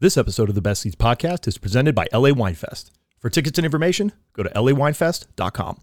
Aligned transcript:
This 0.00 0.16
episode 0.16 0.48
of 0.48 0.54
the 0.54 0.60
Best 0.60 0.82
Ceats 0.82 0.94
podcast 0.94 1.48
is 1.48 1.58
presented 1.58 1.92
by 1.92 2.06
LA 2.12 2.28
Winefest. 2.28 2.92
For 3.18 3.28
tickets 3.28 3.58
and 3.58 3.64
information, 3.64 4.12
go 4.32 4.44
to 4.44 4.50
lawinefest.com. 4.50 5.80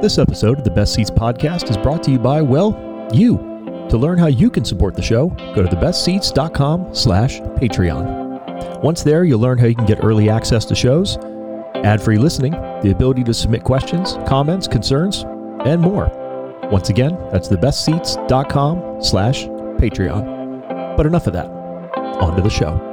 This 0.00 0.16
episode 0.16 0.56
of 0.56 0.64
the 0.64 0.72
Best 0.74 0.94
Ceats 0.94 1.10
podcast 1.10 1.68
is 1.68 1.76
brought 1.76 2.02
to 2.04 2.10
you 2.10 2.18
by, 2.18 2.40
well, 2.40 2.70
you. 3.12 3.36
To 3.90 3.98
learn 3.98 4.16
how 4.16 4.28
you 4.28 4.48
can 4.48 4.64
support 4.64 4.94
the 4.94 5.02
show, 5.02 5.28
go 5.54 5.62
to 5.62 5.68
thebestceats.com 5.68 6.94
slash 6.94 7.40
Patreon. 7.40 8.82
Once 8.82 9.02
there, 9.02 9.24
you'll 9.24 9.40
learn 9.40 9.58
how 9.58 9.66
you 9.66 9.74
can 9.74 9.84
get 9.84 10.02
early 10.02 10.30
access 10.30 10.64
to 10.64 10.74
shows, 10.74 11.18
ad-free 11.84 12.16
listening, 12.16 12.52
the 12.52 12.92
ability 12.94 13.24
to 13.24 13.34
submit 13.34 13.62
questions, 13.62 14.14
comments, 14.26 14.66
concerns, 14.66 15.26
and 15.64 15.80
more. 15.80 16.10
Once 16.70 16.88
again, 16.88 17.16
that's 17.30 17.48
thebestceats.com 17.48 19.02
slash 19.02 19.44
Patreon. 19.44 20.96
But 20.96 21.06
enough 21.06 21.26
of 21.26 21.32
that. 21.34 21.46
On 21.46 22.34
to 22.36 22.42
the 22.42 22.50
show. 22.50 22.87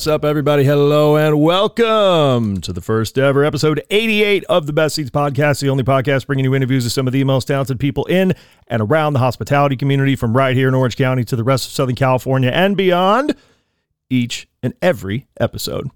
What's 0.00 0.06
up, 0.06 0.24
everybody? 0.24 0.64
Hello 0.64 1.18
and 1.18 1.42
welcome 1.42 2.62
to 2.62 2.72
the 2.72 2.80
first 2.80 3.18
ever 3.18 3.44
episode 3.44 3.82
88 3.90 4.44
of 4.44 4.66
the 4.66 4.72
Best 4.72 4.94
Ceats 4.94 5.10
Podcast, 5.10 5.60
the 5.60 5.68
only 5.68 5.84
podcast 5.84 6.26
bringing 6.26 6.46
you 6.46 6.54
interviews 6.54 6.84
with 6.84 6.94
some 6.94 7.06
of 7.06 7.12
the 7.12 7.22
most 7.24 7.44
talented 7.44 7.78
people 7.78 8.06
in 8.06 8.32
and 8.68 8.80
around 8.80 9.12
the 9.12 9.18
hospitality 9.18 9.76
community 9.76 10.16
from 10.16 10.34
right 10.34 10.56
here 10.56 10.68
in 10.68 10.74
Orange 10.74 10.96
County 10.96 11.22
to 11.24 11.36
the 11.36 11.44
rest 11.44 11.66
of 11.66 11.74
Southern 11.74 11.96
California 11.96 12.48
and 12.48 12.78
beyond 12.78 13.36
each 14.08 14.48
and 14.62 14.72
every 14.80 15.26
episode. 15.38 15.90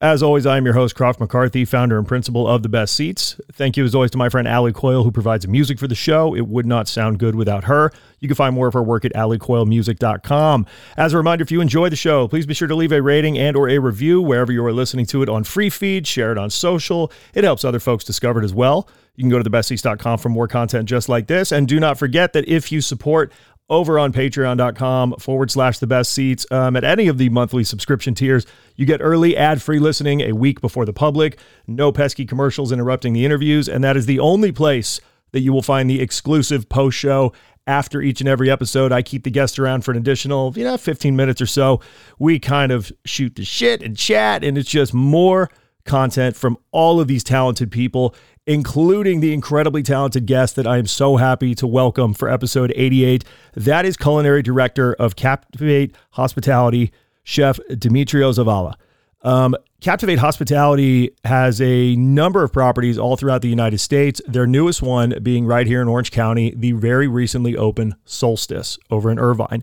As 0.00 0.22
always, 0.22 0.46
I 0.46 0.56
am 0.56 0.64
your 0.64 0.74
host, 0.74 0.94
Crawford 0.94 1.18
McCarthy, 1.18 1.64
founder 1.64 1.98
and 1.98 2.06
principal 2.06 2.46
of 2.46 2.62
The 2.62 2.68
Best 2.68 2.94
Ceats. 2.94 3.40
Thank 3.50 3.76
you, 3.76 3.84
as 3.84 3.96
always, 3.96 4.12
to 4.12 4.18
my 4.18 4.28
friend 4.28 4.46
Allie 4.46 4.72
Coyle, 4.72 5.02
who 5.02 5.10
provides 5.10 5.48
music 5.48 5.76
for 5.76 5.88
the 5.88 5.96
show. 5.96 6.36
It 6.36 6.46
would 6.46 6.66
not 6.66 6.86
sound 6.86 7.18
good 7.18 7.34
without 7.34 7.64
her. 7.64 7.90
You 8.20 8.28
can 8.28 8.36
find 8.36 8.54
more 8.54 8.68
of 8.68 8.74
her 8.74 8.82
work 8.82 9.04
at 9.04 9.12
alliecoylemusic.com. 9.14 10.66
As 10.96 11.12
a 11.12 11.16
reminder, 11.16 11.42
if 11.42 11.50
you 11.50 11.60
enjoy 11.60 11.88
the 11.88 11.96
show, 11.96 12.28
please 12.28 12.46
be 12.46 12.54
sure 12.54 12.68
to 12.68 12.76
leave 12.76 12.92
a 12.92 13.02
rating 13.02 13.38
and 13.38 13.56
or 13.56 13.68
a 13.68 13.78
review 13.78 14.22
wherever 14.22 14.52
you 14.52 14.64
are 14.64 14.72
listening 14.72 15.04
to 15.06 15.22
it 15.24 15.28
on 15.28 15.42
free 15.42 15.68
feed, 15.68 16.06
share 16.06 16.30
it 16.30 16.38
on 16.38 16.48
social. 16.48 17.10
It 17.34 17.42
helps 17.42 17.64
other 17.64 17.80
folks 17.80 18.04
discover 18.04 18.40
it 18.40 18.44
as 18.44 18.54
well. 18.54 18.88
You 19.16 19.24
can 19.24 19.30
go 19.30 19.42
to 19.42 19.50
thebestceats.com 19.50 20.18
for 20.18 20.28
more 20.28 20.46
content 20.46 20.88
just 20.88 21.08
like 21.08 21.26
this. 21.26 21.50
And 21.50 21.66
do 21.66 21.80
not 21.80 21.98
forget 21.98 22.34
that 22.34 22.46
if 22.46 22.70
you 22.70 22.80
support 22.80 23.32
over 23.70 23.98
on 23.98 24.12
patreon.com 24.12 25.14
forward 25.18 25.50
slash 25.50 25.78
the 25.78 25.86
best 25.86 26.12
ceats. 26.12 26.46
Um, 26.50 26.76
at 26.76 26.84
any 26.84 27.08
of 27.08 27.18
the 27.18 27.28
monthly 27.28 27.64
subscription 27.64 28.14
tiers, 28.14 28.46
you 28.76 28.86
get 28.86 29.00
early 29.02 29.36
ad 29.36 29.60
free 29.60 29.78
listening 29.78 30.20
a 30.22 30.32
week 30.32 30.60
before 30.60 30.84
the 30.84 30.92
public, 30.92 31.38
no 31.66 31.92
pesky 31.92 32.24
commercials 32.24 32.72
interrupting 32.72 33.12
the 33.12 33.24
interviews, 33.24 33.68
and 33.68 33.84
that 33.84 33.96
is 33.96 34.06
the 34.06 34.20
only 34.20 34.52
place 34.52 35.00
that 35.32 35.40
you 35.40 35.52
will 35.52 35.62
find 35.62 35.90
the 35.90 36.00
exclusive 36.00 36.68
post 36.68 36.96
show 36.96 37.32
after 37.66 38.00
each 38.00 38.20
and 38.20 38.28
every 38.28 38.50
episode. 38.50 38.92
I 38.92 39.02
keep 39.02 39.24
the 39.24 39.30
guests 39.30 39.58
around 39.58 39.84
for 39.84 39.90
an 39.90 39.98
additional, 39.98 40.54
you 40.56 40.64
know, 40.64 40.78
15 40.78 41.14
minutes 41.14 41.40
or 41.42 41.46
so. 41.46 41.80
We 42.18 42.38
kind 42.38 42.72
of 42.72 42.90
shoot 43.04 43.36
the 43.36 43.44
shit 43.44 43.82
and 43.82 43.96
chat, 43.96 44.42
and 44.42 44.56
it's 44.56 44.70
just 44.70 44.94
more 44.94 45.50
content 45.84 46.36
from 46.36 46.56
all 46.70 47.00
of 47.00 47.08
these 47.08 47.24
talented 47.24 47.70
people 47.70 48.14
including 48.48 49.20
the 49.20 49.34
incredibly 49.34 49.82
talented 49.82 50.24
guest 50.24 50.56
that 50.56 50.66
I 50.66 50.78
am 50.78 50.86
so 50.86 51.18
happy 51.18 51.54
to 51.56 51.66
welcome 51.66 52.14
for 52.14 52.30
episode 52.30 52.72
88. 52.74 53.22
That 53.54 53.84
is 53.84 53.98
culinary 53.98 54.42
director 54.42 54.94
of 54.94 55.16
Captivate 55.16 55.94
Hospitality, 56.12 56.90
Chef 57.22 57.60
Demetrio 57.76 58.32
Zavala. 58.32 58.72
Um, 59.20 59.54
Captivate 59.82 60.18
Hospitality 60.18 61.10
has 61.24 61.60
a 61.60 61.94
number 61.96 62.42
of 62.42 62.50
properties 62.50 62.96
all 62.96 63.18
throughout 63.18 63.42
the 63.42 63.50
United 63.50 63.80
States. 63.80 64.22
Their 64.26 64.46
newest 64.46 64.80
one 64.80 65.14
being 65.22 65.44
right 65.44 65.66
here 65.66 65.82
in 65.82 65.88
Orange 65.88 66.10
County, 66.10 66.54
the 66.56 66.72
very 66.72 67.06
recently 67.06 67.54
opened 67.54 67.96
Solstice 68.06 68.78
over 68.90 69.10
in 69.10 69.18
Irvine. 69.18 69.62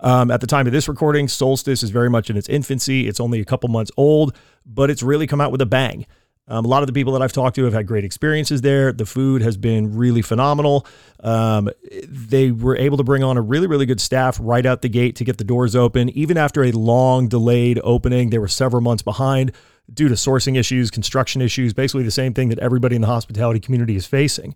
Um, 0.00 0.32
at 0.32 0.40
the 0.40 0.48
time 0.48 0.66
of 0.66 0.72
this 0.72 0.88
recording, 0.88 1.28
Solstice 1.28 1.84
is 1.84 1.90
very 1.90 2.10
much 2.10 2.30
in 2.30 2.36
its 2.36 2.48
infancy. 2.48 3.06
It's 3.06 3.20
only 3.20 3.38
a 3.38 3.44
couple 3.44 3.68
months 3.68 3.92
old, 3.96 4.36
but 4.66 4.90
it's 4.90 5.04
really 5.04 5.28
come 5.28 5.40
out 5.40 5.52
with 5.52 5.60
a 5.60 5.66
bang. 5.66 6.04
Um, 6.46 6.64
a 6.64 6.68
lot 6.68 6.82
of 6.82 6.86
the 6.86 6.92
people 6.92 7.14
that 7.14 7.22
I've 7.22 7.32
talked 7.32 7.56
to 7.56 7.64
have 7.64 7.72
had 7.72 7.86
great 7.86 8.04
experiences 8.04 8.60
there. 8.60 8.92
The 8.92 9.06
food 9.06 9.40
has 9.40 9.56
been 9.56 9.96
really 9.96 10.20
phenomenal. 10.20 10.86
Um, 11.20 11.70
they 12.06 12.50
were 12.50 12.76
able 12.76 12.98
to 12.98 13.04
bring 13.04 13.22
on 13.22 13.38
a 13.38 13.40
really, 13.40 13.66
really 13.66 13.86
good 13.86 14.00
staff 14.00 14.38
right 14.40 14.64
out 14.66 14.82
the 14.82 14.90
gate 14.90 15.16
to 15.16 15.24
get 15.24 15.38
the 15.38 15.44
doors 15.44 15.74
open. 15.74 16.10
Even 16.10 16.36
after 16.36 16.62
a 16.62 16.72
long 16.72 17.28
delayed 17.28 17.80
opening, 17.82 18.28
they 18.28 18.38
were 18.38 18.48
several 18.48 18.82
months 18.82 19.02
behind 19.02 19.52
due 19.92 20.08
to 20.08 20.14
sourcing 20.14 20.56
issues, 20.58 20.90
construction 20.90 21.40
issues, 21.40 21.72
basically 21.72 22.02
the 22.02 22.10
same 22.10 22.34
thing 22.34 22.50
that 22.50 22.58
everybody 22.58 22.94
in 22.94 23.00
the 23.00 23.06
hospitality 23.06 23.60
community 23.60 23.96
is 23.96 24.06
facing. 24.06 24.54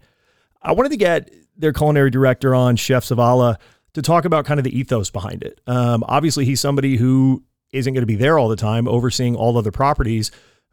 I 0.63 0.73
wanted 0.73 0.91
to 0.91 0.97
get 0.97 1.31
their 1.57 1.73
culinary 1.73 2.11
director 2.11 2.55
on, 2.55 2.77
Chef 2.77 3.05
Zavala, 3.05 3.57
to 3.95 4.03
talk 4.03 4.25
about 4.25 4.45
kind 4.45 4.61
of 4.61 4.65
the 4.65 4.79
ethos 4.79 5.11
behind 5.11 5.43
it. 5.43 5.61
Um, 5.67 6.05
obviously, 6.07 6.45
he's 6.45 6.61
somebody 6.61 6.97
who 6.97 7.43
isn't 7.73 7.95
going 7.95 8.03
to 8.03 8.07
be 8.07 8.17
there 8.17 8.39
all 8.39 8.49
the 8.49 8.57
time, 8.57 8.89
overseeing 8.89 9.37
all 9.37 9.57
other 9.57 9.73
properties 9.73 10.31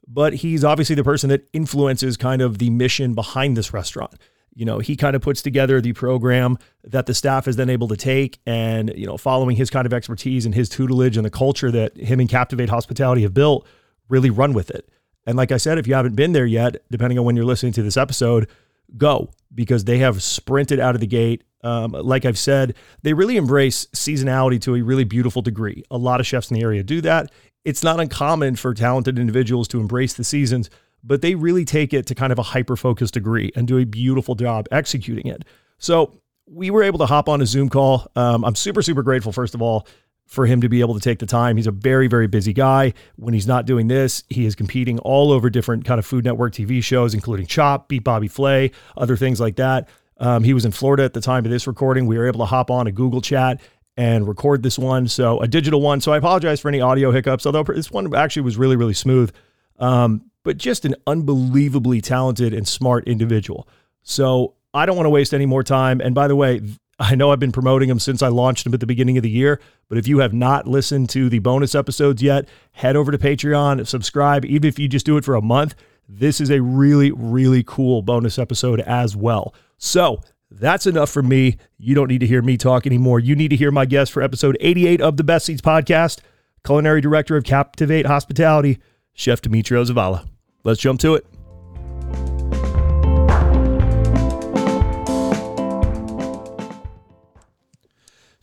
but 0.08 0.36
he's 0.36 0.64
obviously 0.64 0.96
the 0.96 1.04
person 1.04 1.30
that 1.30 1.48
influences 1.54 2.18
kind 2.18 2.42
of 2.42 2.58
the 2.58 2.70
mission 2.70 3.14
behind 3.14 3.58
this 3.58 3.74
restaurant. 3.74 4.14
You 4.54 4.64
know, 4.64 4.80
he 4.80 4.96
kind 4.96 5.16
of 5.16 5.22
puts 5.22 5.42
together 5.42 5.82
the 5.82 5.94
program 5.94 6.58
that 6.86 7.08
the 7.08 7.14
staff 7.14 7.48
is 7.48 7.58
then 7.58 7.70
able 7.70 7.90
to 7.90 7.98
take 7.98 8.40
and, 8.46 8.94
you 8.96 9.06
know, 9.06 9.18
following 9.18 9.58
his 9.58 9.70
kind 9.70 9.86
of 9.86 9.94
expertise 9.94 10.46
and 10.46 10.56
his 10.56 10.70
tutelage 10.70 11.18
and 11.18 11.26
the 11.26 11.30
culture 11.30 11.72
that 11.72 11.98
him 11.98 12.22
and 12.22 12.30
Captivate 12.30 12.70
Hospitality 12.70 13.24
have 13.24 13.34
built, 13.34 13.68
really 14.08 14.30
run 14.30 14.54
with 14.54 14.70
it. 14.70 14.90
And 15.26 15.36
like 15.36 15.52
I 15.52 15.58
said, 15.58 15.78
if 15.78 15.88
you 15.88 15.96
haven't 15.96 16.16
been 16.16 16.32
there 16.32 16.46
yet, 16.46 16.78
depending 16.90 17.20
on 17.20 17.26
when 17.26 17.36
you're 17.36 17.46
listening 17.46 17.74
to 17.74 17.84
this 17.84 17.98
episode, 17.98 18.48
go 18.96 19.32
because 19.54 19.86
they 19.86 19.98
have 19.98 20.22
sprinted 20.24 20.80
out 20.80 20.96
of 20.96 21.02
the 21.02 21.08
gate. 21.08 21.44
Um, 21.66 21.92
like 21.92 22.26
I've 22.26 22.38
said, 22.38 22.76
they 23.02 23.14
really 23.14 23.38
embrace 23.38 23.88
seasonality 23.88 24.62
to 24.62 24.76
a 24.76 24.82
really 24.82 25.04
beautiful 25.04 25.42
degree. 25.42 25.84
A 25.90 25.98
lot 25.98 26.20
of 26.20 26.28
chefs 26.28 26.52
in 26.52 26.56
the 26.56 26.64
area 26.64 26.84
do 26.84 27.02
that 27.02 27.32
it's 27.66 27.84
not 27.84 28.00
uncommon 28.00 28.56
for 28.56 28.74
talented 28.74 29.20
individuals 29.20 29.68
to 29.70 29.80
embrace 29.80 30.14
the 30.14 30.24
seasons, 30.24 30.70
but 31.04 31.22
they 31.22 31.36
really 31.36 31.66
take 31.66 31.94
it 31.94 32.06
to 32.06 32.16
kind 32.16 32.32
of 32.32 32.40
a 32.40 32.44
hyper 32.44 32.78
focused 32.78 33.16
degree 33.16 33.52
and 33.56 33.68
do 33.68 33.80
a 33.80 33.86
beautiful 33.86 34.36
job 34.36 34.68
executing 34.72 35.28
it. 35.28 35.44
So 35.80 36.22
we 36.48 36.70
were 36.70 36.84
able 36.84 37.00
to 37.00 37.08
hop 37.08 37.28
on 37.28 37.42
a 37.42 37.46
Zoom 37.46 37.70
call. 37.70 38.10
Um, 38.16 38.46
I'm 38.46 38.56
super, 38.56 38.84
super 38.84 39.02
grateful, 39.02 39.32
first 39.32 39.56
of 39.56 39.62
all, 39.64 39.88
for 40.28 40.46
him 40.46 40.62
to 40.62 40.70
be 40.70 40.80
able 40.80 40.94
to 40.94 41.00
take 41.00 41.20
the 41.20 41.26
time. 41.26 41.58
He's 41.58 41.68
a 41.68 41.72
very, 41.72 42.08
very 42.08 42.28
busy 42.28 42.54
guy. 42.54 42.94
When 43.16 43.34
he's 43.34 43.48
not 43.48 43.66
doing 43.66 43.88
this, 43.88 44.24
he 44.30 44.46
is 44.46 44.56
competing 44.56 45.00
all 45.00 45.32
over 45.32 45.50
different 45.50 45.86
kind 45.86 46.00
of 46.00 46.06
Food 46.06 46.24
Network 46.24 46.54
TV 46.54 46.84
shows, 46.84 47.14
including 47.16 47.48
Chop, 47.48 47.90
Beat 47.90 48.04
Bobby 48.04 48.28
Flay, 48.28 48.72
other 48.96 49.18
things 49.18 49.40
like 49.40 49.56
that. 49.56 49.90
Um, 50.18 50.44
he 50.44 50.54
was 50.54 50.66
in 50.66 50.72
Florida 50.72 51.04
at 51.04 51.14
the 51.14 51.22
time 51.22 51.46
of 51.46 51.52
this 51.52 51.68
recording. 51.68 52.06
We 52.06 52.18
were 52.18 52.28
able 52.28 52.40
to 52.40 52.46
hop 52.46 52.72
on 52.72 52.88
a 52.88 52.92
Google 52.92 53.22
chat 53.22 53.60
and 53.98 54.28
record 54.28 54.64
this 54.64 54.78
one. 54.78 55.08
So 55.08 55.40
a 55.40 55.48
digital 55.48 55.82
one. 55.82 56.02
So 56.02 56.14
I 56.14 56.18
apologize 56.18 56.60
for 56.60 56.70
any 56.70 56.82
audio 56.82 57.12
hiccups, 57.12 57.46
although 57.46 57.64
this 57.64 57.92
one 57.92 58.14
actually 58.16 58.44
was 58.44 58.58
really, 58.58 58.76
really 58.76 58.94
smooth. 58.94 59.34
Um, 59.80 60.30
but 60.44 60.58
just 60.58 60.86
an 60.86 60.96
unbelievably 61.08 62.02
talented 62.02 62.54
and 62.54 62.68
smart 62.68 63.08
individual. 63.08 63.68
So 64.04 64.54
I 64.74 64.86
don't 64.86 64.96
want 64.96 65.06
to 65.06 65.12
waste 65.12 65.34
any 65.34 65.46
more 65.46 65.64
time. 65.64 66.02
And 66.02 66.14
by 66.14 66.28
the 66.28 66.36
way, 66.36 66.62
I 67.00 67.16
know 67.16 67.32
I've 67.32 67.40
been 67.40 67.52
promoting 67.52 67.90
him 67.90 68.00
since 68.00 68.22
I 68.22 68.30
launched 68.30 68.66
him 68.66 68.74
at 68.74 68.80
the 68.80 68.86
beginning 68.86 69.18
of 69.18 69.24
the 69.24 69.30
year, 69.30 69.60
but 69.90 69.98
if 69.98 70.08
you 70.08 70.20
have 70.20 70.34
not 70.34 70.66
listened 70.66 71.10
to 71.10 71.28
the 71.28 71.40
bonus 71.40 71.76
episodes 71.76 72.22
yet, 72.22 72.48
head 72.72 72.96
over 72.96 73.12
to 73.12 73.18
Patreon, 73.18 73.86
subscribe, 73.86 74.46
even 74.46 74.68
if 74.68 74.80
you 74.80 74.88
just 74.88 75.06
do 75.06 75.18
it 75.18 75.26
for 75.26 75.36
a 75.36 75.42
month. 75.42 75.76
This 76.08 76.40
is 76.40 76.50
a 76.52 76.62
really, 76.62 77.12
really 77.12 77.64
cool 77.64 78.02
bonus 78.02 78.38
episode 78.38 78.80
as 78.82 79.16
well. 79.16 79.54
So 79.78 80.22
that's 80.52 80.88
enough 80.88 81.10
for 81.10 81.24
me. 81.24 81.58
You 81.78 81.96
don't 81.96 82.08
need 82.08 82.20
to 82.20 82.28
hear 82.28 82.42
me 82.42 82.58
talk 82.58 82.86
anymore. 82.86 83.20
You 83.20 83.36
need 83.36 83.50
to 83.50 83.56
hear 83.56 83.72
my 83.72 83.86
guest 83.86 84.12
for 84.12 84.22
episode 84.22 84.58
88 84.60 85.02
of 85.02 85.18
the 85.18 85.24
Best 85.24 85.46
Ceats 85.46 85.62
podcast, 85.62 86.20
culinary 86.64 87.02
director 87.02 87.36
of 87.36 87.44
Captivate 87.44 88.06
Hospitality, 88.06 88.80
Chef 89.14 89.42
Demetrio 89.42 89.84
Zavala. 89.84 90.28
Let's 90.64 90.80
jump 90.80 91.00
to 91.02 91.16
it. 91.16 91.35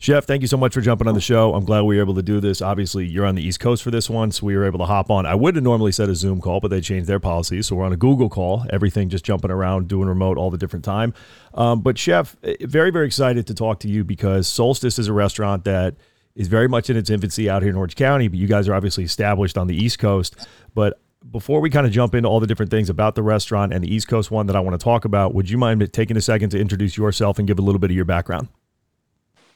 Chef, 0.03 0.25
thank 0.25 0.41
you 0.41 0.49
so 0.49 0.57
much 0.57 0.73
for 0.73 0.81
jumping 0.81 1.07
on 1.07 1.13
the 1.13 1.21
show. 1.21 1.53
I'm 1.53 1.63
glad 1.63 1.83
we 1.83 1.95
were 1.95 2.01
able 2.01 2.15
to 2.15 2.21
do 2.21 2.41
this. 2.41 2.61
Obviously, 2.61 3.07
you're 3.07 3.25
on 3.25 3.35
the 3.35 3.41
East 3.41 3.61
Coast 3.61 3.81
for 3.81 3.89
this 3.89 4.09
one, 4.09 4.33
so 4.33 4.45
we 4.45 4.53
were 4.57 4.65
able 4.65 4.79
to 4.79 4.85
hop 4.85 5.09
on. 5.09 5.25
I 5.25 5.33
would 5.33 5.55
have 5.55 5.63
normally 5.63 5.93
said 5.93 6.09
a 6.09 6.15
Zoom 6.15 6.41
call, 6.41 6.59
but 6.59 6.67
they 6.67 6.81
changed 6.81 7.07
their 7.07 7.21
policies, 7.21 7.67
so 7.67 7.77
we're 7.77 7.85
on 7.85 7.93
a 7.93 7.95
Google 7.95 8.27
call. 8.27 8.65
Everything 8.69 9.07
just 9.07 9.23
jumping 9.23 9.49
around, 9.49 9.87
doing 9.87 10.09
remote 10.09 10.37
all 10.37 10.51
the 10.51 10.57
different 10.57 10.83
time. 10.83 11.13
Um, 11.53 11.79
but 11.79 11.97
Chef, 11.97 12.35
eh, 12.43 12.57
very 12.59 12.91
very 12.91 13.05
excited 13.05 13.47
to 13.47 13.53
talk 13.53 13.79
to 13.79 13.87
you 13.87 14.03
because 14.03 14.45
Solstice 14.45 14.99
is 14.99 15.07
a 15.07 15.13
restaurant 15.13 15.63
that 15.63 15.95
is 16.35 16.49
very 16.49 16.67
much 16.67 16.89
in 16.89 16.97
its 16.97 17.09
infancy 17.09 17.49
out 17.49 17.61
here 17.61 17.71
in 17.71 17.77
Orange 17.77 17.95
County, 17.95 18.27
but 18.27 18.37
you 18.37 18.47
guys 18.47 18.67
are 18.67 18.73
obviously 18.73 19.05
established 19.05 19.57
on 19.57 19.67
the 19.67 19.75
East 19.77 19.99
Coast. 19.99 20.35
But 20.75 20.99
before 21.31 21.61
we 21.61 21.69
kind 21.69 21.87
of 21.87 21.93
jump 21.93 22.13
into 22.13 22.27
all 22.27 22.41
the 22.41 22.47
different 22.47 22.71
things 22.71 22.89
about 22.89 23.15
the 23.15 23.23
restaurant 23.23 23.71
and 23.71 23.81
the 23.81 23.95
East 23.95 24.09
Coast 24.09 24.31
one 24.31 24.47
that 24.47 24.57
I 24.57 24.59
want 24.59 24.77
to 24.77 24.83
talk 24.83 25.05
about, 25.05 25.33
would 25.33 25.49
you 25.49 25.57
mind 25.57 25.93
taking 25.93 26.17
a 26.17 26.21
second 26.21 26.49
to 26.49 26.59
introduce 26.59 26.97
yourself 26.97 27.39
and 27.39 27.47
give 27.47 27.57
a 27.57 27.61
little 27.61 27.79
bit 27.79 27.89
of 27.89 27.95
your 27.95 28.03
background? 28.03 28.49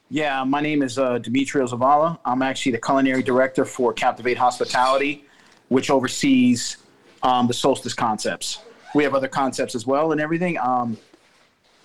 Yeah, 0.10 0.46
my 0.46 0.62
name 0.62 0.84
is 0.84 0.98
uh, 0.98 1.20
Demetrios 1.20 1.72
Zavala. 1.72 2.18
I'm 2.24 2.42
actually 2.42 2.72
the 2.72 2.78
culinary 2.78 3.22
director 3.22 3.66
for 3.66 3.92
Captivate 3.92 4.38
Hospitality, 4.38 5.26
which 5.68 5.90
oversees 5.90 6.78
um, 7.24 7.48
the 7.48 7.54
Solstice 7.54 7.94
concepts. 7.94 8.60
We 8.96 9.04
have 9.04 9.14
other 9.14 9.28
concepts 9.28 9.76
as 9.76 9.86
well 9.86 10.14
and 10.14 10.22
everything. 10.22 10.58
Um, 10.60 10.98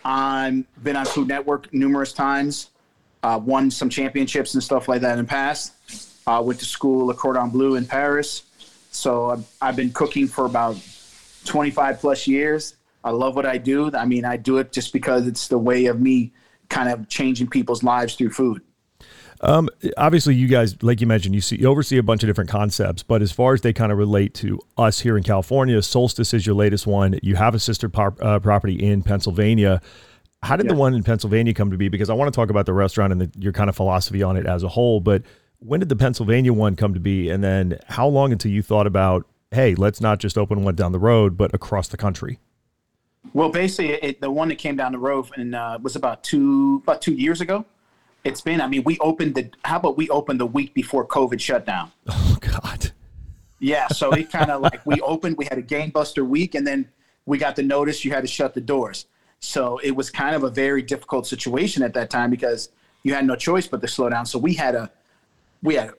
I've 0.04 0.64
been 0.84 0.94
on 0.94 1.04
Food 1.04 1.26
Network 1.26 1.74
numerous 1.74 2.12
times, 2.12 2.70
uh, 3.24 3.40
won 3.42 3.72
some 3.72 3.88
championships 3.88 4.54
and 4.54 4.62
stuff 4.62 4.86
like 4.86 5.00
that 5.00 5.18
in 5.18 5.24
the 5.24 5.28
past. 5.28 5.72
I 6.24 6.36
uh, 6.36 6.42
went 6.42 6.60
to 6.60 6.64
school 6.64 7.10
at 7.10 7.16
Cordon 7.16 7.50
Bleu 7.50 7.74
in 7.74 7.86
Paris. 7.86 8.44
So 8.92 9.30
I've, 9.30 9.46
I've 9.60 9.76
been 9.76 9.92
cooking 9.92 10.28
for 10.28 10.44
about 10.46 10.76
25 11.44 11.98
plus 11.98 12.28
years. 12.28 12.76
I 13.02 13.10
love 13.10 13.34
what 13.34 13.46
I 13.46 13.58
do. 13.58 13.90
I 13.96 14.04
mean, 14.04 14.24
I 14.24 14.36
do 14.36 14.58
it 14.58 14.70
just 14.70 14.92
because 14.92 15.26
it's 15.26 15.48
the 15.48 15.58
way 15.58 15.86
of 15.86 16.00
me 16.00 16.30
kind 16.72 16.88
of 16.88 17.08
changing 17.08 17.48
people's 17.48 17.82
lives 17.82 18.14
through 18.14 18.30
food. 18.30 18.62
Um, 19.42 19.68
obviously, 19.96 20.36
you 20.36 20.46
guys, 20.46 20.80
like 20.82 21.00
you 21.00 21.06
mentioned, 21.06 21.34
you 21.34 21.40
see 21.40 21.56
you 21.56 21.66
oversee 21.66 21.98
a 21.98 22.02
bunch 22.02 22.22
of 22.22 22.28
different 22.28 22.48
concepts, 22.48 23.02
but 23.02 23.22
as 23.22 23.32
far 23.32 23.54
as 23.54 23.60
they 23.60 23.72
kind 23.72 23.90
of 23.90 23.98
relate 23.98 24.34
to 24.34 24.60
us 24.78 25.00
here 25.00 25.16
in 25.16 25.24
California, 25.24 25.82
Solstice 25.82 26.32
is 26.32 26.46
your 26.46 26.54
latest 26.54 26.86
one. 26.86 27.18
You 27.22 27.34
have 27.34 27.54
a 27.54 27.58
sister 27.58 27.88
par- 27.88 28.14
uh, 28.20 28.38
property 28.38 28.74
in 28.74 29.02
Pennsylvania. 29.02 29.82
How 30.44 30.56
did 30.56 30.66
yeah. 30.66 30.72
the 30.72 30.78
one 30.78 30.94
in 30.94 31.02
Pennsylvania 31.02 31.54
come 31.54 31.72
to 31.72 31.76
be? 31.76 31.88
Because 31.88 32.08
I 32.08 32.14
want 32.14 32.32
to 32.32 32.36
talk 32.36 32.50
about 32.50 32.66
the 32.66 32.72
restaurant 32.72 33.12
and 33.12 33.20
the, 33.20 33.30
your 33.38 33.52
kind 33.52 33.68
of 33.68 33.74
philosophy 33.74 34.22
on 34.22 34.36
it 34.36 34.46
as 34.46 34.62
a 34.62 34.68
whole, 34.68 35.00
but 35.00 35.22
when 35.58 35.80
did 35.80 35.88
the 35.88 35.96
Pennsylvania 35.96 36.52
one 36.52 36.76
come 36.76 36.94
to 36.94 37.00
be? 37.00 37.28
And 37.28 37.42
then 37.42 37.78
how 37.88 38.06
long 38.06 38.32
until 38.32 38.50
you 38.50 38.62
thought 38.62 38.86
about, 38.86 39.26
hey, 39.50 39.74
let's 39.74 40.00
not 40.00 40.18
just 40.18 40.38
open 40.38 40.62
one 40.62 40.76
down 40.76 40.92
the 40.92 40.98
road, 40.98 41.36
but 41.36 41.52
across 41.54 41.88
the 41.88 41.96
country? 41.96 42.38
Well, 43.34 43.50
basically, 43.50 43.94
it, 43.94 44.20
the 44.20 44.30
one 44.30 44.48
that 44.48 44.58
came 44.58 44.76
down 44.76 44.92
the 44.92 44.98
road 44.98 45.26
and 45.36 45.54
uh, 45.54 45.78
was 45.80 45.96
about 45.96 46.22
two 46.24 46.80
about 46.82 47.00
two 47.00 47.14
years 47.14 47.40
ago. 47.40 47.64
It's 48.24 48.40
been. 48.40 48.60
I 48.60 48.66
mean, 48.66 48.84
we 48.84 48.98
opened 48.98 49.34
the. 49.34 49.50
How 49.64 49.78
about 49.78 49.96
we 49.96 50.08
opened 50.10 50.40
the 50.40 50.46
week 50.46 50.74
before 50.74 51.06
COVID 51.06 51.40
shut 51.40 51.66
down? 51.66 51.90
Oh 52.10 52.38
God. 52.40 52.92
Yeah, 53.60 53.86
so 53.88 54.10
it 54.12 54.30
kind 54.32 54.50
of 54.50 54.60
like 54.60 54.84
we 54.84 55.00
opened. 55.00 55.36
We 55.36 55.44
had 55.44 55.58
a 55.58 55.62
gangbuster 55.62 56.26
week, 56.26 56.54
and 56.54 56.66
then 56.66 56.88
we 57.26 57.38
got 57.38 57.56
the 57.56 57.62
notice 57.62 58.04
you 58.04 58.10
had 58.10 58.22
to 58.22 58.26
shut 58.26 58.54
the 58.54 58.60
doors. 58.60 59.06
So 59.38 59.78
it 59.78 59.92
was 59.92 60.10
kind 60.10 60.34
of 60.34 60.44
a 60.44 60.50
very 60.50 60.82
difficult 60.82 61.26
situation 61.26 61.82
at 61.82 61.94
that 61.94 62.10
time 62.10 62.30
because 62.30 62.70
you 63.02 63.14
had 63.14 63.26
no 63.26 63.36
choice 63.36 63.66
but 63.66 63.80
to 63.80 63.88
slow 63.88 64.08
down. 64.08 64.26
So 64.26 64.38
we 64.38 64.54
had 64.54 64.74
a 64.74 64.90
we 65.62 65.74
had 65.74 65.92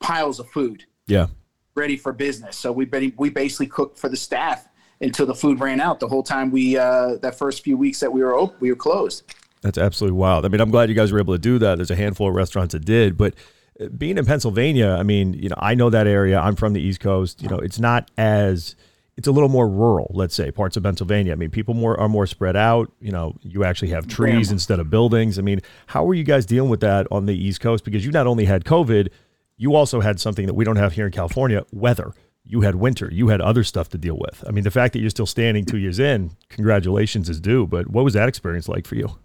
piles 0.00 0.40
of 0.40 0.48
food. 0.50 0.84
Yeah. 1.06 1.26
Ready 1.74 1.96
for 1.96 2.12
business. 2.12 2.56
So 2.56 2.72
we 2.72 2.86
we 3.16 3.30
basically 3.30 3.66
cooked 3.66 3.98
for 3.98 4.08
the 4.08 4.16
staff 4.16 4.68
until 5.00 5.26
the 5.26 5.34
food 5.34 5.60
ran 5.60 5.80
out. 5.80 6.00
The 6.00 6.08
whole 6.08 6.22
time 6.22 6.50
we 6.50 6.76
uh, 6.76 7.16
that 7.16 7.36
first 7.36 7.62
few 7.62 7.76
weeks 7.76 8.00
that 8.00 8.12
we 8.12 8.22
were 8.22 8.34
open, 8.34 8.56
we 8.60 8.70
were 8.70 8.76
closed. 8.76 9.24
That's 9.62 9.78
absolutely 9.78 10.18
wild. 10.18 10.44
I 10.44 10.48
mean, 10.48 10.60
I'm 10.60 10.70
glad 10.70 10.88
you 10.88 10.94
guys 10.94 11.12
were 11.12 11.18
able 11.18 11.34
to 11.34 11.38
do 11.38 11.58
that. 11.58 11.76
There's 11.76 11.90
a 11.90 11.96
handful 11.96 12.28
of 12.28 12.34
restaurants 12.34 12.72
that 12.72 12.84
did, 12.84 13.16
but 13.16 13.34
uh, 13.80 13.88
being 13.88 14.18
in 14.18 14.24
Pennsylvania, 14.24 14.90
I 14.90 15.02
mean, 15.02 15.32
you 15.34 15.48
know, 15.48 15.56
I 15.58 15.74
know 15.74 15.90
that 15.90 16.06
area. 16.06 16.38
I'm 16.38 16.56
from 16.56 16.72
the 16.72 16.80
East 16.80 17.00
Coast. 17.00 17.42
You 17.42 17.48
know, 17.48 17.58
it's 17.58 17.78
not 17.78 18.10
as 18.16 18.76
it's 19.16 19.26
a 19.26 19.32
little 19.32 19.48
more 19.48 19.68
rural, 19.68 20.10
let's 20.14 20.34
say, 20.34 20.50
parts 20.50 20.76
of 20.76 20.82
Pennsylvania. 20.82 21.32
I 21.32 21.36
mean, 21.36 21.50
people 21.50 21.74
more 21.74 21.98
are 21.98 22.08
more 22.08 22.26
spread 22.26 22.54
out. 22.54 22.92
You 23.00 23.12
know, 23.12 23.34
you 23.42 23.64
actually 23.64 23.88
have 23.88 24.06
trees 24.06 24.48
yeah. 24.48 24.54
instead 24.54 24.78
of 24.78 24.90
buildings. 24.90 25.38
I 25.38 25.42
mean, 25.42 25.60
how 25.86 26.04
were 26.04 26.14
you 26.14 26.24
guys 26.24 26.44
dealing 26.44 26.70
with 26.70 26.80
that 26.80 27.06
on 27.10 27.26
the 27.26 27.34
East 27.34 27.60
Coast? 27.60 27.84
Because 27.84 28.04
you 28.04 28.12
not 28.12 28.26
only 28.26 28.44
had 28.44 28.64
COVID, 28.64 29.08
you 29.56 29.74
also 29.74 30.00
had 30.00 30.20
something 30.20 30.46
that 30.46 30.54
we 30.54 30.64
don't 30.64 30.76
have 30.76 30.92
here 30.92 31.06
in 31.06 31.12
California, 31.12 31.64
weather. 31.72 32.12
You 32.48 32.60
had 32.60 32.76
winter, 32.76 33.08
you 33.12 33.28
had 33.28 33.40
other 33.40 33.64
stuff 33.64 33.88
to 33.90 33.98
deal 33.98 34.16
with. 34.16 34.44
I 34.46 34.50
mean, 34.50 34.64
the 34.64 34.70
fact 34.70 34.92
that 34.92 35.00
you're 35.00 35.10
still 35.10 35.26
standing 35.26 35.64
two 35.64 35.78
years 35.78 35.98
in, 35.98 36.30
congratulations 36.48 37.28
is 37.28 37.40
due. 37.40 37.66
But 37.66 37.88
what 37.88 38.04
was 38.04 38.14
that 38.14 38.28
experience 38.28 38.68
like 38.68 38.86
for 38.86 38.94
you? 38.94 39.18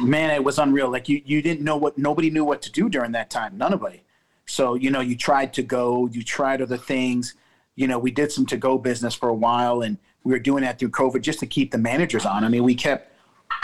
Man, 0.00 0.30
it 0.30 0.42
was 0.42 0.58
unreal. 0.58 0.90
Like 0.90 1.08
you, 1.08 1.22
you 1.24 1.40
didn't 1.40 1.62
know 1.64 1.76
what 1.76 1.96
nobody 1.96 2.30
knew 2.30 2.44
what 2.44 2.62
to 2.62 2.72
do 2.72 2.88
during 2.88 3.12
that 3.12 3.30
time. 3.30 3.56
None 3.56 3.72
of 3.72 3.80
Nobody. 3.80 4.02
So 4.46 4.74
you 4.74 4.90
know, 4.90 5.00
you 5.00 5.16
tried 5.16 5.54
to 5.54 5.62
go, 5.62 6.06
you 6.06 6.22
tried 6.22 6.60
other 6.60 6.76
things 6.76 7.34
you 7.76 7.88
know, 7.88 7.98
we 7.98 8.10
did 8.10 8.30
some 8.30 8.46
to 8.46 8.56
go 8.56 8.78
business 8.78 9.14
for 9.14 9.28
a 9.28 9.34
while 9.34 9.82
and 9.82 9.98
we 10.22 10.32
were 10.32 10.38
doing 10.38 10.62
that 10.62 10.78
through 10.78 10.90
COVID 10.90 11.20
just 11.20 11.40
to 11.40 11.46
keep 11.46 11.70
the 11.70 11.78
managers 11.78 12.24
on. 12.24 12.44
I 12.44 12.48
mean, 12.48 12.64
we 12.64 12.74
kept 12.74 13.12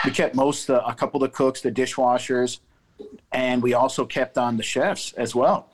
we 0.05 0.11
kept 0.11 0.35
most 0.35 0.69
uh, 0.69 0.81
a 0.85 0.93
couple 0.93 1.23
of 1.23 1.31
the 1.31 1.35
cooks, 1.35 1.61
the 1.61 1.71
dishwashers, 1.71 2.59
and 3.31 3.63
we 3.63 3.73
also 3.73 4.05
kept 4.05 4.37
on 4.37 4.57
the 4.57 4.63
chefs 4.63 5.13
as 5.13 5.33
well, 5.33 5.69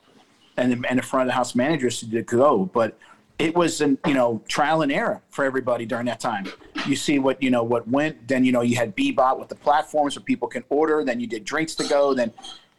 and 0.56 0.72
the, 0.72 0.88
and 0.88 0.98
the 0.98 1.02
front 1.02 1.22
of 1.22 1.28
the 1.28 1.34
house 1.34 1.54
managers 1.54 2.00
to 2.00 2.22
go. 2.22 2.64
But 2.72 2.98
it 3.38 3.54
was 3.54 3.80
an 3.80 3.98
you 4.06 4.14
know 4.14 4.42
trial 4.48 4.82
and 4.82 4.90
error 4.90 5.22
for 5.30 5.44
everybody 5.44 5.86
during 5.86 6.06
that 6.06 6.20
time. 6.20 6.46
You 6.86 6.96
see 6.96 7.18
what 7.18 7.42
you 7.42 7.50
know 7.50 7.62
what 7.62 7.88
went. 7.88 8.26
Then 8.26 8.44
you 8.44 8.52
know 8.52 8.62
you 8.62 8.76
had 8.76 8.96
Bbot 8.96 9.38
with 9.38 9.48
the 9.48 9.54
platforms 9.54 10.16
where 10.16 10.24
people 10.24 10.48
can 10.48 10.64
order. 10.68 11.04
Then 11.04 11.20
you 11.20 11.26
did 11.26 11.44
drinks 11.44 11.74
to 11.76 11.88
go. 11.88 12.14
Then 12.14 12.32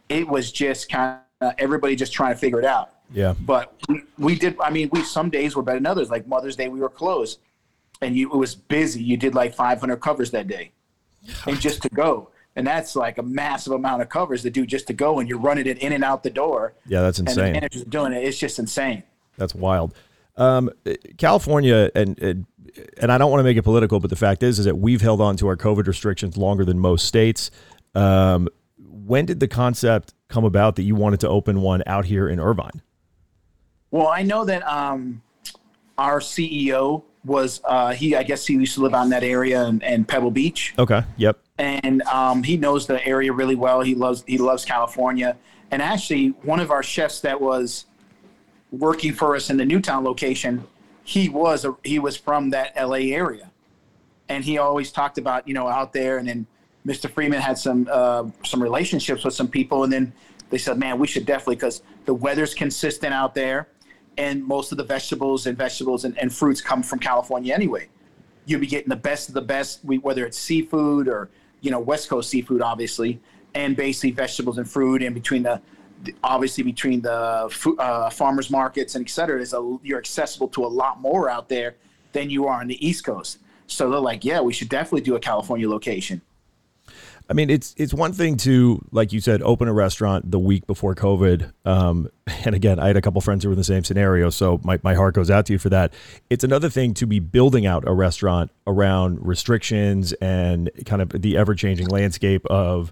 it 0.10 0.28
was 0.28 0.52
just 0.52 0.90
kind 0.90 1.20
of 1.42 1.54
everybody 1.58 1.96
just 1.96 2.12
trying 2.12 2.34
to 2.34 2.40
figure 2.40 2.60
it 2.60 2.66
out. 2.66 2.92
Yeah. 3.12 3.34
But 3.40 3.74
we, 3.88 4.04
we 4.18 4.36
did. 4.36 4.58
I 4.60 4.70
mean, 4.70 4.90
we 4.92 5.04
some 5.04 5.30
days 5.30 5.56
were 5.56 5.64
better 5.64 5.80
than 5.80 5.88
others. 5.88 6.10
Like 6.10 6.28
Mother's 6.28 6.56
Day, 6.56 6.68
we 6.68 6.80
were 6.80 6.90
closed, 6.90 7.40
and 8.02 8.16
you 8.16 8.32
it 8.32 8.38
was 8.38 8.56
busy. 8.56 9.02
You 9.02 9.18
did 9.18 9.36
like 9.36 9.56
500 9.56 9.98
covers 9.98 10.32
that 10.32 10.48
day, 10.48 10.72
and 11.48 11.60
just 11.60 11.82
to 11.84 11.90
go. 11.90 12.30
And 12.56 12.68
that's 12.68 12.96
like 12.96 13.20
a 13.20 13.24
massive 13.24 13.72
amount 13.72 14.02
of 14.02 14.10
covers 14.10 14.42
to 14.42 14.50
do 14.50 14.66
just 14.66 14.88
to 14.88 14.94
go, 14.94 15.20
and 15.20 15.30
you're 15.30 15.40
running 15.40 15.66
it 15.66 15.78
in 15.78 15.94
and 15.94 16.04
out 16.04 16.24
the 16.24 16.30
door. 16.30 16.74
Yeah, 16.86 17.02
that's 17.02 17.20
insane. 17.20 17.38
And 17.38 17.48
the 17.48 17.54
managers 17.54 17.84
doing 17.86 18.12
it. 18.12 18.24
It's 18.24 18.38
just 18.38 18.60
insane. 18.60 19.04
That's 19.38 19.56
wild. 19.56 19.94
Um, 20.38 20.70
California 21.18 21.92
and, 21.96 22.18
and 22.20 22.46
and 23.00 23.12
I 23.12 23.18
don't 23.18 23.32
want 23.32 23.40
to 23.40 23.44
make 23.44 23.58
it 23.58 23.64
political, 23.64 24.00
but 24.00 24.10
the 24.10 24.16
fact 24.16 24.44
is, 24.44 24.60
is 24.60 24.66
that 24.66 24.78
we've 24.78 25.02
held 25.02 25.22
on 25.22 25.38
to 25.38 25.48
our 25.48 25.58
COVID 25.58 25.88
restrictions 25.88 26.38
longer 26.38 26.66
than 26.66 26.80
most 26.80 27.06
states. 27.06 27.52
Um, 27.96 28.48
when 28.78 29.26
did 29.26 29.40
the 29.40 29.48
concept 29.48 30.14
come 30.28 30.46
about 30.46 30.76
that 30.76 30.84
you 30.84 30.96
wanted 30.96 31.20
to 31.22 31.30
open 31.30 31.62
one 31.62 31.84
out 31.86 32.06
here 32.06 32.30
in 32.30 32.40
Irvine? 32.40 32.82
Well, 33.92 34.08
I 34.08 34.22
know 34.22 34.46
that 34.46 34.66
um, 34.68 35.22
our 35.98 36.20
CEO 36.20 37.04
was 37.26 37.60
uh, 37.66 37.92
he. 37.92 38.16
I 38.16 38.24
guess 38.24 38.46
he 38.46 38.54
used 38.54 38.76
to 38.76 38.82
live 38.82 38.94
out 38.94 39.04
in 39.04 39.10
that 39.10 39.24
area 39.24 39.64
and, 39.64 39.82
in 39.84 40.06
Pebble 40.06 40.32
Beach. 40.32 40.74
Okay. 40.78 41.04
Yep. 41.18 41.40
And 41.58 42.02
um, 42.04 42.44
he 42.44 42.56
knows 42.56 42.88
the 42.88 43.06
area 43.06 43.34
really 43.34 43.56
well. 43.56 43.82
He 43.82 43.96
loves 43.96 44.24
he 44.28 44.38
loves 44.38 44.64
California. 44.64 45.36
And 45.72 45.82
actually, 45.82 46.30
one 46.44 46.60
of 46.60 46.72
our 46.72 46.82
chefs 46.82 47.20
that 47.22 47.40
was 47.40 47.86
working 48.72 49.14
for 49.14 49.36
us 49.36 49.50
in 49.50 49.58
the 49.58 49.66
Newtown 49.66 50.04
location, 50.04 50.66
he 51.04 51.30
was 51.30 51.66
a, 51.66 51.76
he 51.84 52.00
was 52.00 52.16
from 52.16 52.52
that 52.52 52.74
LA 52.76 53.14
area, 53.14 53.52
and 54.28 54.44
he 54.44 54.58
always 54.58 54.92
talked 54.92 55.18
about 55.18 55.48
you 55.48 55.54
know 55.54 55.68
out 55.68 55.94
there. 55.94 56.18
And 56.18 56.28
then 56.28 56.48
Mr. 56.86 57.10
Freeman 57.10 57.42
had 57.42 57.58
some 57.58 57.88
uh, 57.92 58.26
some 58.44 58.62
relationships 58.62 59.24
with 59.24 59.34
some 59.34 59.48
people, 59.48 59.84
and 59.84 59.92
then 59.92 60.14
they 60.50 60.58
said, 60.58 60.78
"Man, 60.78 61.00
we 61.00 61.08
should 61.08 61.26
definitely 61.26 61.56
because 61.56 61.82
the 62.06 62.14
weather's 62.14 62.54
consistent 62.54 63.14
out 63.14 63.36
there." 63.36 63.68
and 64.20 64.46
most 64.46 64.74
of 64.74 64.78
the 64.78 64.84
vegetables 64.84 65.48
and 65.48 65.58
vegetables 65.58 66.04
and, 66.04 66.18
and 66.20 66.32
fruits 66.34 66.60
come 66.60 66.84
from 66.84 67.00
California 67.00 67.54
anyway. 67.54 67.88
You'll 68.46 68.60
be 68.60 68.68
getting 68.68 68.90
the 68.90 68.98
best 68.98 69.30
of 69.30 69.34
the 69.34 69.42
best, 69.42 69.80
whether 69.84 70.26
it's 70.26 70.38
seafood 70.38 71.08
or 71.08 71.30
you 71.62 71.72
know 71.72 71.80
West 71.80 72.10
Coast 72.10 72.30
seafood, 72.30 72.62
obviously, 72.62 73.20
and 73.56 73.78
basically 73.78 74.12
vegetables 74.12 74.58
and 74.58 74.70
fruit. 74.70 75.02
And 75.02 75.16
between 75.16 75.44
the 75.44 75.62
obviously 76.24 76.64
between 76.64 77.02
the 77.02 77.50
uh, 77.80 78.10
farmers 78.10 78.50
markets 78.50 78.96
and 78.96 79.06
et 79.06 79.10
cetera, 79.10 79.42
is 79.42 79.54
a, 79.54 79.78
you're 79.84 80.00
accessible 80.00 80.48
to 80.50 80.66
a 80.66 80.68
lot 80.68 81.00
more 81.00 81.30
out 81.30 81.50
there 81.50 81.76
than 82.14 82.30
you 82.30 82.48
are 82.48 82.62
on 82.62 82.68
the 82.68 82.86
East 82.86 83.04
Coast. 83.04 83.40
So 83.68 83.90
they're 83.90 84.00
like, 84.00 84.26
yeah, 84.26 84.42
we 84.42 84.54
should 84.54 84.70
definitely 84.70 85.02
do 85.02 85.16
a 85.16 85.20
California 85.20 85.70
location. 85.70 86.22
I 87.30 87.34
mean, 87.34 87.52
it's 87.52 87.76
it's 87.78 87.94
one 87.94 88.12
thing 88.12 88.38
to, 88.38 88.84
like 88.92 89.14
you 89.14 89.22
said, 89.22 89.44
open 89.44 89.68
a 89.68 89.74
restaurant 89.74 90.32
the 90.32 90.40
week 90.40 90.66
before 90.66 90.96
COVID. 90.96 91.54
Um, 91.64 92.10
and 92.44 92.56
again, 92.56 92.80
I 92.80 92.88
had 92.88 92.98
a 92.98 93.02
couple 93.02 93.22
friends 93.22 93.44
who 93.44 93.50
were 93.50 93.54
in 93.54 93.60
the 93.60 93.64
same 93.64 93.84
scenario, 93.84 94.32
so 94.32 94.60
my, 94.64 94.80
my 94.82 94.96
heart 94.96 95.14
goes 95.14 95.30
out 95.30 95.46
to 95.46 95.54
you 95.54 95.60
for 95.60 95.70
that. 95.70 95.94
It's 96.32 96.44
another 96.44 96.70
thing 96.70 96.96
to 96.96 97.06
be 97.06 97.20
building 97.20 97.68
out 97.68 97.88
a 97.88 97.94
restaurant 97.94 98.50
around 98.66 99.20
restrictions 99.26 100.14
and 100.14 100.72
kind 100.86 101.04
of 101.04 101.10
the 101.22 101.38
ever 101.38 101.54
changing 101.54 101.88
landscape 101.88 102.46
of 102.48 102.92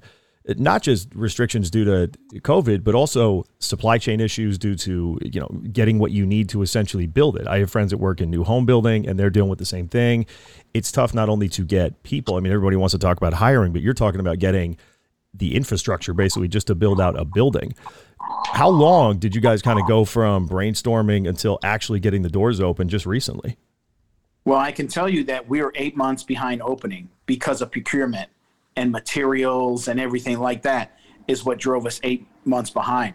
not 0.55 0.81
just 0.81 1.13
restrictions 1.13 1.69
due 1.69 1.83
to 1.85 2.11
COVID, 2.39 2.83
but 2.83 2.95
also 2.95 3.43
supply 3.59 3.97
chain 3.97 4.21
issues 4.21 4.57
due 4.57 4.75
to 4.75 5.19
you 5.21 5.39
know 5.39 5.47
getting 5.71 5.99
what 5.99 6.11
you 6.11 6.25
need 6.25 6.49
to 6.49 6.61
essentially 6.61 7.05
build 7.05 7.37
it. 7.37 7.47
I 7.47 7.59
have 7.59 7.69
friends 7.69 7.91
that 7.91 7.97
work 7.97 8.21
in 8.21 8.29
new 8.29 8.43
home 8.43 8.65
building, 8.65 9.07
and 9.07 9.19
they're 9.19 9.29
dealing 9.29 9.49
with 9.49 9.59
the 9.59 9.65
same 9.65 9.87
thing. 9.87 10.25
It's 10.73 10.91
tough 10.91 11.13
not 11.13 11.29
only 11.29 11.49
to 11.49 11.63
get 11.63 12.01
people. 12.03 12.35
I 12.35 12.39
mean, 12.39 12.53
everybody 12.53 12.77
wants 12.77 12.93
to 12.93 12.99
talk 12.99 13.17
about 13.17 13.33
hiring, 13.33 13.73
but 13.73 13.81
you're 13.81 13.93
talking 13.93 14.19
about 14.19 14.39
getting 14.39 14.77
the 15.33 15.55
infrastructure 15.55 16.13
basically 16.13 16.47
just 16.47 16.67
to 16.67 16.75
build 16.75 17.01
out 17.01 17.19
a 17.19 17.25
building. 17.25 17.75
How 18.47 18.69
long 18.69 19.19
did 19.19 19.35
you 19.35 19.41
guys 19.41 19.61
kind 19.61 19.79
of 19.79 19.87
go 19.87 20.05
from 20.05 20.47
brainstorming 20.47 21.27
until 21.27 21.59
actually 21.63 21.99
getting 21.99 22.21
the 22.21 22.29
doors 22.29 22.59
open 22.59 22.89
just 22.89 23.05
recently? 23.05 23.57
Well, 24.45 24.57
I 24.57 24.71
can 24.71 24.87
tell 24.87 25.09
you 25.09 25.25
that 25.25 25.47
we 25.49 25.61
were 25.61 25.73
eight 25.75 25.97
months 25.97 26.23
behind 26.23 26.61
opening 26.61 27.09
because 27.25 27.61
of 27.61 27.71
procurement 27.71 28.29
and 28.77 28.91
materials 28.91 29.89
and 29.89 29.99
everything 29.99 30.39
like 30.39 30.61
that 30.61 30.97
is 31.27 31.43
what 31.43 31.57
drove 31.57 31.85
us 31.85 31.99
eight 32.03 32.25
months 32.45 32.69
behind. 32.69 33.13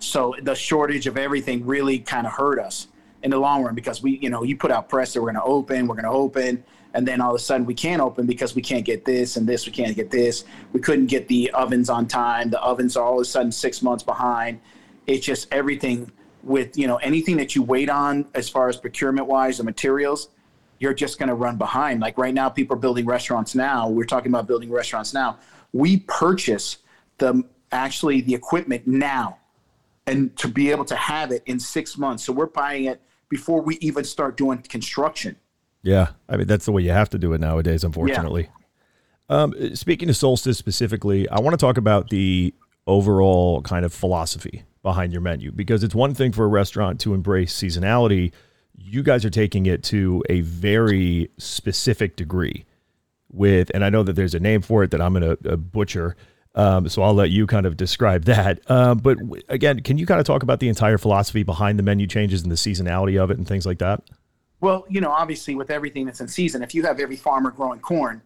So 0.00 0.34
the 0.42 0.54
shortage 0.54 1.06
of 1.06 1.16
everything 1.16 1.64
really 1.64 2.00
kind 2.00 2.26
of 2.26 2.32
hurt 2.32 2.58
us. 2.58 2.88
in 3.22 3.30
the 3.30 3.38
long 3.38 3.62
run 3.62 3.74
because 3.74 4.02
we, 4.02 4.18
you 4.18 4.30
know, 4.30 4.42
you 4.42 4.56
put 4.56 4.70
out 4.70 4.88
press 4.88 5.12
that 5.12 5.20
we're 5.20 5.32
going 5.32 5.42
to 5.42 5.44
open, 5.44 5.86
we're 5.86 5.94
going 5.94 6.04
to 6.04 6.10
open, 6.10 6.64
and 6.94 7.06
then 7.06 7.20
all 7.20 7.30
of 7.30 7.36
a 7.36 7.38
sudden 7.38 7.64
we 7.64 7.74
can't 7.74 8.02
open 8.02 8.26
because 8.26 8.54
we 8.54 8.62
can't 8.62 8.84
get 8.84 9.04
this 9.04 9.36
and 9.36 9.48
this, 9.48 9.64
we 9.66 9.72
can't 9.72 9.94
get 9.96 10.10
this. 10.10 10.44
We 10.72 10.80
couldn't 10.80 11.06
get 11.06 11.28
the 11.28 11.50
ovens 11.52 11.88
on 11.88 12.06
time. 12.06 12.50
The 12.50 12.60
ovens 12.60 12.96
are 12.96 13.04
all 13.04 13.16
of 13.16 13.22
a 13.22 13.24
sudden 13.24 13.52
six 13.52 13.82
months 13.82 14.02
behind. 14.02 14.60
It's 15.06 15.24
just 15.24 15.48
everything 15.52 16.10
with, 16.42 16.76
you 16.76 16.86
know, 16.86 16.96
anything 16.96 17.36
that 17.36 17.54
you 17.54 17.62
wait 17.62 17.88
on 17.88 18.26
as 18.34 18.48
far 18.48 18.68
as 18.68 18.76
procurement 18.76 19.28
wise, 19.28 19.58
the 19.58 19.64
materials, 19.64 20.28
you're 20.82 20.92
just 20.92 21.18
going 21.18 21.28
to 21.28 21.34
run 21.34 21.56
behind. 21.56 22.00
Like 22.00 22.18
right 22.18 22.34
now, 22.34 22.48
people 22.48 22.76
are 22.76 22.80
building 22.80 23.06
restaurants 23.06 23.54
now. 23.54 23.88
We're 23.88 24.04
talking 24.04 24.32
about 24.32 24.48
building 24.48 24.70
restaurants 24.70 25.14
now. 25.14 25.38
We 25.72 26.00
purchase 26.00 26.78
the 27.18 27.44
actually 27.70 28.20
the 28.20 28.34
equipment 28.34 28.86
now 28.86 29.38
and 30.08 30.36
to 30.36 30.48
be 30.48 30.72
able 30.72 30.84
to 30.86 30.96
have 30.96 31.30
it 31.30 31.44
in 31.46 31.60
six 31.60 31.96
months. 31.96 32.24
So 32.24 32.32
we're 32.32 32.46
buying 32.46 32.86
it 32.86 33.00
before 33.28 33.62
we 33.62 33.76
even 33.76 34.02
start 34.02 34.36
doing 34.36 34.58
construction. 34.58 35.36
Yeah, 35.84 36.08
I 36.28 36.36
mean 36.36 36.48
that's 36.48 36.64
the 36.64 36.72
way 36.72 36.82
you 36.82 36.90
have 36.90 37.10
to 37.10 37.18
do 37.18 37.32
it 37.32 37.40
nowadays, 37.40 37.84
unfortunately. 37.84 38.48
Yeah. 39.30 39.42
Um, 39.42 39.74
speaking 39.76 40.10
of 40.10 40.16
Solstice 40.16 40.58
specifically, 40.58 41.28
I 41.28 41.40
want 41.40 41.54
to 41.54 41.64
talk 41.64 41.76
about 41.76 42.10
the 42.10 42.52
overall 42.88 43.62
kind 43.62 43.84
of 43.84 43.94
philosophy 43.94 44.64
behind 44.82 45.12
your 45.12 45.22
menu 45.22 45.52
because 45.52 45.84
it's 45.84 45.94
one 45.94 46.12
thing 46.12 46.32
for 46.32 46.44
a 46.44 46.48
restaurant 46.48 47.00
to 47.00 47.14
embrace 47.14 47.54
seasonality. 47.54 48.32
You 48.76 49.02
guys 49.02 49.24
are 49.24 49.30
taking 49.30 49.66
it 49.66 49.82
to 49.84 50.22
a 50.28 50.40
very 50.40 51.30
specific 51.38 52.16
degree 52.16 52.64
with, 53.30 53.70
and 53.74 53.84
I 53.84 53.90
know 53.90 54.02
that 54.02 54.14
there's 54.14 54.34
a 54.34 54.40
name 54.40 54.62
for 54.62 54.82
it 54.82 54.90
that 54.90 55.00
I'm 55.00 55.14
going 55.14 55.36
to 55.36 55.56
butcher. 55.56 56.16
Um, 56.54 56.88
so 56.88 57.02
I'll 57.02 57.14
let 57.14 57.30
you 57.30 57.46
kind 57.46 57.64
of 57.64 57.76
describe 57.76 58.24
that. 58.24 58.60
Uh, 58.66 58.94
but 58.94 59.18
again, 59.48 59.80
can 59.80 59.96
you 59.96 60.04
kind 60.04 60.20
of 60.20 60.26
talk 60.26 60.42
about 60.42 60.60
the 60.60 60.68
entire 60.68 60.98
philosophy 60.98 61.42
behind 61.42 61.78
the 61.78 61.82
menu 61.82 62.06
changes 62.06 62.42
and 62.42 62.52
the 62.52 62.56
seasonality 62.56 63.22
of 63.22 63.30
it 63.30 63.38
and 63.38 63.48
things 63.48 63.64
like 63.64 63.78
that? 63.78 64.02
Well, 64.60 64.84
you 64.88 65.00
know, 65.00 65.10
obviously 65.10 65.54
with 65.54 65.70
everything 65.70 66.06
that's 66.06 66.20
in 66.20 66.28
season, 66.28 66.62
if 66.62 66.74
you 66.74 66.82
have 66.84 67.00
every 67.00 67.16
farmer 67.16 67.50
growing 67.50 67.80
corn, 67.80 68.22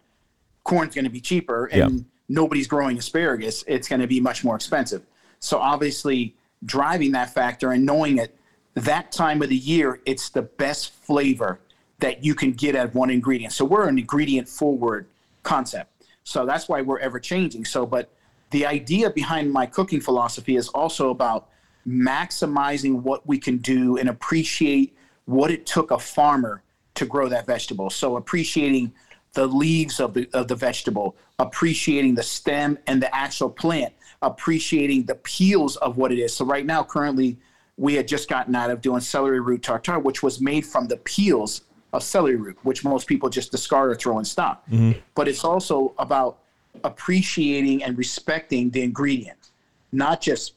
corn's 0.63 0.93
going 0.93 1.05
to 1.05 1.11
be 1.11 1.21
cheaper, 1.21 1.65
and 1.67 2.05
nobody's 2.29 2.67
growing 2.67 2.97
asparagus, 2.97 3.63
it's 3.65 3.87
going 3.87 4.01
to 4.01 4.07
be 4.07 4.19
much 4.19 4.43
more 4.43 4.55
expensive. 4.55 5.03
So 5.39 5.57
obviously, 5.57 6.35
driving 6.65 7.13
that 7.13 7.33
factor 7.33 7.71
and 7.71 7.85
knowing 7.85 8.17
it 8.17 8.36
that 8.77 9.11
time 9.11 9.41
of 9.41 9.49
the 9.49 9.57
year, 9.57 9.99
it's 10.05 10.29
the 10.29 10.43
best 10.43 10.93
flavor 10.93 11.59
that 11.99 12.23
you 12.23 12.35
can 12.35 12.51
get 12.51 12.75
at 12.75 12.93
one 12.93 13.09
ingredient. 13.09 13.53
So 13.53 13.65
we're 13.65 13.87
an 13.87 13.97
ingredient 13.97 14.47
forward 14.47 15.07
concept. 15.43 15.91
So 16.23 16.45
that's 16.45 16.69
why 16.69 16.81
we're 16.81 16.99
ever 16.99 17.19
changing. 17.19 17.65
So, 17.65 17.85
but 17.85 18.11
the 18.51 18.65
idea 18.65 19.09
behind 19.09 19.51
my 19.51 19.65
cooking 19.65 19.99
philosophy 19.99 20.55
is 20.55 20.69
also 20.69 21.09
about 21.09 21.49
maximizing 21.87 23.01
what 23.01 23.25
we 23.25 23.37
can 23.37 23.57
do 23.57 23.97
and 23.97 24.09
appreciate 24.09 24.95
what 25.25 25.51
it 25.51 25.65
took 25.65 25.91
a 25.91 25.97
farmer 25.97 26.61
to 26.95 27.05
grow 27.05 27.29
that 27.29 27.45
vegetable. 27.45 27.89
So 27.89 28.17
appreciating 28.17 28.93
the 29.33 29.47
leaves 29.47 29.99
of 29.99 30.13
the 30.13 30.29
of 30.33 30.47
the 30.47 30.55
vegetable, 30.55 31.15
appreciating 31.39 32.15
the 32.15 32.23
stem 32.23 32.77
and 32.87 33.01
the 33.01 33.13
actual 33.15 33.49
plant, 33.49 33.93
appreciating 34.21 35.05
the 35.05 35.15
peels 35.15 35.75
of 35.77 35.97
what 35.97 36.11
it 36.11 36.19
is. 36.19 36.35
So 36.35 36.45
right 36.45 36.65
now, 36.65 36.83
currently, 36.83 37.37
we 37.77 37.93
had 37.93 38.07
just 38.07 38.27
gotten 38.27 38.55
out 38.55 38.71
of 38.71 38.81
doing 38.81 38.99
celery 38.99 39.39
root 39.39 39.63
tartare, 39.63 39.99
which 39.99 40.23
was 40.23 40.41
made 40.41 40.65
from 40.65 40.87
the 40.87 40.97
peels 40.97 41.61
of 41.93 42.03
celery 42.03 42.35
root, 42.35 42.57
which 42.63 42.83
most 42.83 43.07
people 43.07 43.29
just 43.29 43.51
discard 43.51 43.91
or 43.91 43.95
throw 43.95 44.19
in 44.19 44.25
stock. 44.25 44.65
Mm-hmm. 44.67 44.99
But 45.15 45.27
it's 45.27 45.43
also 45.43 45.93
about 45.99 46.39
appreciating 46.83 47.83
and 47.83 47.97
respecting 47.97 48.71
the 48.71 48.81
ingredient, 48.81 49.51
not 49.91 50.21
just 50.21 50.53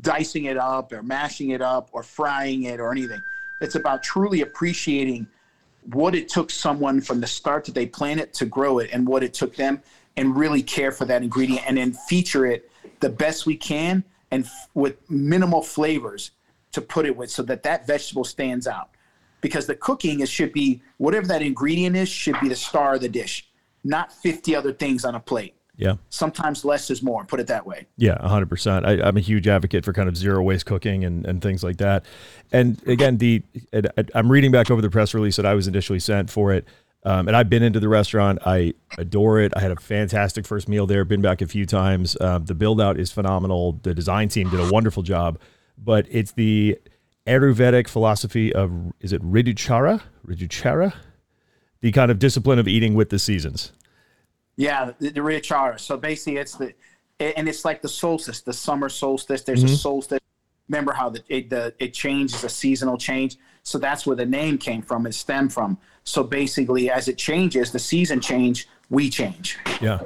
dicing 0.00 0.46
it 0.46 0.56
up 0.56 0.92
or 0.92 1.02
mashing 1.02 1.50
it 1.50 1.62
up 1.62 1.88
or 1.92 2.02
frying 2.02 2.64
it 2.64 2.80
or 2.80 2.90
anything. 2.90 3.22
It's 3.60 3.76
about 3.76 4.02
truly 4.02 4.42
appreciating 4.42 5.26
what 5.92 6.14
it 6.14 6.28
took 6.28 6.50
someone 6.50 7.00
from 7.00 7.20
the 7.20 7.26
start 7.26 7.64
that 7.66 7.74
they 7.74 7.86
planted 7.86 8.32
to 8.34 8.46
grow 8.46 8.78
it 8.78 8.90
and 8.92 9.06
what 9.06 9.22
it 9.22 9.34
took 9.34 9.54
them 9.54 9.80
and 10.16 10.36
really 10.36 10.62
care 10.62 10.90
for 10.90 11.04
that 11.04 11.22
ingredient 11.22 11.62
and 11.66 11.76
then 11.76 11.92
feature 11.92 12.46
it 12.46 12.70
the 13.00 13.08
best 13.08 13.46
we 13.46 13.56
can 13.56 14.02
and 14.34 14.44
f- 14.44 14.68
with 14.74 14.96
minimal 15.08 15.62
flavors 15.62 16.32
to 16.72 16.80
put 16.80 17.06
it 17.06 17.16
with 17.16 17.30
so 17.30 17.42
that 17.42 17.62
that 17.62 17.86
vegetable 17.86 18.24
stands 18.24 18.66
out 18.66 18.90
because 19.40 19.66
the 19.66 19.76
cooking 19.76 20.20
is 20.20 20.28
should 20.28 20.52
be 20.52 20.82
whatever 20.98 21.26
that 21.26 21.40
ingredient 21.40 21.94
is 21.94 22.08
should 22.08 22.38
be 22.40 22.48
the 22.48 22.56
star 22.56 22.94
of 22.94 23.00
the 23.00 23.08
dish 23.08 23.48
not 23.84 24.12
50 24.12 24.56
other 24.56 24.72
things 24.72 25.04
on 25.04 25.14
a 25.14 25.20
plate 25.20 25.54
yeah. 25.76 25.94
Sometimes 26.08 26.64
less 26.64 26.88
is 26.88 27.02
more, 27.02 27.24
put 27.24 27.40
it 27.40 27.48
that 27.48 27.66
way. 27.66 27.86
Yeah, 27.96 28.16
100%. 28.18 28.86
I, 28.86 29.08
am 29.08 29.16
a 29.16 29.20
huge 29.20 29.48
advocate 29.48 29.84
for 29.84 29.92
kind 29.92 30.08
of 30.08 30.16
zero 30.16 30.40
waste 30.40 30.66
cooking 30.66 31.04
and, 31.04 31.26
and 31.26 31.42
things 31.42 31.64
like 31.64 31.78
that. 31.78 32.04
And 32.52 32.80
again, 32.86 33.18
the 33.18 33.42
I'm 34.14 34.30
reading 34.30 34.52
back 34.52 34.70
over 34.70 34.80
the 34.80 34.90
press 34.90 35.14
release 35.14 35.34
that 35.34 35.46
I 35.46 35.54
was 35.54 35.66
initially 35.66 35.98
sent 35.98 36.30
for 36.30 36.52
it. 36.52 36.64
Um, 37.06 37.28
and 37.28 37.36
I've 37.36 37.50
been 37.50 37.62
into 37.62 37.80
the 37.80 37.88
restaurant. 37.88 38.38
I 38.46 38.74
adore 38.96 39.38
it. 39.40 39.52
I 39.54 39.60
had 39.60 39.70
a 39.70 39.76
fantastic 39.76 40.46
first 40.46 40.68
meal 40.68 40.86
there. 40.86 41.04
Been 41.04 41.20
back 41.20 41.42
a 41.42 41.46
few 41.46 41.66
times. 41.66 42.16
Um, 42.20 42.46
the 42.46 42.54
build 42.54 42.80
out 42.80 42.98
is 42.98 43.12
phenomenal. 43.12 43.78
The 43.82 43.94
design 43.94 44.28
team 44.28 44.48
did 44.48 44.60
a 44.60 44.70
wonderful 44.72 45.02
job. 45.02 45.38
But 45.76 46.06
it's 46.10 46.32
the 46.32 46.78
Ayurvedic 47.26 47.88
philosophy 47.88 48.52
of 48.52 48.92
is 49.00 49.12
it 49.12 49.22
Riduchara? 49.22 50.00
Riduchara? 50.26 50.94
The 51.80 51.92
kind 51.92 52.10
of 52.10 52.18
discipline 52.18 52.58
of 52.58 52.66
eating 52.66 52.94
with 52.94 53.10
the 53.10 53.18
seasons. 53.18 53.72
Yeah, 54.56 54.92
the, 54.98 55.10
the 55.10 55.20
Riachara. 55.20 55.78
So 55.80 55.96
basically, 55.96 56.38
it's 56.38 56.54
the 56.54 56.72
and 57.20 57.48
it's 57.48 57.64
like 57.64 57.82
the 57.82 57.88
solstice, 57.88 58.40
the 58.40 58.52
summer 58.52 58.88
solstice. 58.88 59.42
There's 59.42 59.64
mm-hmm. 59.64 59.74
a 59.74 59.76
solstice. 59.76 60.20
Remember 60.68 60.92
how 60.92 61.10
the 61.10 61.22
it, 61.28 61.50
the 61.50 61.74
it 61.78 61.92
changes, 61.92 62.42
a 62.44 62.48
seasonal 62.48 62.96
change. 62.96 63.36
So 63.62 63.78
that's 63.78 64.06
where 64.06 64.16
the 64.16 64.26
name 64.26 64.58
came 64.58 64.82
from. 64.82 65.06
It 65.06 65.14
stemmed 65.14 65.52
from. 65.52 65.78
So 66.04 66.22
basically, 66.22 66.90
as 66.90 67.08
it 67.08 67.18
changes, 67.18 67.72
the 67.72 67.78
season 67.78 68.20
change, 68.20 68.68
we 68.90 69.10
change. 69.10 69.58
Yeah. 69.80 70.00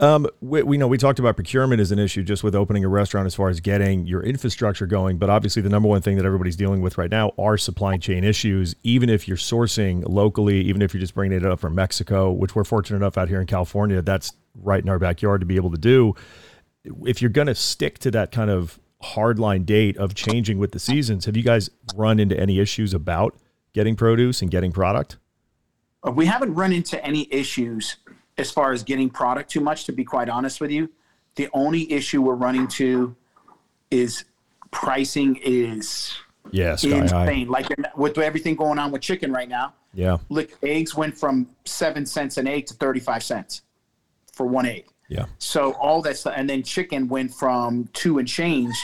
Um, 0.00 0.26
we, 0.40 0.62
we 0.62 0.78
know 0.78 0.88
we 0.88 0.96
talked 0.96 1.18
about 1.18 1.36
procurement 1.36 1.78
as 1.78 1.92
an 1.92 1.98
issue 1.98 2.22
just 2.22 2.42
with 2.42 2.54
opening 2.54 2.84
a 2.84 2.88
restaurant 2.88 3.26
as 3.26 3.34
far 3.34 3.50
as 3.50 3.60
getting 3.60 4.06
your 4.06 4.22
infrastructure 4.22 4.86
going, 4.86 5.18
but 5.18 5.28
obviously 5.28 5.60
the 5.60 5.68
number 5.68 5.90
one 5.90 6.00
thing 6.00 6.16
that 6.16 6.24
everybody's 6.24 6.56
dealing 6.56 6.80
with 6.80 6.96
right 6.96 7.10
now 7.10 7.32
are 7.38 7.58
supply 7.58 7.98
chain 7.98 8.24
issues. 8.24 8.74
Even 8.82 9.10
if 9.10 9.28
you're 9.28 9.36
sourcing 9.36 10.02
locally, 10.08 10.62
even 10.62 10.80
if 10.80 10.94
you're 10.94 11.02
just 11.02 11.14
bringing 11.14 11.36
it 11.36 11.44
up 11.44 11.60
from 11.60 11.74
Mexico, 11.74 12.30
which 12.30 12.54
we're 12.54 12.64
fortunate 12.64 12.96
enough 12.96 13.18
out 13.18 13.28
here 13.28 13.42
in 13.42 13.46
California, 13.46 14.00
that's 14.00 14.32
right 14.54 14.82
in 14.82 14.88
our 14.88 14.98
backyard 14.98 15.40
to 15.40 15.46
be 15.46 15.56
able 15.56 15.70
to 15.70 15.78
do. 15.78 16.14
If 17.04 17.20
you're 17.20 17.30
going 17.30 17.48
to 17.48 17.54
stick 17.54 17.98
to 17.98 18.10
that 18.12 18.32
kind 18.32 18.50
of 18.50 18.80
hardline 19.02 19.66
date 19.66 19.98
of 19.98 20.14
changing 20.14 20.58
with 20.58 20.72
the 20.72 20.78
seasons, 20.78 21.26
have 21.26 21.36
you 21.36 21.42
guys 21.42 21.68
run 21.94 22.18
into 22.18 22.38
any 22.38 22.58
issues 22.58 22.94
about 22.94 23.36
getting 23.74 23.96
produce 23.96 24.40
and 24.40 24.50
getting 24.50 24.72
product? 24.72 25.18
Uh, 26.06 26.10
we 26.10 26.26
haven't 26.26 26.54
run 26.54 26.72
into 26.72 27.02
any 27.04 27.28
issues 27.32 27.96
as 28.38 28.50
far 28.50 28.72
as 28.72 28.82
getting 28.82 29.10
product 29.10 29.50
too 29.50 29.60
much, 29.60 29.84
to 29.84 29.92
be 29.92 30.04
quite 30.04 30.28
honest 30.28 30.60
with 30.60 30.70
you. 30.70 30.88
The 31.36 31.48
only 31.52 31.90
issue 31.92 32.22
we're 32.22 32.34
running 32.34 32.66
to 32.68 33.14
is 33.90 34.24
pricing 34.70 35.36
is 35.42 36.16
yeah, 36.50 36.72
insane. 36.72 37.48
Like 37.48 37.68
with 37.96 38.18
everything 38.18 38.56
going 38.56 38.78
on 38.78 38.90
with 38.90 39.02
chicken 39.02 39.32
right 39.32 39.48
now. 39.48 39.74
Yeah. 39.92 40.18
Look, 40.28 40.50
eggs 40.62 40.94
went 40.94 41.16
from 41.16 41.48
seven 41.64 42.06
cents 42.06 42.36
an 42.36 42.46
egg 42.46 42.66
to 42.66 42.74
35 42.74 43.22
cents 43.22 43.62
for 44.32 44.46
one 44.46 44.66
egg. 44.66 44.86
Yeah. 45.08 45.26
So 45.38 45.72
all 45.72 46.02
that 46.02 46.16
stuff, 46.16 46.34
and 46.36 46.48
then 46.48 46.62
chicken 46.62 47.08
went 47.08 47.34
from 47.34 47.88
two 47.92 48.18
and 48.18 48.28
change 48.28 48.74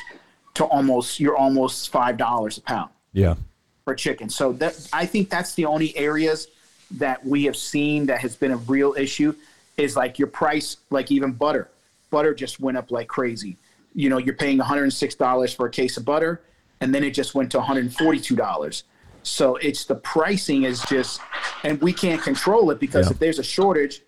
to 0.55 0.65
almost 0.65 1.21
you're 1.21 1.37
almost 1.37 1.91
five 1.91 2.17
dollars 2.17 2.59
a 2.59 2.63
pound. 2.63 2.91
Yeah. 3.13 3.37
For 3.85 3.95
chicken, 3.95 4.29
so 4.29 4.53
that 4.55 4.89
I 4.93 5.07
think 5.07 5.31
that's 5.31 5.55
the 5.55 5.65
only 5.65 5.97
areas 5.97 6.49
that 6.93 7.25
we 7.25 7.45
have 7.45 7.57
seen 7.57 8.07
that 8.07 8.21
has 8.21 8.37
been 8.37 8.53
a 8.53 8.57
real 8.57 8.95
issue 8.97 9.35
is 9.77 9.97
like 9.97 10.19
your 10.19 10.29
price, 10.29 10.79
like 10.91 11.11
even 11.11 11.33
butter. 11.33 11.71
Butter 12.11 12.35
just 12.35 12.61
went 12.61 12.77
up 12.77 12.91
like 12.91 13.09
crazy. 13.09 13.57
You 13.95 14.09
know, 14.09 14.19
you're 14.19 14.35
paying 14.35 14.59
$106 14.59 15.57
for 15.57 15.67
a 15.67 15.71
case 15.71 15.97
of 15.97 16.05
butter, 16.05 16.43
and 16.81 16.95
then 16.95 17.03
it 17.03 17.13
just 17.13 17.35
went 17.35 17.51
to 17.53 17.59
$142. 17.59 18.83
So 19.23 19.57
it's 19.57 19.85
the 19.87 19.97
pricing 19.97 20.65
is 20.65 20.83
just, 20.83 21.21
and 21.65 21.81
we 21.81 21.93
can't 21.93 22.23
control 22.23 22.71
it 22.71 22.79
because 22.79 23.07
yeah. 23.07 23.13
if 23.13 23.19
there's 23.19 23.39
a 23.39 23.43
shortage, 23.43 24.03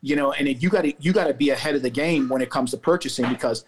you 0.00 0.16
know, 0.16 0.32
and 0.32 0.48
you 0.62 0.68
got 0.68 0.82
to 0.82 0.94
you 0.98 1.12
got 1.12 1.26
to 1.26 1.34
be 1.34 1.50
ahead 1.50 1.74
of 1.74 1.82
the 1.82 1.90
game 1.90 2.28
when 2.28 2.42
it 2.42 2.50
comes 2.50 2.70
to 2.72 2.76
purchasing 2.76 3.28
because, 3.28 3.64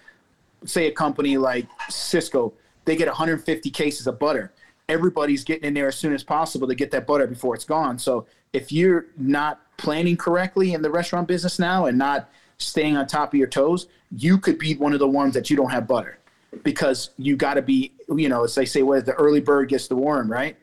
say, 0.65 0.87
a 0.89 0.93
company 0.93 1.37
like 1.37 1.67
Sysco, 1.91 2.53
they 2.85 2.97
get 2.97 3.07
150 3.07 3.71
cases 3.71 4.07
of 4.07 4.19
butter. 4.19 4.53
Everybody's 4.89 5.45
getting 5.45 5.65
in 5.65 5.75
there 5.75 5.89
as 5.89 5.97
soon 5.97 6.13
as 6.13 6.25
possible 6.25 6.67
to 6.67 6.75
get 6.75 6.91
that 6.91 7.07
butter 7.07 7.27
before 7.27 7.55
it's 7.55 7.65
gone. 7.65 7.99
So 7.99 8.27
if 8.55 8.71
you're 8.71 9.07
not 9.19 9.61
planning 9.77 10.17
correctly 10.17 10.73
in 10.73 10.81
the 10.81 10.91
restaurant 10.91 11.29
business 11.29 11.59
now 11.59 11.87
and 11.87 11.99
not 11.99 12.31
staying 12.59 12.97
on 12.97 13.07
top 13.07 13.35
of 13.35 13.39
your 13.39 13.49
toes, 13.49 13.89
you 14.17 14.39
could 14.39 14.59
be 14.59 14.77
one 14.77 14.93
of 14.93 15.01
the 15.01 15.09
ones 15.09 15.35
that 15.35 15.51
you 15.51 15.57
don't 15.57 15.71
have 15.71 15.89
butter 15.89 16.19
because 16.63 17.11
you 17.19 17.37
got 17.37 17.55
to 17.55 17.63
be, 17.63 17.93
you 18.09 18.29
know, 18.29 18.45
as 18.45 18.55
they 18.55 18.65
say, 18.65 18.83
what 18.83 19.05
the 19.05 19.13
early 19.15 19.41
bird 19.41 19.69
gets 19.69 19.89
the 19.89 19.97
worm, 19.97 20.31
right? 20.31 20.57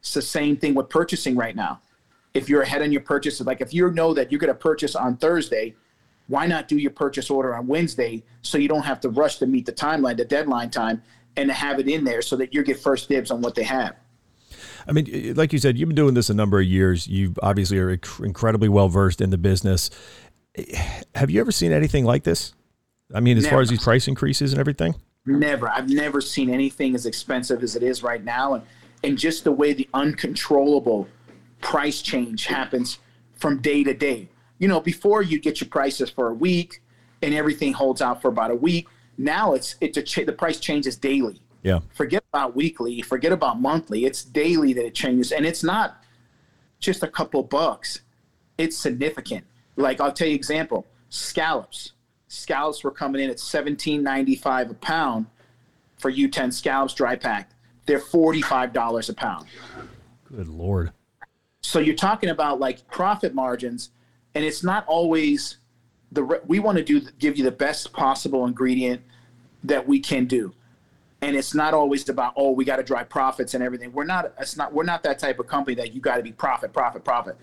It's 0.00 0.12
the 0.12 0.22
same 0.22 0.56
thing 0.56 0.74
with 0.74 0.90
purchasing 0.90 1.34
right 1.34 1.56
now. 1.56 1.80
If 2.34 2.48
you're 2.48 2.62
ahead 2.62 2.82
on 2.82 2.92
your 2.92 3.00
purchases, 3.00 3.46
like 3.46 3.62
if 3.62 3.72
you 3.72 3.90
know 3.90 4.12
that 4.12 4.30
you're 4.30 4.38
going 4.38 4.52
to 4.52 4.58
purchase 4.58 4.94
on 4.94 5.16
Thursday, 5.16 5.74
why 6.28 6.46
not 6.46 6.68
do 6.68 6.76
your 6.76 6.92
purchase 6.92 7.30
order 7.30 7.56
on 7.56 7.66
Wednesday 7.66 8.22
so 8.42 8.58
you 8.58 8.68
don't 8.68 8.84
have 8.84 9.00
to 9.00 9.08
rush 9.08 9.38
to 9.38 9.46
meet 9.46 9.64
the 9.64 9.72
timeline, 9.72 10.18
the 10.18 10.26
deadline 10.26 10.70
time, 10.70 11.02
and 11.36 11.48
to 11.48 11.54
have 11.54 11.80
it 11.80 11.88
in 11.88 12.04
there 12.04 12.20
so 12.20 12.36
that 12.36 12.52
you 12.52 12.62
get 12.62 12.78
first 12.78 13.08
dibs 13.08 13.30
on 13.30 13.40
what 13.40 13.54
they 13.54 13.64
have. 13.64 13.96
I 14.86 14.92
mean, 14.92 15.34
like 15.34 15.52
you 15.52 15.58
said, 15.58 15.78
you've 15.78 15.88
been 15.88 15.96
doing 15.96 16.14
this 16.14 16.30
a 16.30 16.34
number 16.34 16.60
of 16.60 16.66
years. 16.66 17.06
You 17.06 17.34
obviously 17.42 17.78
are 17.78 17.90
incredibly 17.90 18.68
well 18.68 18.88
versed 18.88 19.20
in 19.20 19.30
the 19.30 19.38
business. 19.38 19.90
Eh, 20.56 21.02
have 21.14 21.30
you 21.30 21.40
ever 21.40 21.52
seen 21.52 21.72
anything 21.72 22.04
like 22.04 22.24
this? 22.24 22.54
I 23.14 23.20
mean, 23.20 23.36
as 23.36 23.44
never. 23.44 23.56
far 23.56 23.62
as 23.62 23.68
these 23.70 23.82
price 23.82 24.08
increases 24.08 24.52
and 24.52 24.60
everything? 24.60 24.94
Never. 25.26 25.68
I've 25.68 25.88
never 25.88 26.20
seen 26.20 26.50
anything 26.50 26.94
as 26.94 27.06
expensive 27.06 27.62
as 27.62 27.76
it 27.76 27.82
is 27.82 28.02
right 28.02 28.22
now. 28.22 28.54
And, 28.54 28.64
and 29.02 29.18
just 29.18 29.44
the 29.44 29.52
way 29.52 29.72
the 29.72 29.88
uncontrollable 29.94 31.08
price 31.60 32.02
change 32.02 32.46
happens 32.46 32.98
from 33.34 33.60
day 33.60 33.84
to 33.84 33.94
day. 33.94 34.28
You 34.58 34.68
know, 34.68 34.80
before 34.80 35.22
you 35.22 35.38
get 35.38 35.60
your 35.60 35.68
prices 35.68 36.10
for 36.10 36.28
a 36.28 36.34
week 36.34 36.80
and 37.22 37.34
everything 37.34 37.72
holds 37.72 38.00
out 38.02 38.22
for 38.22 38.28
about 38.28 38.50
a 38.50 38.54
week. 38.54 38.88
Now 39.18 39.54
it's 39.54 39.76
it's 39.80 39.96
a 39.96 40.02
ch- 40.02 40.26
the 40.26 40.32
price 40.32 40.58
changes 40.58 40.96
daily. 40.96 41.40
Yeah. 41.62 41.80
Forget 41.92 42.24
about 42.32 42.56
weekly, 42.56 43.02
forget 43.02 43.32
about 43.32 43.60
monthly. 43.60 44.04
It's 44.04 44.24
daily 44.24 44.72
that 44.74 44.86
it 44.86 44.94
changes 44.94 45.32
and 45.32 45.44
it's 45.44 45.62
not 45.62 46.02
just 46.78 47.02
a 47.02 47.08
couple 47.08 47.42
bucks. 47.42 48.00
It's 48.56 48.76
significant. 48.76 49.44
Like 49.76 50.00
I'll 50.00 50.12
tell 50.12 50.28
you 50.28 50.34
example, 50.34 50.86
scallops. 51.10 51.92
Scallops 52.28 52.84
were 52.84 52.90
coming 52.90 53.22
in 53.22 53.30
at 53.30 53.36
17.95 53.36 54.70
a 54.70 54.74
pound 54.74 55.26
for 55.98 56.10
U10 56.10 56.52
scallops 56.52 56.94
dry 56.94 57.16
packed. 57.16 57.54
They're 57.86 57.98
$45 57.98 59.08
a 59.08 59.14
pound. 59.14 59.46
Good 60.24 60.48
lord. 60.48 60.92
So 61.60 61.78
you're 61.78 61.94
talking 61.94 62.30
about 62.30 62.60
like 62.60 62.88
profit 62.88 63.34
margins 63.34 63.90
and 64.34 64.44
it's 64.44 64.62
not 64.62 64.86
always 64.86 65.58
the 66.12 66.40
we 66.46 66.58
want 66.58 66.78
to 66.78 66.84
do 66.84 67.00
give 67.18 67.36
you 67.36 67.44
the 67.44 67.50
best 67.50 67.92
possible 67.92 68.46
ingredient 68.46 69.02
that 69.62 69.86
we 69.86 70.00
can 70.00 70.24
do 70.24 70.52
and 71.22 71.36
it's 71.36 71.54
not 71.54 71.74
always 71.74 72.08
about 72.08 72.32
oh 72.36 72.50
we 72.50 72.64
got 72.64 72.76
to 72.76 72.82
drive 72.82 73.08
profits 73.08 73.54
and 73.54 73.62
everything. 73.62 73.92
We're 73.92 74.04
not 74.04 74.32
it's 74.38 74.56
not 74.56 74.72
we're 74.72 74.84
not 74.84 75.02
that 75.02 75.18
type 75.18 75.38
of 75.38 75.46
company 75.46 75.74
that 75.76 75.94
you 75.94 76.00
got 76.00 76.16
to 76.16 76.22
be 76.22 76.32
profit 76.32 76.72
profit 76.72 77.04
profit. 77.04 77.36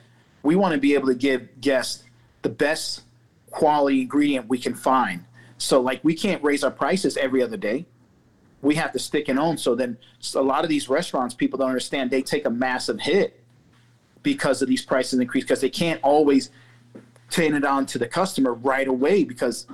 We 0.44 0.56
want 0.56 0.74
to 0.74 0.80
be 0.80 0.94
able 0.94 1.08
to 1.08 1.16
give 1.16 1.62
guests 1.62 2.04
the 2.42 2.50
best 2.50 3.04
quality 3.52 4.02
ingredient 4.02 4.48
we 4.48 4.58
can 4.58 4.74
find. 4.74 5.26
So 5.58 5.82
like 5.82 6.04
we 6.04 6.14
can't 6.14 6.44
raise 6.44 6.64
our 6.64 6.72
prices 6.72 7.18
every 7.18 7.42
other 7.44 7.58
day. 7.58 7.86
We 8.62 8.76
have 8.76 8.92
to 8.94 9.00
stick 9.00 9.30
and 9.30 9.38
own. 9.38 9.58
So 9.58 9.76
then 9.76 9.98
a 10.36 10.42
lot 10.42 10.64
of 10.64 10.70
these 10.70 10.90
restaurants 10.90 11.36
people 11.36 11.60
don't 11.60 11.70
understand 11.70 12.10
they 12.10 12.24
take 12.24 12.46
a 12.46 12.50
massive 12.50 13.00
hit 13.00 13.40
because 14.24 14.62
of 14.62 14.68
these 14.68 14.84
prices 14.84 15.20
increase 15.20 15.44
because 15.44 15.62
they 15.62 15.70
can't 15.70 16.02
always 16.04 16.50
turn 17.30 17.54
it 17.54 17.64
on 17.64 17.86
to 17.86 18.00
the 18.00 18.08
customer 18.08 18.54
right 18.54 18.88
away 18.88 19.24
because 19.24 19.68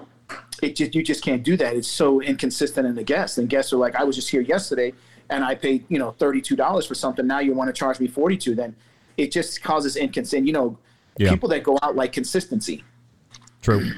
it 0.61 0.75
just 0.75 0.95
you 0.95 1.03
just 1.03 1.23
can't 1.23 1.43
do 1.43 1.57
that. 1.57 1.75
It's 1.75 1.87
so 1.87 2.21
inconsistent 2.21 2.87
in 2.87 2.95
the 2.95 3.03
guests. 3.03 3.37
And 3.37 3.49
guests 3.49 3.73
are 3.73 3.77
like, 3.77 3.95
I 3.95 4.03
was 4.03 4.15
just 4.15 4.29
here 4.29 4.41
yesterday 4.41 4.93
and 5.29 5.43
I 5.43 5.55
paid, 5.55 5.85
you 5.89 5.99
know, 5.99 6.11
thirty-two 6.11 6.55
dollars 6.55 6.85
for 6.85 6.95
something. 6.95 7.25
Now 7.25 7.39
you 7.39 7.53
want 7.53 7.67
to 7.69 7.73
charge 7.73 7.99
me 7.99 8.07
forty-two. 8.07 8.55
Then 8.55 8.75
it 9.17 9.31
just 9.31 9.63
causes 9.63 9.95
inconsistent. 9.95 10.47
You 10.47 10.53
know, 10.53 10.77
yeah. 11.17 11.29
people 11.29 11.49
that 11.49 11.63
go 11.63 11.77
out 11.81 11.95
like 11.95 12.13
consistency. 12.13 12.83
True. 13.61 13.91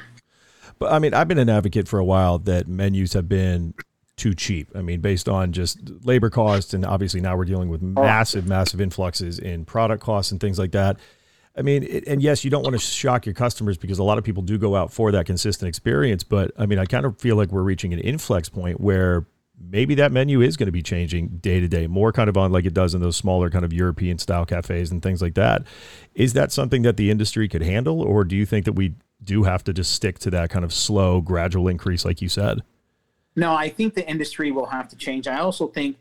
But 0.77 0.91
I 0.91 0.99
mean, 0.99 1.13
I've 1.13 1.27
been 1.27 1.39
an 1.39 1.49
advocate 1.49 1.87
for 1.87 1.99
a 1.99 2.05
while 2.05 2.39
that 2.39 2.67
menus 2.67 3.13
have 3.13 3.29
been 3.29 3.73
too 4.17 4.33
cheap. 4.33 4.69
I 4.75 4.81
mean, 4.81 5.01
based 5.01 5.27
on 5.27 5.51
just 5.51 5.79
labor 6.03 6.29
costs, 6.29 6.73
and 6.73 6.85
obviously 6.85 7.21
now 7.21 7.35
we're 7.35 7.45
dealing 7.45 7.69
with 7.69 7.81
oh. 7.81 8.01
massive, 8.01 8.47
massive 8.47 8.79
influxes 8.79 9.39
in 9.39 9.65
product 9.65 10.01
costs 10.03 10.31
and 10.31 10.39
things 10.39 10.59
like 10.59 10.71
that. 10.71 10.97
I 11.57 11.61
mean, 11.61 11.83
it, 11.83 12.07
and 12.07 12.21
yes, 12.21 12.43
you 12.43 12.49
don't 12.49 12.63
want 12.63 12.73
to 12.73 12.79
shock 12.79 13.25
your 13.25 13.33
customers 13.35 13.77
because 13.77 13.99
a 13.99 14.03
lot 14.03 14.17
of 14.17 14.23
people 14.23 14.43
do 14.43 14.57
go 14.57 14.75
out 14.75 14.91
for 14.91 15.11
that 15.11 15.25
consistent 15.25 15.69
experience. 15.69 16.23
But 16.23 16.51
I 16.57 16.65
mean, 16.65 16.79
I 16.79 16.85
kind 16.85 17.05
of 17.05 17.17
feel 17.19 17.35
like 17.35 17.49
we're 17.49 17.63
reaching 17.63 17.93
an 17.93 17.99
inflex 18.01 18.51
point 18.51 18.81
where 18.81 19.25
maybe 19.59 19.95
that 19.95 20.11
menu 20.11 20.41
is 20.41 20.57
going 20.57 20.65
to 20.65 20.71
be 20.71 20.83
changing 20.83 21.29
day 21.37 21.59
to 21.61 21.67
day, 21.67 21.87
more 21.87 22.11
kind 22.11 22.29
of 22.29 22.37
on 22.37 22.51
like 22.51 22.65
it 22.65 22.73
does 22.73 22.93
in 22.93 23.01
those 23.01 23.15
smaller 23.15 23.49
kind 23.49 23.63
of 23.63 23.71
European 23.71 24.17
style 24.17 24.45
cafes 24.45 24.91
and 24.91 25.01
things 25.01 25.21
like 25.21 25.35
that. 25.35 25.63
Is 26.13 26.33
that 26.33 26.51
something 26.51 26.81
that 26.81 26.97
the 26.97 27.09
industry 27.09 27.47
could 27.47 27.61
handle, 27.61 28.01
or 28.01 28.25
do 28.25 28.35
you 28.35 28.45
think 28.45 28.65
that 28.65 28.73
we 28.73 28.95
do 29.23 29.43
have 29.43 29.63
to 29.63 29.73
just 29.73 29.93
stick 29.93 30.19
to 30.19 30.29
that 30.31 30.49
kind 30.49 30.65
of 30.65 30.73
slow, 30.73 31.21
gradual 31.21 31.69
increase, 31.69 32.03
like 32.03 32.21
you 32.21 32.27
said? 32.27 32.63
No, 33.37 33.53
I 33.53 33.69
think 33.69 33.93
the 33.93 34.07
industry 34.09 34.51
will 34.51 34.67
have 34.67 34.89
to 34.89 34.95
change. 34.97 35.27
I 35.27 35.39
also 35.39 35.67
think 35.67 35.97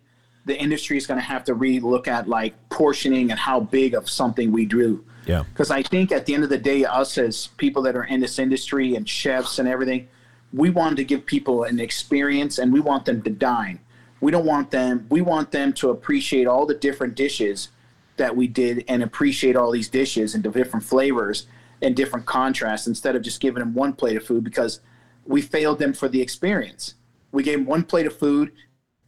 the 0.47 0.61
industry 0.61 0.97
is 0.97 1.07
going 1.07 1.19
to 1.19 1.25
have 1.25 1.45
to 1.45 1.55
re-look 1.55 2.07
at 2.07 2.29
like 2.29 2.55
portioning 2.71 3.31
and 3.31 3.39
how 3.39 3.61
big 3.61 3.95
of 3.95 4.11
something 4.11 4.53
we 4.53 4.67
do 4.67 5.05
yeah. 5.27 5.45
Because 5.53 5.71
I 5.71 5.83
think 5.83 6.13
at 6.13 6.27
the 6.27 6.35
end 6.35 6.45
of 6.45 6.51
the 6.51 6.59
day, 6.59 6.85
us 6.85 7.19
as 7.19 7.49
people 7.57 7.83
that 7.83 7.97
are 7.97 8.05
in 8.05 8.21
this 8.21 8.39
industry 8.39 8.95
and 8.95 9.09
chefs 9.09 9.59
and 9.59 9.69
everything, 9.69 10.09
we 10.53 10.71
want 10.71 10.97
to 10.97 11.05
give 11.05 11.27
people 11.27 11.65
an 11.65 11.81
experience 11.81 12.59
and 12.59 12.73
we 12.73 12.81
want 12.81 13.05
them 13.05 13.23
to 13.23 13.31
dine. 13.31 13.81
We 14.21 14.31
don't 14.31 14.47
want 14.47 14.71
them, 14.71 15.07
we 15.11 15.21
want 15.21 15.51
them 15.51 15.73
to 15.75 15.91
appreciate 15.91 16.47
all 16.47 16.67
the 16.67 16.75
different 16.75 17.15
dishes 17.15 17.69
that 18.17 18.37
we 18.37 18.47
did 18.47 18.85
and 18.89 19.03
appreciate 19.03 19.57
all 19.57 19.73
these 19.73 19.89
dishes 19.89 20.35
and 20.35 20.45
the 20.45 20.51
different 20.51 20.85
flavors 20.85 21.47
and 21.83 21.97
different 21.97 22.25
contrasts 22.25 22.87
instead 22.87 23.17
of 23.17 23.23
just 23.23 23.41
giving 23.41 23.61
them 23.61 23.75
one 23.75 23.93
plate 23.93 24.17
of 24.17 24.25
food 24.25 24.45
because 24.45 24.81
we 25.27 25.43
failed 25.43 25.79
them 25.79 25.93
for 25.93 26.09
the 26.09 26.23
experience. 26.23 26.95
We 27.33 27.43
gave 27.43 27.59
them 27.59 27.67
one 27.67 27.83
plate 27.83 28.07
of 28.07 28.17
food 28.17 28.53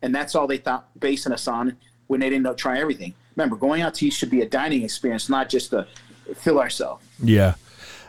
and 0.03 0.15
that's 0.15 0.35
all 0.35 0.47
they 0.47 0.59
thought 0.59 0.89
basing 0.99 1.33
us 1.33 1.47
on 1.47 1.77
when 2.09 2.21
they 2.21 2.31
didn't 2.31 2.59
try 2.59 2.79
everything. 2.79 3.15
Remember, 3.37 3.57
going 3.57 3.83
out 3.83 3.95
to 3.95 4.07
eat 4.07 4.13
should 4.13 4.31
be 4.31 4.41
a 4.41 4.49
dining 4.49 4.83
experience, 4.83 5.29
not 5.29 5.49
just 5.49 5.73
a 5.73 5.87
fill 6.35 6.59
ourselves. 6.59 7.05
Yeah. 7.23 7.55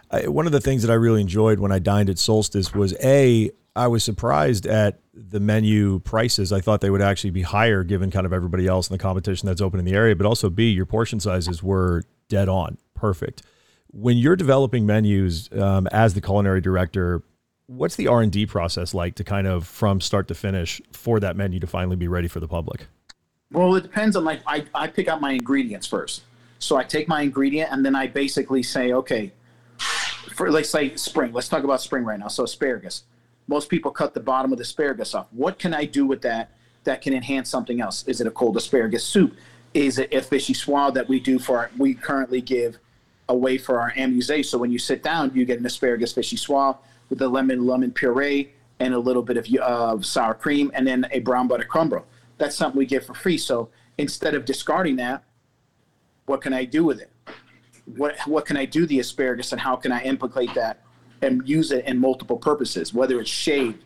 I, 0.09 0.27
one 0.27 0.45
of 0.45 0.51
the 0.51 0.61
things 0.61 0.83
that 0.83 0.91
I 0.91 0.95
really 0.95 1.21
enjoyed 1.21 1.59
when 1.59 1.71
I 1.71 1.79
dined 1.79 2.09
at 2.09 2.17
Solstice 2.17 2.73
was 2.73 2.95
a 3.03 3.51
I 3.75 3.87
was 3.87 4.03
surprised 4.03 4.65
at 4.65 4.99
the 5.13 5.39
menu 5.39 5.99
prices. 5.99 6.51
I 6.51 6.61
thought 6.61 6.81
they 6.81 6.89
would 6.89 7.01
actually 7.01 7.29
be 7.29 7.43
higher 7.43 7.83
given 7.83 8.09
kind 8.09 8.25
of 8.25 8.33
everybody 8.33 8.65
else 8.65 8.89
in 8.89 8.93
the 8.93 8.97
competition 8.97 9.45
that's 9.45 9.61
open 9.61 9.79
in 9.79 9.85
the 9.85 9.93
area, 9.93 10.15
but 10.15 10.25
also 10.25 10.49
B, 10.49 10.71
your 10.71 10.87
portion 10.87 11.19
sizes 11.19 11.61
were 11.61 12.03
dead 12.27 12.49
on, 12.49 12.77
perfect. 12.95 13.43
When 13.91 14.17
you're 14.17 14.35
developing 14.35 14.85
menus 14.85 15.49
um, 15.53 15.87
as 15.87 16.15
the 16.15 16.21
culinary 16.21 16.59
director, 16.59 17.21
what's 17.67 17.95
the 17.95 18.07
R&D 18.07 18.47
process 18.47 18.93
like 18.93 19.15
to 19.15 19.23
kind 19.23 19.45
of 19.45 19.67
from 19.67 20.01
start 20.01 20.27
to 20.29 20.35
finish 20.35 20.81
for 20.91 21.19
that 21.19 21.35
menu 21.35 21.59
to 21.59 21.67
finally 21.67 21.95
be 21.95 22.07
ready 22.07 22.27
for 22.27 22.39
the 22.39 22.47
public? 22.47 22.87
Well, 23.51 23.75
it 23.75 23.81
depends 23.81 24.15
on 24.15 24.25
like 24.25 24.41
I, 24.47 24.65
I 24.73 24.87
pick 24.87 25.07
out 25.07 25.21
my 25.21 25.31
ingredients 25.31 25.85
first. 25.85 26.23
So 26.59 26.75
I 26.77 26.83
take 26.83 27.07
my 27.07 27.21
ingredient 27.21 27.71
and 27.71 27.85
then 27.85 27.95
I 27.95 28.07
basically 28.07 28.63
say, 28.63 28.93
okay, 28.93 29.31
for 30.35 30.51
let's 30.51 30.69
say 30.69 30.95
spring. 30.95 31.33
Let's 31.33 31.49
talk 31.49 31.63
about 31.63 31.81
spring 31.81 32.03
right 32.03 32.19
now. 32.19 32.27
So 32.27 32.43
asparagus. 32.43 33.03
Most 33.47 33.69
people 33.69 33.91
cut 33.91 34.13
the 34.13 34.19
bottom 34.19 34.51
of 34.51 34.57
the 34.57 34.63
asparagus 34.63 35.15
off. 35.15 35.27
What 35.31 35.57
can 35.57 35.73
I 35.73 35.85
do 35.85 36.05
with 36.05 36.21
that 36.23 36.51
that 36.83 37.01
can 37.01 37.13
enhance 37.13 37.49
something 37.49 37.81
else? 37.81 38.03
Is 38.07 38.21
it 38.21 38.27
a 38.27 38.31
cold 38.31 38.57
asparagus 38.57 39.03
soup? 39.03 39.35
Is 39.73 39.99
it 39.99 40.13
a 40.13 40.21
vichyssoise 40.21 40.93
that 40.95 41.07
we 41.07 41.19
do 41.19 41.39
for 41.39 41.57
our, 41.59 41.71
we 41.77 41.93
currently 41.93 42.41
give 42.41 42.77
away 43.29 43.57
for 43.57 43.79
our 43.79 43.93
amuse? 43.97 44.49
So 44.49 44.57
when 44.57 44.71
you 44.71 44.79
sit 44.79 45.03
down, 45.03 45.31
you 45.33 45.45
get 45.45 45.59
an 45.59 45.65
asparagus 45.65 46.13
vichyssoise 46.13 46.77
with 47.09 47.21
a 47.21 47.27
lemon 47.27 47.65
lemon 47.65 47.91
puree 47.91 48.51
and 48.79 48.93
a 48.93 48.99
little 48.99 49.23
bit 49.23 49.37
of 49.37 49.47
uh, 49.61 50.01
sour 50.01 50.33
cream 50.33 50.71
and 50.73 50.85
then 50.85 51.07
a 51.11 51.19
brown 51.19 51.47
butter 51.47 51.63
crumble. 51.63 52.05
That's 52.37 52.55
something 52.55 52.77
we 52.77 52.85
give 52.85 53.05
for 53.05 53.13
free. 53.13 53.37
So 53.37 53.69
instead 53.97 54.35
of 54.35 54.45
discarding 54.45 54.97
that, 54.97 55.23
what 56.27 56.41
can 56.41 56.53
I 56.53 56.65
do 56.65 56.83
with 56.83 56.99
it? 56.99 57.09
What 57.95 58.19
what 58.27 58.45
can 58.45 58.57
I 58.57 58.65
do 58.65 58.85
the 58.85 58.99
asparagus 58.99 59.53
and 59.53 59.61
how 59.61 59.75
can 59.75 59.91
I 59.91 60.01
implicate 60.03 60.53
that 60.53 60.81
and 61.21 61.47
use 61.47 61.71
it 61.71 61.85
in 61.85 61.97
multiple 61.97 62.37
purposes, 62.37 62.93
whether 62.93 63.19
it's 63.19 63.29
shaved, 63.29 63.83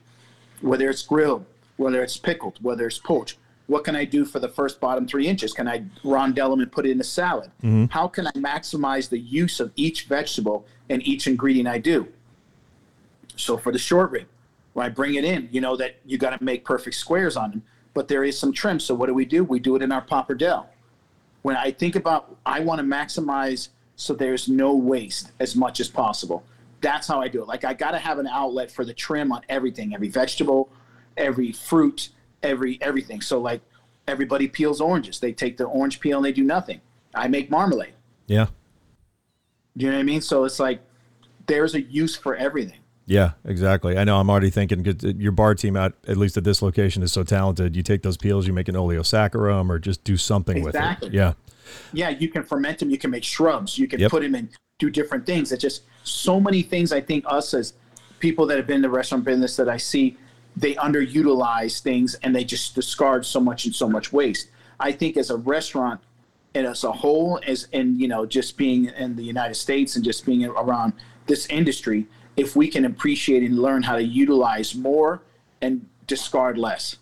whether 0.60 0.90
it's 0.90 1.04
grilled, 1.04 1.46
whether 1.78 2.04
it's 2.04 2.18
pickled, 2.18 2.58
whether 2.62 2.88
it's 2.88 2.98
poached. 2.98 3.38
What 3.68 3.86
can 3.86 3.96
I 3.96 4.04
do 4.04 4.26
for 4.26 4.40
the 4.40 4.50
first 4.50 4.82
bottom 4.82 5.08
three 5.08 5.28
inches? 5.28 5.54
Can 5.54 5.68
I 5.68 5.86
rondelle 6.04 6.50
them 6.50 6.60
and 6.60 6.70
put 6.70 6.86
it 6.86 6.92
in 6.92 7.00
a 7.00 7.06
salad? 7.06 7.52
Mm-hmm. 7.64 7.86
How 7.86 8.08
can 8.08 8.28
I 8.28 8.32
maximize 8.32 9.08
the 9.08 9.20
use 9.20 9.62
of 9.62 9.72
each 9.78 10.06
vegetable 10.06 10.66
and 10.90 11.06
each 11.08 11.28
ingredient 11.28 11.70
I 11.70 11.78
do? 11.78 12.08
So 13.38 13.56
for 13.56 13.72
the 13.72 13.80
short 13.80 14.12
rib, 14.12 14.28
when 14.74 14.86
I 14.86 14.90
bring 14.90 15.14
it 15.14 15.24
in, 15.24 15.48
you 15.52 15.62
know 15.62 15.78
that 15.78 15.98
you 16.06 16.18
got 16.18 16.38
to 16.38 16.44
make 16.44 16.66
perfect 16.66 16.96
squares 16.96 17.38
on 17.38 17.52
them, 17.52 17.64
but 17.94 18.08
there 18.08 18.24
is 18.24 18.38
some 18.38 18.52
trim. 18.52 18.80
So 18.80 18.94
what 18.94 19.06
do 19.06 19.14
we 19.14 19.26
do? 19.26 19.44
We 19.44 19.60
do 19.60 19.76
it 19.76 19.82
in 19.82 19.92
our 19.92 20.06
pappardelle 20.06 20.66
when 21.42 21.56
I 21.56 21.72
think 21.72 21.96
about, 21.96 22.36
I 22.46 22.60
want 22.60 22.80
to 22.80 22.86
maximize 22.86 23.70
so 23.96 24.14
there's 24.14 24.50
no 24.50 24.76
waste 24.76 25.32
as 25.40 25.56
much 25.56 25.80
as 25.80 25.88
possible. 25.88 26.44
That's 26.82 27.08
how 27.08 27.22
I 27.22 27.28
do 27.28 27.42
it. 27.42 27.48
Like 27.48 27.64
I 27.64 27.74
got 27.74 27.92
to 27.92 28.00
have 28.00 28.18
an 28.18 28.28
outlet 28.28 28.72
for 28.72 28.84
the 28.84 28.94
trim 28.94 29.32
on 29.32 29.42
everything, 29.48 29.94
every 29.94 30.10
vegetable, 30.10 30.70
every 31.18 31.52
fruit, 31.52 32.10
every 32.42 32.80
everything. 32.82 33.22
So 33.22 33.40
like 33.40 33.62
everybody 34.08 34.48
peels 34.48 34.82
oranges. 34.82 35.20
They 35.20 35.32
take 35.32 35.58
the 35.58 35.66
orange 35.66 36.00
peel 36.00 36.18
and 36.18 36.26
they 36.26 36.32
do 36.32 36.44
nothing. 36.44 36.82
I 37.14 37.28
make 37.28 37.52
marmalade. 37.52 37.94
Yeah. 38.26 38.48
Do 39.78 39.86
you 39.86 39.92
know 39.92 39.98
what 39.98 40.02
I 40.02 40.06
mean? 40.06 40.22
So 40.22 40.44
it's 40.46 40.60
like 40.60 40.82
there's 41.46 41.76
a 41.76 41.82
use 41.82 42.16
for 42.16 42.36
everything. 42.36 42.80
Yeah, 43.12 43.32
exactly. 43.44 43.98
I 43.98 44.06
know. 44.06 44.22
I'm 44.22 44.30
already 44.30 44.50
thinking 44.50 44.82
because 44.82 45.04
uh, 45.04 45.14
your 45.18 45.34
bar 45.34 45.54
team 45.54 45.76
at 45.76 45.92
at 46.08 46.16
least 46.16 46.38
at 46.38 46.46
this 46.46 46.62
location 46.62 47.04
is 47.04 47.12
so 47.12 47.24
talented. 47.24 47.76
You 47.76 47.84
take 47.84 48.04
those 48.04 48.16
peels, 48.16 48.48
you 48.48 48.54
make 48.54 48.70
an 48.70 48.76
oleosaccharum, 48.76 49.70
or 49.70 49.80
just 49.80 50.06
do 50.06 50.16
something 50.16 50.66
exactly. 50.66 51.10
with 51.10 51.14
it. 51.14 51.18
Yeah. 51.18 51.34
Yeah, 51.92 52.10
you 52.10 52.30
can 52.30 52.44
ferment 52.44 52.80
them. 52.80 52.90
You 52.90 52.98
can 52.98 53.12
make 53.12 53.26
shrubs. 53.26 53.78
You 53.78 53.86
can 53.90 54.00
yep. 54.00 54.12
put 54.12 54.24
them 54.24 54.34
in, 54.34 54.50
do 54.80 54.90
different 54.90 55.26
things. 55.26 55.52
It's 55.52 55.62
just 55.62 55.84
so 56.04 56.40
many 56.40 56.62
things. 56.62 56.94
I 56.94 57.02
think 57.02 57.26
us 57.28 57.54
as 57.54 57.74
people 58.20 58.46
that 58.46 58.56
have 58.56 58.66
been 58.66 58.78
in 58.78 58.82
the 58.82 58.90
restaurant 58.90 59.26
business 59.26 59.58
that 59.58 59.68
I 59.68 59.76
see, 59.76 60.18
they 60.56 60.76
underutilize 60.76 61.82
things 61.82 62.16
and 62.24 62.34
they 62.34 62.46
just 62.46 62.76
discard 62.76 63.26
so 63.26 63.42
much 63.42 63.66
and 63.66 63.76
so 63.76 63.90
much 63.90 64.14
waste. 64.14 64.50
I 64.80 64.94
think 64.94 65.18
as 65.18 65.32
a 65.32 65.38
restaurant 65.38 66.00
and 66.56 66.66
as 66.66 66.86
a 66.86 66.92
whole, 66.94 67.42
as 67.46 67.68
and 67.74 68.00
you 68.00 68.08
know, 68.08 68.26
just 68.26 68.56
being 68.56 68.86
in 68.86 69.18
the 69.18 69.24
United 69.24 69.56
States 69.56 69.98
and 69.98 70.06
just 70.06 70.26
being 70.26 70.46
around 70.46 70.94
this 71.28 71.46
industry, 71.48 72.08
if 72.38 72.56
we 72.56 72.68
can 72.68 72.86
appreciate 72.86 73.44
and 73.44 73.60
learn 73.60 73.84
how 73.84 73.96
to 73.96 74.04
utilize 74.04 74.76
more 74.76 75.22
and 75.62 75.88
discard 76.08 76.58
less. 76.58 76.98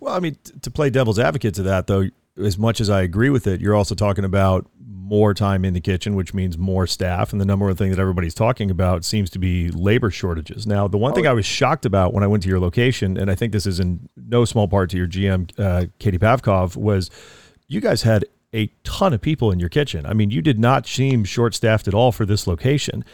Well, 0.00 0.14
I 0.14 0.20
mean, 0.20 0.36
t- 0.42 0.52
to 0.62 0.70
play 0.70 0.90
devil's 0.90 1.18
advocate 1.18 1.54
to 1.54 1.62
that, 1.64 1.86
though, 1.86 2.08
as 2.36 2.58
much 2.58 2.80
as 2.80 2.90
I 2.90 3.02
agree 3.02 3.30
with 3.30 3.46
it, 3.46 3.60
you're 3.60 3.74
also 3.74 3.94
talking 3.94 4.24
about 4.24 4.68
more 5.12 5.34
time 5.34 5.64
in 5.64 5.74
the 5.74 5.80
kitchen, 5.80 6.14
which 6.14 6.32
means 6.32 6.56
more 6.56 6.86
staff. 6.86 7.32
And 7.32 7.40
the 7.40 7.44
number 7.44 7.66
one 7.66 7.76
thing 7.76 7.90
that 7.90 7.98
everybody's 7.98 8.34
talking 8.34 8.70
about 8.70 9.04
seems 9.04 9.28
to 9.30 9.38
be 9.38 9.70
labor 9.70 10.10
shortages. 10.10 10.66
Now, 10.66 10.88
the 10.88 10.96
one 10.96 11.12
thing 11.12 11.26
I 11.26 11.34
was 11.34 11.44
shocked 11.44 11.84
about 11.84 12.14
when 12.14 12.24
I 12.24 12.26
went 12.26 12.42
to 12.44 12.48
your 12.48 12.60
location, 12.60 13.18
and 13.18 13.30
I 13.30 13.34
think 13.34 13.52
this 13.52 13.66
is 13.66 13.78
in 13.78 14.08
no 14.16 14.44
small 14.44 14.68
part 14.68 14.90
to 14.90 14.96
your 14.96 15.06
GM, 15.06 15.50
uh, 15.58 15.86
Katie 15.98 16.18
Pavkov, 16.18 16.76
was 16.76 17.10
you 17.68 17.80
guys 17.80 18.02
had 18.02 18.24
a 18.54 18.68
ton 18.84 19.12
of 19.12 19.20
people 19.20 19.50
in 19.50 19.60
your 19.60 19.68
kitchen. 19.68 20.06
I 20.06 20.14
mean, 20.14 20.30
you 20.30 20.40
did 20.40 20.58
not 20.58 20.86
seem 20.86 21.24
short 21.24 21.54
staffed 21.54 21.88
at 21.88 21.94
all 21.94 22.12
for 22.12 22.24
this 22.24 22.46
location. 22.46 23.04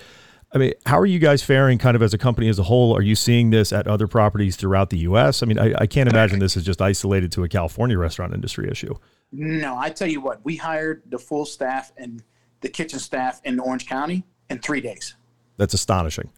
I 0.52 0.58
mean, 0.58 0.72
how 0.86 0.98
are 0.98 1.06
you 1.06 1.18
guys 1.18 1.42
faring 1.42 1.76
kind 1.76 1.94
of 1.94 2.02
as 2.02 2.14
a 2.14 2.18
company 2.18 2.48
as 2.48 2.58
a 2.58 2.62
whole? 2.62 2.96
Are 2.96 3.02
you 3.02 3.14
seeing 3.14 3.50
this 3.50 3.72
at 3.72 3.86
other 3.86 4.06
properties 4.06 4.56
throughout 4.56 4.88
the 4.88 4.98
U.S.? 4.98 5.42
I 5.42 5.46
mean, 5.46 5.58
I, 5.58 5.74
I 5.80 5.86
can't 5.86 6.08
imagine 6.08 6.38
this 6.38 6.56
is 6.56 6.64
just 6.64 6.80
isolated 6.80 7.30
to 7.32 7.44
a 7.44 7.48
California 7.48 7.98
restaurant 7.98 8.32
industry 8.32 8.70
issue. 8.70 8.94
No, 9.30 9.76
I 9.76 9.90
tell 9.90 10.08
you 10.08 10.22
what, 10.22 10.42
we 10.44 10.56
hired 10.56 11.02
the 11.06 11.18
full 11.18 11.44
staff 11.44 11.92
and 11.98 12.22
the 12.60 12.68
kitchen 12.68 12.98
staff 12.98 13.42
in 13.44 13.60
Orange 13.60 13.86
County 13.86 14.24
in 14.48 14.58
three 14.58 14.80
days. 14.80 15.16
That's 15.58 15.74
astonishing. 15.74 16.30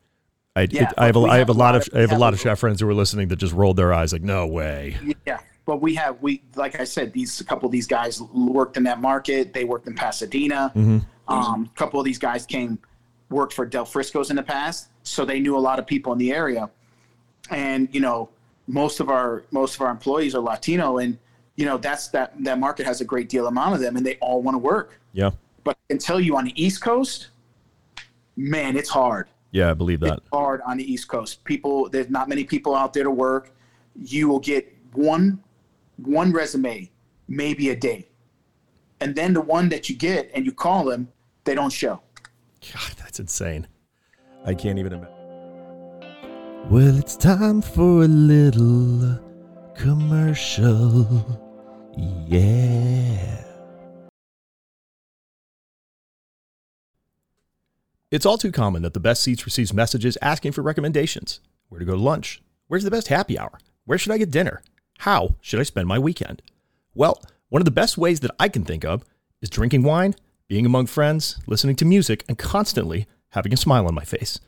I, 0.57 0.67
yeah, 0.69 0.89
it, 0.89 0.95
I 0.99 1.07
have 1.07 1.17
a, 1.17 1.21
I 1.21 1.39
have 1.39 1.49
a 1.49 1.53
lot 1.53 1.77
of, 1.77 1.83
of 1.83 1.95
I 1.95 2.01
have 2.01 2.11
a 2.11 2.19
lot 2.19 2.33
of 2.33 2.41
chef 2.41 2.59
friends 2.59 2.81
who 2.81 2.89
are 2.89 2.95
listening 2.95 3.29
that 3.29 3.37
just 3.37 3.53
rolled 3.53 3.77
their 3.77 3.93
eyes 3.93 4.13
like, 4.13 4.23
no 4.23 4.49
way. 4.49 4.99
Yeah, 5.25 5.39
but 5.65 5.81
we 5.81 5.95
have 5.95 6.21
we 6.21 6.43
like 6.57 6.81
I 6.81 6.85
said, 6.85 7.13
these 7.13 7.41
a 7.41 7.45
couple 7.45 7.67
of 7.67 7.73
these 7.73 7.87
guys 7.87 8.21
worked 8.21 8.77
in 8.77 8.83
that 8.83 9.01
market. 9.01 9.53
They 9.53 9.65
worked 9.65 9.87
in 9.87 9.95
Pasadena. 9.95 10.73
Mm-hmm. 10.75 10.99
Um, 11.33 11.71
a 11.73 11.79
couple 11.79 12.01
of 12.01 12.05
these 12.05 12.19
guys 12.19 12.45
came 12.45 12.81
worked 13.31 13.53
for 13.53 13.65
Del 13.65 13.85
Frisco's 13.85 14.31
in 14.31 14.37
the 14.37 14.43
past, 14.43 14.89
so 15.03 15.25
they 15.25 15.41
knew 15.41 15.57
a 15.57 15.59
lot 15.59 15.79
of 15.79 15.87
people 15.87 16.13
in 16.13 16.19
the 16.19 16.33
area. 16.33 16.69
And 17.51 17.89
you 17.93 18.01
know, 18.01 18.29
most 18.67 19.01
of 19.01 19.09
our 19.09 19.45
most 19.51 19.77
of 19.77 19.81
our 19.81 19.91
employees 19.91 20.35
are 20.35 20.41
Latino, 20.41 20.99
and 20.99 21.19
you 21.57 21.65
know 21.65 21.79
that's 21.79 22.09
that 22.09 22.33
that 22.45 22.59
market 22.59 22.87
has 22.87 23.01
a 23.01 23.05
great 23.05 23.29
deal 23.29 23.47
amount 23.47 23.75
of 23.75 23.81
them, 23.81 23.97
and 23.97 24.05
they 24.05 24.17
all 24.17 24.43
want 24.43 24.55
to 24.55 24.59
work. 24.59 25.01
Yeah. 25.13 25.31
But 25.65 25.77
I 25.77 25.93
can 25.93 25.99
tell 25.99 26.21
you 26.21 26.37
on 26.37 26.45
the 26.45 26.63
East 26.63 26.83
Coast, 26.83 27.29
man, 28.37 28.77
it's 28.77 28.89
hard. 28.89 29.29
Yeah, 29.53 29.71
I 29.71 29.75
believe 29.75 30.01
that. 30.01 30.19
It's 30.19 30.29
hard 30.33 30.61
on 30.67 30.77
the 30.77 30.93
East 30.93 31.09
Coast. 31.09 31.45
People, 31.45 31.89
there's 31.89 32.09
not 32.09 32.29
many 32.29 32.45
people 32.45 32.75
out 32.75 32.93
there 32.93 33.05
to 33.05 33.11
work. 33.11 33.53
You 34.01 34.29
will 34.29 34.39
get 34.39 34.73
one 34.93 35.43
one 35.97 36.33
resume, 36.33 36.91
maybe 37.29 37.71
a 37.71 37.77
day, 37.77 38.09
and 39.01 39.15
then 39.15 39.35
the 39.35 39.41
one 39.41 39.69
that 39.71 39.89
you 39.89 39.97
get 39.97 40.31
and 40.35 40.47
you 40.47 40.53
call 40.53 40.85
them, 40.85 41.09
they 41.45 41.55
don't 41.55 41.73
show. 41.73 42.01
God, 42.61 42.93
that's 42.99 43.21
insane. 43.21 43.67
I 44.45 44.55
can't 44.55 44.79
even 44.79 44.93
imagine. 44.93 45.17
Well, 46.71 46.97
it's 46.99 47.17
time 47.17 47.63
for 47.63 48.05
a 48.05 48.09
little 48.09 49.19
commercial. 49.75 51.41
Yeah. 52.27 53.45
It's 58.11 58.27
all 58.27 58.39
too 58.39 58.53
common 58.53 58.83
that 58.83 58.93
the 58.93 59.01
best 59.01 59.23
ceats 59.23 59.47
receives 59.47 59.73
messages 59.73 60.19
asking 60.21 60.53
for 60.53 60.63
recommendations. 60.63 61.41
Where 61.69 61.79
to 61.79 61.85
go 61.85 61.95
to 61.95 62.01
lunch? 62.01 62.43
Where's 62.67 62.85
the 62.85 62.91
best 62.91 63.09
happy 63.09 63.39
hour? 63.39 63.59
Where 63.85 63.99
should 63.99 64.13
I 64.13 64.19
get 64.19 64.31
dinner? 64.31 64.63
How 64.99 65.37
should 65.41 65.61
I 65.61 65.65
spend 65.65 65.89
my 65.89 65.99
weekend? 65.99 66.43
Well, 66.95 67.23
one 67.49 67.63
of 67.63 67.67
the 67.67 67.71
best 67.71 67.97
ways 67.97 68.21
that 68.21 68.33
I 68.39 68.49
can 68.49 68.65
think 68.65 68.85
of 68.85 69.05
is 69.41 69.49
drinking 69.49 69.83
wine 69.85 70.15
being 70.51 70.67
among 70.67 70.85
friends, 70.85 71.39
listening 71.47 71.77
to 71.77 71.85
music, 71.85 72.25
and 72.27 72.37
constantly 72.37 73.07
having 73.29 73.55
a 73.55 73.57
smile 73.57 73.87
on 73.87 73.95
my 73.95 74.03
face. 74.03 74.41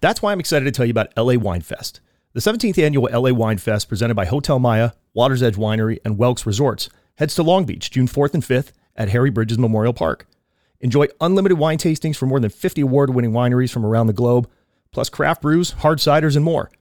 That's 0.00 0.20
why 0.20 0.32
I'm 0.32 0.40
excited 0.40 0.64
to 0.64 0.72
tell 0.72 0.84
you 0.84 0.90
about 0.90 1.16
LA 1.16 1.34
Wine 1.34 1.60
Fest. 1.60 2.00
The 2.32 2.40
17th 2.40 2.82
annual 2.82 3.08
LA 3.12 3.30
Wine 3.30 3.58
Fest, 3.58 3.88
presented 3.88 4.16
by 4.16 4.24
Hotel 4.24 4.58
Maya, 4.58 4.90
Water's 5.14 5.44
Edge 5.44 5.54
Winery, 5.54 5.98
and 6.04 6.18
Welks 6.18 6.46
Resorts, 6.46 6.90
heads 7.14 7.36
to 7.36 7.44
Long 7.44 7.64
Beach 7.64 7.92
June 7.92 8.08
4th 8.08 8.34
and 8.34 8.42
5th 8.42 8.72
at 8.96 9.10
Harry 9.10 9.30
Bridges 9.30 9.56
Memorial 9.56 9.92
Park. 9.92 10.26
Enjoy 10.80 11.06
unlimited 11.20 11.58
wine 11.58 11.78
tastings 11.78 12.16
from 12.16 12.30
more 12.30 12.40
than 12.40 12.50
50 12.50 12.80
award 12.80 13.14
winning 13.14 13.30
wineries 13.30 13.72
from 13.72 13.86
around 13.86 14.08
the 14.08 14.12
globe, 14.12 14.50
plus 14.90 15.08
craft 15.08 15.42
brews, 15.42 15.70
hard 15.70 15.98
ciders, 15.98 16.34
and 16.34 16.44
more. 16.44 16.72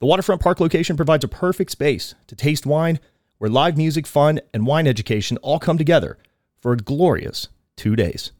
The 0.00 0.06
waterfront 0.06 0.42
park 0.42 0.58
location 0.58 0.96
provides 0.96 1.22
a 1.22 1.28
perfect 1.28 1.70
space 1.70 2.16
to 2.26 2.34
taste 2.34 2.66
wine, 2.66 2.98
where 3.38 3.48
live 3.48 3.76
music, 3.76 4.08
fun, 4.08 4.40
and 4.52 4.66
wine 4.66 4.88
education 4.88 5.36
all 5.36 5.60
come 5.60 5.78
together 5.78 6.18
for 6.60 6.72
a 6.72 6.76
glorious 6.76 7.46
two 7.78 7.96
days. 7.96 8.32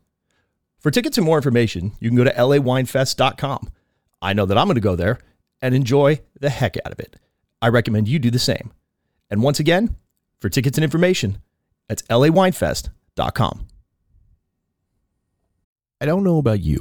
For 0.78 0.90
tickets 0.90 1.16
and 1.16 1.24
more 1.24 1.38
information, 1.38 1.92
you 2.00 2.10
can 2.10 2.16
go 2.16 2.24
to 2.24 2.30
lawinefest.com. 2.30 3.70
I 4.20 4.32
know 4.32 4.46
that 4.46 4.58
I'm 4.58 4.66
going 4.66 4.74
to 4.74 4.80
go 4.80 4.96
there 4.96 5.18
and 5.62 5.74
enjoy 5.74 6.20
the 6.38 6.50
heck 6.50 6.76
out 6.84 6.92
of 6.92 7.00
it. 7.00 7.16
I 7.60 7.68
recommend 7.68 8.08
you 8.08 8.18
do 8.18 8.30
the 8.30 8.38
same. 8.38 8.72
And 9.30 9.42
once 9.42 9.58
again, 9.58 9.96
for 10.40 10.48
tickets 10.48 10.78
and 10.78 10.84
information, 10.84 11.38
that's 11.88 12.02
lawinefest.com. 12.02 13.66
I 16.00 16.06
don't 16.06 16.22
know 16.22 16.38
about 16.38 16.60
you, 16.60 16.78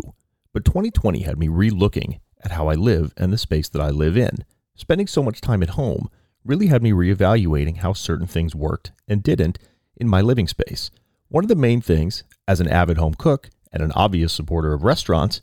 but 0.53 0.63
2020 0.63 1.21
had 1.21 1.39
me 1.39 1.47
re-looking 1.47 2.19
at 2.43 2.51
how 2.51 2.67
I 2.67 2.75
live 2.75 3.13
and 3.17 3.33
the 3.33 3.37
space 3.37 3.67
that 3.69 3.81
I 3.81 3.89
live 3.89 4.15
in. 4.15 4.45
Spending 4.75 5.07
so 5.07 5.23
much 5.23 5.41
time 5.41 5.63
at 5.63 5.69
home 5.69 6.09
really 6.45 6.67
had 6.67 6.83
me 6.83 6.91
reevaluating 6.91 7.77
how 7.77 7.93
certain 7.93 8.27
things 8.27 8.53
worked 8.53 8.91
and 9.07 9.23
didn't 9.23 9.57
in 9.95 10.07
my 10.07 10.21
living 10.21 10.47
space. 10.47 10.91
One 11.29 11.43
of 11.43 11.47
the 11.47 11.55
main 11.55 11.81
things, 11.81 12.23
as 12.47 12.59
an 12.59 12.67
avid 12.67 12.97
home 12.97 13.13
cook 13.13 13.49
and 13.71 13.83
an 13.83 13.91
obvious 13.93 14.33
supporter 14.33 14.73
of 14.73 14.83
restaurants, 14.83 15.41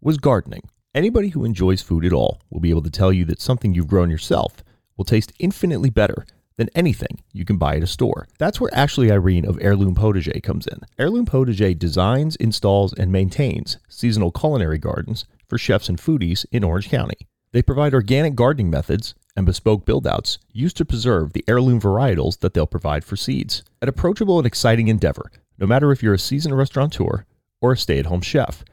was 0.00 0.18
gardening. 0.18 0.62
Anybody 0.94 1.28
who 1.28 1.44
enjoys 1.44 1.82
food 1.82 2.04
at 2.04 2.12
all 2.12 2.40
will 2.48 2.60
be 2.60 2.70
able 2.70 2.82
to 2.82 2.90
tell 2.90 3.12
you 3.12 3.24
that 3.26 3.40
something 3.40 3.74
you've 3.74 3.88
grown 3.88 4.08
yourself 4.08 4.62
will 4.96 5.04
taste 5.04 5.32
infinitely 5.38 5.90
better 5.90 6.24
than 6.56 6.70
anything 6.74 7.22
you 7.32 7.44
can 7.44 7.58
buy 7.58 7.76
at 7.76 7.82
a 7.82 7.86
store. 7.86 8.26
That's 8.38 8.60
where 8.60 8.74
Ashley 8.74 9.10
Irene 9.10 9.44
of 9.44 9.58
Heirloom 9.60 9.94
Potager 9.94 10.42
comes 10.42 10.66
in. 10.66 10.80
Heirloom 10.98 11.26
Potager 11.26 11.78
designs, 11.78 12.36
installs, 12.36 12.94
and 12.94 13.12
maintains 13.12 13.78
seasonal 13.88 14.30
culinary 14.30 14.78
gardens 14.78 15.26
for 15.48 15.58
chefs 15.58 15.88
and 15.88 15.98
foodies 15.98 16.46
in 16.50 16.64
Orange 16.64 16.88
County. 16.88 17.26
They 17.52 17.62
provide 17.62 17.94
organic 17.94 18.34
gardening 18.34 18.70
methods 18.70 19.14
and 19.36 19.44
bespoke 19.46 19.84
buildouts 19.84 20.38
used 20.52 20.76
to 20.78 20.84
preserve 20.84 21.32
the 21.32 21.44
heirloom 21.46 21.80
varietals 21.80 22.40
that 22.40 22.54
they'll 22.54 22.66
provide 22.66 23.04
for 23.04 23.16
seeds. 23.16 23.62
An 23.82 23.88
approachable 23.88 24.38
and 24.38 24.46
exciting 24.46 24.88
endeavor, 24.88 25.30
no 25.58 25.66
matter 25.66 25.92
if 25.92 26.02
you're 26.02 26.14
a 26.14 26.18
seasoned 26.18 26.56
restaurateur 26.56 27.24
or 27.60 27.72
a 27.72 27.76
stay 27.76 27.98
at 27.98 28.06
home 28.06 28.20
chef. 28.20 28.64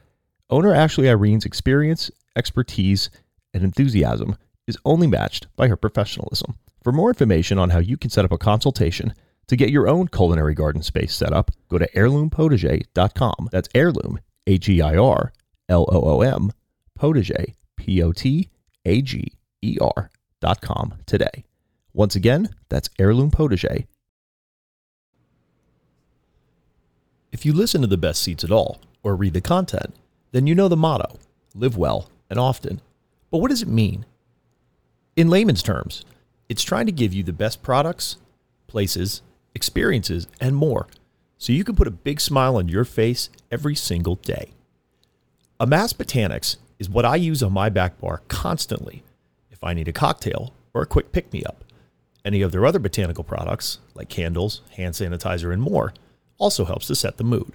Owner 0.49 0.73
Ashley 0.73 1.09
Irene's 1.09 1.45
experience, 1.45 2.11
expertise, 2.35 3.09
and 3.53 3.63
enthusiasm 3.63 4.35
is 4.67 4.77
only 4.85 5.07
matched 5.07 5.47
by 5.55 5.67
her 5.67 5.77
professionalism. 5.77 6.55
For 6.83 6.91
more 6.91 7.09
information 7.09 7.57
on 7.57 7.69
how 7.69 7.79
you 7.79 7.97
can 7.97 8.09
set 8.09 8.25
up 8.25 8.31
a 8.31 8.37
consultation 8.37 9.13
to 9.47 9.55
get 9.55 9.69
your 9.69 9.87
own 9.87 10.07
culinary 10.07 10.53
garden 10.53 10.81
space 10.81 11.15
set 11.15 11.33
up, 11.33 11.51
go 11.69 11.77
to 11.77 11.89
heirloompotager.com. 11.91 13.49
That's 13.51 13.69
heirloom, 13.73 14.19
H 14.47 14.69
E 14.69 14.81
I 14.81 14.97
R 14.97 15.33
L 15.69 15.85
O 15.89 16.01
O 16.01 16.21
M, 16.21 16.51
potager, 16.99 17.53
P 17.77 18.03
O 18.03 18.11
T 18.11 18.49
A 18.85 19.01
G 19.01 19.31
E 19.61 19.77
R 19.81 20.09
heirloompotager.com 20.43 20.95
today. 21.05 21.43
Once 21.93 22.15
again, 22.15 22.49
that's 22.69 22.89
Heirloom 22.99 23.31
Potager. 23.31 23.85
If 27.33 27.45
you 27.45 27.51
listen 27.51 27.81
to 27.81 27.87
the 27.87 27.97
best 27.97 28.21
ceats 28.21 28.43
at 28.43 28.51
all, 28.51 28.79
or 29.01 29.15
read 29.15 29.33
the 29.33 29.41
content, 29.41 29.95
then 30.31 30.45
you 30.45 30.53
know 30.53 30.67
the 30.67 30.77
motto 30.77 31.17
live 31.55 31.75
well 31.75 32.09
and 32.29 32.39
often. 32.39 32.79
But 33.31 33.39
what 33.39 33.49
does 33.49 33.63
it 33.63 33.67
mean? 33.67 34.05
In 35.15 35.29
layman's 35.29 35.63
terms, 35.63 36.05
it's 36.47 36.63
trying 36.63 36.85
to 36.85 36.91
give 36.91 37.11
you 37.11 37.23
the 37.23 37.33
best 37.33 37.63
products, 37.63 38.17
places, 38.67 39.23
experiences, 39.55 40.27
and 40.39 40.55
more 40.55 40.87
so 41.39 41.51
you 41.51 41.63
can 41.63 41.75
put 41.75 41.87
a 41.87 41.91
big 41.91 42.21
smile 42.21 42.55
on 42.55 42.69
your 42.69 42.85
face 42.85 43.31
every 43.51 43.75
single 43.75 44.15
day. 44.15 44.51
Amass 45.59 45.91
Botanics 45.91 46.57
is 46.77 46.87
what 46.87 47.03
I 47.03 47.15
use 47.15 47.41
on 47.41 47.51
my 47.51 47.69
back 47.69 47.99
bar 47.99 48.21
constantly 48.27 49.01
if 49.49 49.63
I 49.63 49.73
need 49.73 49.87
a 49.87 49.93
cocktail 49.93 50.53
or 50.71 50.83
a 50.83 50.87
quick 50.87 51.11
pick 51.11 51.33
me 51.33 51.43
up. 51.43 51.63
Any 52.23 52.43
of 52.43 52.51
their 52.51 52.65
other 52.65 52.79
botanical 52.79 53.23
products, 53.23 53.79
like 53.95 54.07
candles, 54.07 54.61
hand 54.77 54.93
sanitizer, 54.93 55.51
and 55.51 55.61
more, 55.61 55.93
also 56.43 56.65
helps 56.65 56.87
to 56.87 56.95
set 56.95 57.15
the 57.15 57.23
mood. 57.23 57.53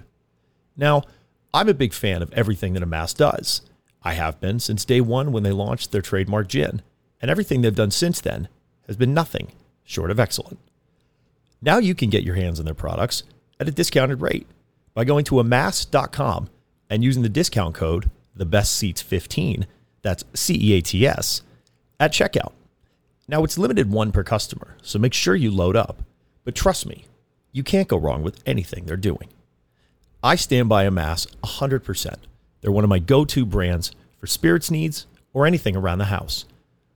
Now, 0.75 1.03
I'm 1.53 1.69
a 1.69 1.75
big 1.75 1.93
fan 1.93 2.23
of 2.23 2.33
everything 2.33 2.73
that 2.73 2.81
Amass 2.81 3.13
does. 3.13 3.61
I 4.01 4.13
have 4.13 4.39
been 4.39 4.59
since 4.59 4.83
day 4.83 4.99
one 4.99 5.31
when 5.31 5.43
they 5.43 5.51
launched 5.51 5.91
their 5.91 6.01
trademark 6.01 6.47
gin, 6.47 6.81
and 7.21 7.29
everything 7.29 7.61
they've 7.61 7.75
done 7.75 7.91
since 7.91 8.19
then 8.19 8.47
has 8.87 8.97
been 8.97 9.13
nothing 9.13 9.51
short 9.83 10.09
of 10.09 10.19
excellent. 10.19 10.57
Now 11.61 11.77
you 11.77 11.93
can 11.93 12.09
get 12.09 12.23
your 12.23 12.33
hands 12.33 12.57
on 12.57 12.65
their 12.65 12.73
products 12.73 13.21
at 13.59 13.67
a 13.67 13.71
discounted 13.71 14.21
rate 14.21 14.47
by 14.95 15.03
going 15.03 15.23
to 15.25 15.39
amass.com 15.39 16.49
and 16.89 17.03
using 17.03 17.21
the 17.21 17.29
discount 17.29 17.75
code 17.75 18.09
the 18.35 18.45
best 18.45 18.73
ceats 18.75 19.03
15 19.03 19.67
that's 20.01 20.23
C 20.33 20.57
E 20.59 20.73
A 20.77 20.81
T 20.81 21.05
S 21.05 21.43
at 21.99 22.11
checkout. 22.11 22.53
Now, 23.27 23.43
it's 23.43 23.59
limited 23.59 23.91
one 23.91 24.11
per 24.11 24.23
customer, 24.23 24.77
so 24.81 24.97
make 24.97 25.13
sure 25.13 25.35
you 25.35 25.51
load 25.51 25.75
up. 25.75 26.01
But 26.43 26.55
trust 26.55 26.87
me, 26.87 27.05
you 27.51 27.63
can't 27.63 27.87
go 27.87 27.97
wrong 27.97 28.23
with 28.23 28.41
anything 28.45 28.85
they're 28.85 28.97
doing. 28.97 29.29
I 30.21 30.35
stand 30.35 30.69
by 30.69 30.83
Amass 30.83 31.25
100%. 31.43 32.15
They're 32.61 32.71
one 32.71 32.83
of 32.83 32.89
my 32.89 32.99
go 32.99 33.25
to 33.25 33.45
brands 33.45 33.91
for 34.17 34.27
spirits 34.27 34.69
needs 34.69 35.07
or 35.33 35.45
anything 35.45 35.75
around 35.75 35.99
the 35.99 36.05
house. 36.05 36.45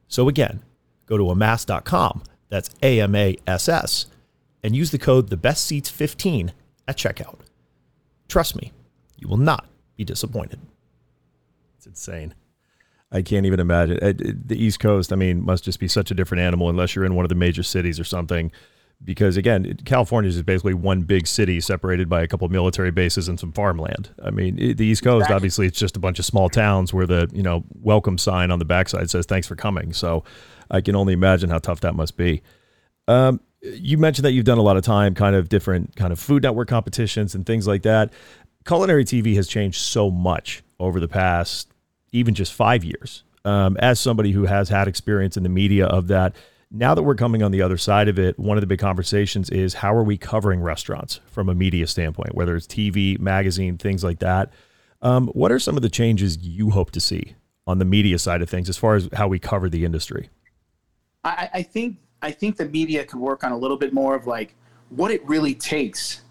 So 0.07 0.27
again, 0.27 0.61
go 1.05 1.17
to 1.17 1.29
amass.com, 1.31 2.23
that's 2.49 2.69
A 2.81 3.01
M 3.01 3.15
A 3.15 3.37
S 3.47 3.69
S, 3.69 4.07
and 4.63 4.75
use 4.75 4.91
the 4.91 4.97
code 4.97 5.29
TheBestCeats15 5.29 6.51
at 6.87 6.97
checkout. 6.97 7.39
Trust 8.27 8.55
me, 8.55 8.71
you 9.17 9.27
will 9.27 9.37
not 9.37 9.65
be 9.95 10.03
disappointed. 10.03 10.59
It's 11.77 11.87
insane. 11.87 12.35
I 13.11 13.21
can't 13.21 13.45
even 13.45 13.59
imagine. 13.59 13.97
The 14.47 14.61
East 14.61 14.79
Coast, 14.79 15.13
I 15.13 15.15
mean, 15.15 15.45
must 15.45 15.63
just 15.63 15.79
be 15.79 15.87
such 15.87 16.09
a 16.11 16.15
different 16.15 16.41
animal 16.41 16.69
unless 16.69 16.95
you're 16.95 17.05
in 17.05 17.15
one 17.15 17.25
of 17.25 17.29
the 17.29 17.35
major 17.35 17.61
cities 17.61 17.99
or 17.99 18.03
something. 18.03 18.51
Because 19.03 19.35
again, 19.37 19.77
California 19.85 20.29
is 20.29 20.41
basically 20.43 20.73
one 20.73 21.01
big 21.01 21.27
city 21.27 21.59
separated 21.59 22.07
by 22.07 22.21
a 22.21 22.27
couple 22.27 22.45
of 22.45 22.51
military 22.51 22.91
bases 22.91 23.27
and 23.27 23.39
some 23.39 23.51
farmland. 23.51 24.11
I 24.23 24.31
mean, 24.31 24.55
the 24.55 24.85
East 24.85 25.03
Coast, 25.03 25.23
exactly. 25.23 25.35
obviously, 25.35 25.67
it's 25.67 25.77
just 25.77 25.97
a 25.97 25.99
bunch 25.99 26.19
of 26.19 26.25
small 26.25 26.49
towns 26.49 26.93
where 26.93 27.05
the 27.05 27.29
you 27.33 27.43
know 27.43 27.63
welcome 27.81 28.17
sign 28.17 28.51
on 28.51 28.59
the 28.59 28.65
backside 28.65 29.09
says 29.09 29.25
"Thanks 29.25 29.47
for 29.47 29.55
coming." 29.55 29.93
So, 29.93 30.23
I 30.71 30.81
can 30.81 30.95
only 30.95 31.13
imagine 31.13 31.49
how 31.49 31.59
tough 31.59 31.81
that 31.81 31.95
must 31.95 32.15
be. 32.15 32.41
Um, 33.07 33.41
you 33.61 33.97
mentioned 33.97 34.25
that 34.25 34.31
you've 34.31 34.45
done 34.45 34.57
a 34.57 34.63
lot 34.63 34.77
of 34.77 34.83
time, 34.83 35.15
kind 35.15 35.35
of 35.35 35.49
different 35.49 35.95
kind 35.95 36.11
of 36.11 36.19
Food 36.19 36.43
Network 36.43 36.67
competitions 36.67 37.35
and 37.35 37.45
things 37.45 37.67
like 37.67 37.83
that. 37.83 38.11
Culinary 38.65 39.05
TV 39.05 39.35
has 39.35 39.47
changed 39.47 39.81
so 39.81 40.09
much 40.09 40.63
over 40.79 40.99
the 40.99 41.07
past 41.07 41.73
even 42.13 42.33
just 42.33 42.53
five 42.53 42.83
years. 42.83 43.23
Um, 43.45 43.75
as 43.77 43.99
somebody 43.99 44.31
who 44.31 44.45
has 44.45 44.69
had 44.69 44.87
experience 44.87 45.35
in 45.35 45.43
the 45.43 45.49
media 45.49 45.85
of 45.85 46.07
that, 46.07 46.33
now 46.73 46.95
that 46.95 47.03
we're 47.03 47.15
coming 47.15 47.43
on 47.43 47.51
the 47.51 47.61
other 47.61 47.77
side 47.77 48.07
of 48.07 48.17
it, 48.17 48.37
one 48.39 48.57
of 48.57 48.61
the 48.61 48.67
big 48.67 48.79
conversations 48.79 49.49
is 49.51 49.75
how 49.75 49.93
are 49.93 50.03
we 50.03 50.17
covering 50.17 50.59
restaurants 50.59 51.19
from 51.27 51.47
a 51.47 51.53
media 51.53 51.85
standpoint, 51.85 52.33
whether 52.33 52.55
it's 52.55 52.65
TV, 52.65 53.19
magazine, 53.19 53.77
things 53.77 54.03
like 54.03 54.19
that. 54.19 54.51
Um, 55.03 55.27
what 55.29 55.51
are 55.51 55.59
some 55.59 55.75
of 55.75 55.83
the 55.83 55.89
changes 55.89 56.37
you 56.39 56.71
hope 56.71 56.89
to 56.91 56.99
see 56.99 57.35
on 57.67 57.77
the 57.77 57.85
media 57.85 58.17
side 58.17 58.41
of 58.41 58.49
things 58.49 58.69
as 58.69 58.77
far 58.77 58.95
as 58.95 59.07
how 59.13 59.27
we 59.27 59.37
cover 59.37 59.69
the 59.69 59.85
industry? 59.85 60.29
I, 61.23 61.49
I 61.53 61.63
think 61.63 61.97
I 62.23 62.31
think 62.31 62.57
the 62.57 62.65
media 62.65 63.05
could 63.05 63.19
work 63.19 63.43
on 63.43 63.51
a 63.51 63.57
little 63.57 63.77
bit 63.77 63.93
more 63.93 64.15
of 64.15 64.25
like 64.25 64.55
what 64.89 65.11
it 65.11 65.23
really 65.27 65.53
takes 65.53 66.21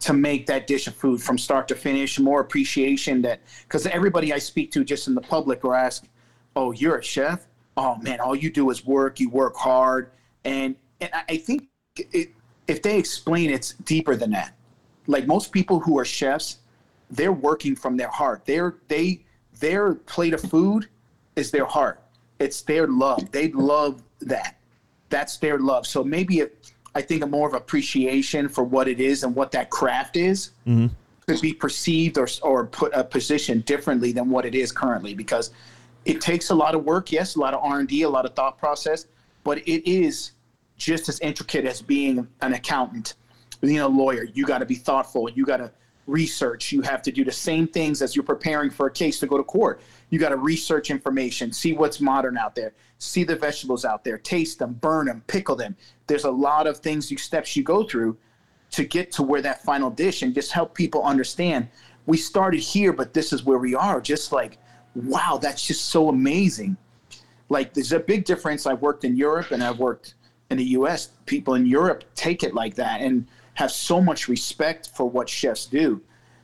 to 0.00 0.12
make 0.12 0.46
that 0.46 0.66
dish 0.66 0.86
of 0.86 0.94
food 0.94 1.22
from 1.22 1.38
start 1.38 1.66
to 1.68 1.74
finish, 1.74 2.18
more 2.18 2.40
appreciation 2.40 3.20
that 3.22 3.40
because 3.62 3.86
everybody 3.86 4.32
I 4.32 4.38
speak 4.38 4.70
to 4.72 4.84
just 4.84 5.08
in 5.08 5.14
the 5.14 5.20
public 5.20 5.64
or 5.64 5.74
ask, 5.74 6.06
Oh, 6.54 6.70
you're 6.70 6.98
a 6.98 7.02
chef? 7.02 7.46
Oh 7.76 7.96
man, 7.96 8.20
all 8.20 8.36
you 8.36 8.50
do 8.50 8.70
is 8.70 8.84
work, 8.84 9.20
you 9.20 9.30
work 9.30 9.56
hard. 9.56 10.10
And 10.44 10.76
and 11.00 11.10
I 11.28 11.36
think 11.36 11.68
it, 11.96 12.30
if 12.68 12.82
they 12.82 12.98
explain 12.98 13.50
it's 13.50 13.74
deeper 13.84 14.16
than 14.16 14.30
that. 14.30 14.54
Like 15.06 15.26
most 15.26 15.52
people 15.52 15.80
who 15.80 15.98
are 15.98 16.04
chefs, 16.04 16.58
they're 17.10 17.32
working 17.32 17.74
from 17.74 17.96
their 17.96 18.08
heart. 18.08 18.42
They're 18.44 18.76
they 18.88 19.24
their 19.60 19.94
plate 19.94 20.34
of 20.34 20.40
food 20.40 20.88
is 21.36 21.50
their 21.50 21.66
heart. 21.66 22.02
It's 22.38 22.62
their 22.62 22.86
love. 22.86 23.30
They 23.30 23.52
love 23.52 24.02
that. 24.20 24.56
That's 25.08 25.36
their 25.36 25.58
love. 25.58 25.86
So 25.86 26.02
maybe 26.02 26.40
if 26.40 26.50
I 26.94 27.02
think 27.02 27.22
a 27.22 27.26
more 27.26 27.48
of 27.48 27.54
appreciation 27.54 28.48
for 28.48 28.64
what 28.64 28.88
it 28.88 29.00
is 29.00 29.24
and 29.24 29.34
what 29.34 29.52
that 29.52 29.70
craft 29.70 30.16
is 30.16 30.50
mm-hmm. 30.66 30.88
could 31.26 31.40
be 31.40 31.52
perceived 31.52 32.18
or 32.18 32.28
or 32.42 32.66
put 32.66 32.92
a 32.94 33.04
position 33.04 33.60
differently 33.60 34.12
than 34.12 34.30
what 34.30 34.44
it 34.44 34.54
is 34.54 34.72
currently 34.72 35.14
because 35.14 35.50
it 36.04 36.20
takes 36.20 36.50
a 36.50 36.54
lot 36.54 36.74
of 36.74 36.84
work. 36.84 37.12
Yes, 37.12 37.36
a 37.36 37.40
lot 37.40 37.54
of 37.54 37.60
R 37.62 37.80
and 37.80 37.88
D, 37.88 38.02
a 38.02 38.08
lot 38.08 38.24
of 38.24 38.34
thought 38.34 38.58
process, 38.58 39.06
but 39.44 39.58
it 39.58 39.88
is 39.88 40.32
just 40.76 41.08
as 41.08 41.20
intricate 41.20 41.64
as 41.64 41.80
being 41.80 42.26
an 42.40 42.54
accountant, 42.54 43.14
being 43.60 43.80
a 43.80 43.88
lawyer. 43.88 44.24
You 44.24 44.44
got 44.44 44.58
to 44.58 44.66
be 44.66 44.74
thoughtful. 44.74 45.30
You 45.30 45.44
got 45.44 45.58
to 45.58 45.70
research. 46.06 46.72
You 46.72 46.82
have 46.82 47.02
to 47.02 47.12
do 47.12 47.24
the 47.24 47.32
same 47.32 47.68
things 47.68 48.02
as 48.02 48.16
you're 48.16 48.24
preparing 48.24 48.70
for 48.70 48.86
a 48.86 48.90
case 48.90 49.20
to 49.20 49.26
go 49.26 49.36
to 49.36 49.44
court. 49.44 49.80
You 50.10 50.18
got 50.18 50.30
to 50.30 50.36
research 50.36 50.90
information, 50.90 51.52
see 51.52 51.72
what's 51.72 52.00
modern 52.00 52.36
out 52.36 52.54
there, 52.54 52.72
see 52.98 53.22
the 53.22 53.36
vegetables 53.36 53.84
out 53.84 54.02
there, 54.02 54.18
taste 54.18 54.58
them, 54.58 54.74
burn 54.74 55.06
them, 55.06 55.22
pickle 55.28 55.54
them. 55.54 55.76
There's 56.08 56.24
a 56.24 56.30
lot 56.30 56.66
of 56.66 56.78
things, 56.78 57.10
you 57.10 57.18
steps 57.18 57.56
you 57.56 57.62
go 57.62 57.84
through 57.84 58.18
to 58.72 58.84
get 58.84 59.12
to 59.12 59.22
where 59.22 59.42
that 59.42 59.62
final 59.62 59.90
dish 59.90 60.22
and 60.22 60.34
just 60.34 60.50
help 60.50 60.74
people 60.74 61.02
understand 61.04 61.68
we 62.06 62.16
started 62.16 62.60
here, 62.60 62.92
but 62.92 63.14
this 63.14 63.32
is 63.32 63.44
where 63.44 63.58
we 63.58 63.74
are. 63.74 64.00
Just 64.00 64.32
like, 64.32 64.58
wow, 64.94 65.38
that's 65.40 65.66
just 65.66 65.86
so 65.86 66.08
amazing. 66.08 66.76
Like, 67.48 67.74
there's 67.74 67.92
a 67.92 68.00
big 68.00 68.24
difference. 68.24 68.66
I've 68.66 68.80
worked 68.80 69.04
in 69.04 69.16
Europe 69.16 69.50
and 69.50 69.62
I've 69.62 69.78
worked 69.78 70.14
in 70.50 70.58
the 70.58 70.64
US. 70.64 71.10
People 71.26 71.54
in 71.54 71.66
Europe 71.66 72.04
take 72.14 72.42
it 72.42 72.54
like 72.54 72.74
that 72.76 73.00
and 73.00 73.26
have 73.54 73.70
so 73.70 74.00
much 74.00 74.28
respect 74.28 74.90
for 74.94 75.08
what 75.08 75.28
chefs 75.28 75.66
do 75.66 76.00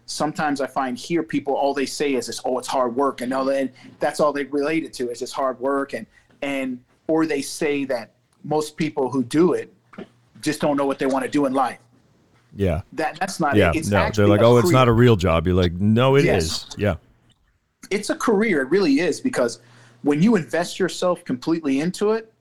sometimes 0.09 0.61
I 0.61 0.67
find 0.67 0.99
here 0.99 1.23
people 1.23 1.55
all 1.55 1.75
they 1.75 1.87
say 1.87 2.15
is 2.15 2.27
this, 2.27 2.41
oh, 2.45 2.59
it's 2.59 2.67
hard 2.67 2.97
work, 2.97 3.21
and, 3.21 3.33
and 3.33 3.71
that's 4.01 4.21
all 4.21 4.33
they 4.33 4.45
relate 4.45 4.85
it 4.85 4.93
to 4.95 5.11
is 5.11 5.21
just 5.21 5.35
hard 5.35 5.61
work, 5.61 5.93
and 5.93 6.07
and 6.43 6.81
or 7.07 7.27
they 7.27 7.43
say 7.43 7.85
that 7.85 8.13
most 8.43 8.77
people 8.77 9.11
who 9.11 9.23
do 9.23 9.53
it 9.53 9.73
just 10.41 10.61
don't 10.61 10.77
know 10.77 10.87
what 10.87 10.99
they 10.99 11.07
want 11.07 11.25
to 11.25 11.31
do 11.31 11.47
in 11.47 11.53
life. 11.53 11.79
Yeah, 12.57 12.81
that 12.95 13.19
that's 13.21 13.39
not 13.39 13.55
yeah. 13.55 13.71
It. 13.71 13.77
It's 13.77 13.89
no, 13.89 14.11
they're 14.13 14.27
like, 14.27 14.41
oh, 14.41 14.57
it's 14.57 14.71
not 14.71 14.89
a 14.89 14.93
real 14.93 15.17
job. 15.17 15.47
You're 15.47 15.57
like, 15.57 15.75
no, 15.75 16.17
it 16.17 16.25
yes. 16.25 16.45
is. 16.45 16.67
Yeah, 16.79 16.97
it's 17.90 18.11
a 18.11 18.14
career. 18.14 18.62
It 18.62 18.70
really 18.70 19.01
is 19.01 19.20
because 19.20 19.61
when 20.03 20.22
you 20.22 20.37
invest 20.37 20.79
yourself 20.79 21.24
completely 21.24 21.81
into 21.81 22.12
it, 22.12 22.33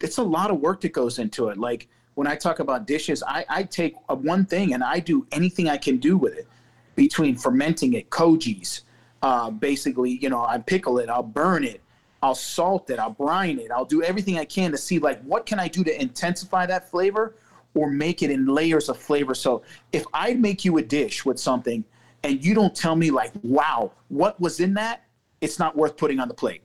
it's 0.00 0.18
a 0.18 0.22
lot 0.22 0.50
of 0.50 0.60
work 0.60 0.80
that 0.82 0.92
goes 0.92 1.18
into 1.18 1.48
it. 1.48 1.58
Like 1.58 1.88
when 2.14 2.26
I 2.26 2.36
talk 2.36 2.58
about 2.58 2.86
dishes, 2.86 3.22
I, 3.26 3.44
I 3.48 3.62
take 3.62 3.94
one 4.08 4.44
thing 4.44 4.74
and 4.74 4.82
I 4.82 5.00
do 5.00 5.26
anything 5.32 5.68
I 5.68 5.76
can 5.76 5.96
do 5.96 6.16
with 6.16 6.34
it 6.34 6.46
between 6.94 7.36
fermenting 7.36 7.94
it, 7.94 8.10
kojis, 8.10 8.82
uh, 9.22 9.50
basically, 9.50 10.18
you 10.22 10.28
know, 10.28 10.44
I 10.44 10.58
pickle 10.58 10.98
it, 10.98 11.08
I'll 11.08 11.22
burn 11.22 11.64
it, 11.64 11.80
I'll 12.22 12.34
salt 12.34 12.90
it, 12.90 12.98
I'll 12.98 13.10
brine 13.10 13.58
it, 13.58 13.70
I'll 13.70 13.84
do 13.84 14.02
everything 14.02 14.38
I 14.38 14.44
can 14.44 14.70
to 14.70 14.78
see 14.78 14.98
like 14.98 15.20
what 15.22 15.46
can 15.46 15.58
I 15.58 15.68
do 15.68 15.82
to 15.84 16.00
intensify 16.00 16.66
that 16.66 16.90
flavor 16.90 17.34
or 17.74 17.90
make 17.90 18.22
it 18.22 18.30
in 18.30 18.46
layers 18.46 18.88
of 18.88 18.96
flavor. 18.98 19.34
So 19.34 19.62
if 19.92 20.04
I 20.12 20.34
make 20.34 20.64
you 20.64 20.78
a 20.78 20.82
dish 20.82 21.24
with 21.24 21.40
something 21.40 21.84
and 22.24 22.44
you 22.44 22.54
don't 22.54 22.74
tell 22.74 22.96
me 22.96 23.10
like, 23.10 23.32
wow, 23.42 23.92
what 24.08 24.40
was 24.40 24.58
in 24.58 24.74
that, 24.74 25.04
it's 25.40 25.58
not 25.58 25.76
worth 25.76 25.96
putting 25.96 26.18
on 26.18 26.26
the 26.26 26.34
plate. 26.34 26.62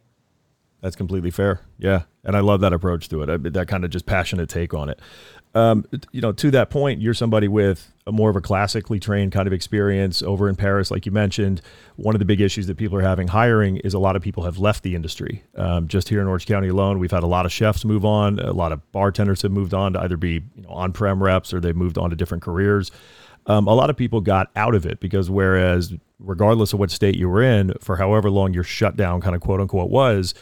That's 0.81 0.95
completely 0.95 1.29
fair. 1.29 1.59
Yeah. 1.77 2.03
And 2.23 2.37
I 2.37 2.39
love 2.39 2.61
that 2.61 2.71
approach 2.71 3.09
to 3.09 3.21
it. 3.21 3.29
I, 3.29 3.35
that 3.37 3.67
kind 3.67 3.83
of 3.83 3.91
just 3.91 4.05
passionate 4.05 4.47
take 4.47 4.73
on 4.73 4.89
it 4.89 4.99
um, 5.55 5.85
you 6.11 6.21
know, 6.21 6.31
to 6.31 6.51
that 6.51 6.69
point, 6.69 7.01
you're 7.01 7.15
somebody 7.15 7.47
with 7.47 7.91
a 8.05 8.11
more 8.11 8.29
of 8.29 8.35
a 8.35 8.41
classically 8.41 8.99
trained 8.99 9.31
kind 9.31 9.47
of 9.47 9.53
experience 9.53 10.21
over 10.21 10.47
in 10.47 10.55
Paris, 10.55 10.91
like 10.91 11.05
you 11.05 11.11
mentioned. 11.11 11.61
One 11.95 12.13
of 12.13 12.19
the 12.19 12.25
big 12.25 12.39
issues 12.39 12.67
that 12.67 12.77
people 12.77 12.97
are 12.97 13.01
having 13.01 13.27
hiring 13.27 13.77
is 13.77 13.93
a 13.93 13.99
lot 13.99 14.15
of 14.15 14.21
people 14.21 14.43
have 14.43 14.59
left 14.59 14.83
the 14.83 14.93
industry. 14.93 15.43
Um, 15.55 15.87
just 15.87 16.09
here 16.09 16.21
in 16.21 16.27
Orange 16.27 16.45
County 16.45 16.67
alone, 16.67 16.99
we've 16.99 17.11
had 17.11 17.23
a 17.23 17.27
lot 17.27 17.45
of 17.47 17.51
chefs 17.51 17.83
move 17.83 18.05
on, 18.05 18.39
a 18.39 18.53
lot 18.53 18.71
of 18.71 18.91
bartenders 18.91 19.41
have 19.41 19.51
moved 19.51 19.73
on 19.73 19.93
to 19.93 20.01
either 20.01 20.17
be 20.17 20.43
you 20.55 20.61
know, 20.61 20.69
on-prem 20.69 21.21
reps 21.21 21.51
or 21.51 21.59
they've 21.59 21.75
moved 21.75 21.97
on 21.97 22.11
to 22.11 22.15
different 22.15 22.43
careers. 22.43 22.91
Um, 23.49 23.67
a 23.67 23.73
lot 23.73 23.89
of 23.89 23.97
people 23.97 24.21
got 24.21 24.51
out 24.55 24.75
of 24.75 24.85
it 24.85 24.99
because 24.99 25.29
whereas 25.29 25.91
regardless 26.19 26.71
of 26.71 26.79
what 26.79 26.91
state 26.91 27.15
you 27.17 27.27
were 27.27 27.41
in, 27.41 27.73
for 27.81 27.95
however 27.95 28.29
long 28.29 28.53
your 28.53 28.63
shutdown 28.63 29.21
kind 29.21 29.35
of 29.35 29.41
quote 29.41 29.59
unquote 29.59 29.89
was, 29.89 30.35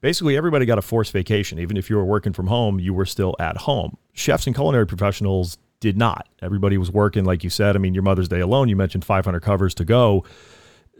basically 0.00 0.36
everybody 0.36 0.64
got 0.64 0.78
a 0.78 0.82
forced 0.82 1.12
vacation. 1.12 1.58
Even 1.58 1.76
if 1.76 1.90
you 1.90 1.96
were 1.96 2.04
working 2.04 2.32
from 2.32 2.46
home, 2.46 2.78
you 2.78 2.94
were 2.94 3.04
still 3.04 3.34
at 3.40 3.56
home. 3.56 3.96
Chefs 4.12 4.46
and 4.46 4.54
culinary 4.54 4.86
professionals 4.86 5.58
did 5.80 5.98
not. 5.98 6.28
Everybody 6.40 6.78
was 6.78 6.90
working, 6.92 7.24
like 7.24 7.42
you 7.42 7.50
said. 7.50 7.74
I 7.74 7.80
mean, 7.80 7.94
your 7.94 8.04
Mother's 8.04 8.28
Day 8.28 8.38
alone, 8.38 8.68
you 8.68 8.76
mentioned 8.76 9.04
500 9.04 9.40
covers 9.40 9.74
to 9.74 9.84
go. 9.84 10.24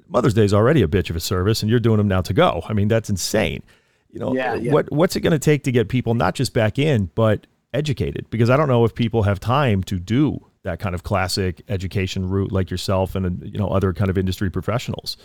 Mother's 0.09 0.35
Day 0.35 0.45
is 0.45 0.53
already 0.53 0.83
a 0.83 0.89
bitch 0.89 1.11
of 1.11 1.17
a 1.17 1.21
service, 1.21 1.63
and 1.63 1.71
you're 1.71 1.81
doing 1.81 1.99
them 1.99 2.09
now 2.09 2.23
to 2.23 2.35
go. 2.35 2.65
I 2.69 2.73
mean, 2.73 2.89
that's 2.89 3.09
insane. 3.09 3.63
You 4.11 4.19
know, 4.19 4.35
yeah, 4.35 4.55
yeah. 4.55 4.73
what 4.73 4.91
what's 4.91 5.15
it 5.15 5.21
going 5.21 5.31
to 5.31 5.39
take 5.39 5.63
to 5.65 5.73
get 5.73 5.89
people 5.89 6.15
not 6.15 6.35
just 6.35 6.53
back 6.53 6.79
in, 6.79 7.11
but 7.15 7.47
educated? 7.73 8.29
Because 8.29 8.51
I 8.51 8.57
don't 8.57 8.69
know 8.69 8.85
if 8.85 8.95
people 8.95 9.23
have 9.23 9.39
time 9.39 9.83
to 9.85 9.99
do 9.99 10.45
that 10.65 10.79
kind 10.79 10.95
of 10.95 11.03
classic 11.03 11.63
education 11.69 12.29
route 12.29 12.53
like 12.53 12.71
yourself 12.71 13.15
and 13.15 13.43
you 13.45 13.59
know 13.59 13.69
other 13.69 13.93
kind 13.93 14.11
of 14.11 14.19
industry 14.19 14.51
professionals. 14.51 15.17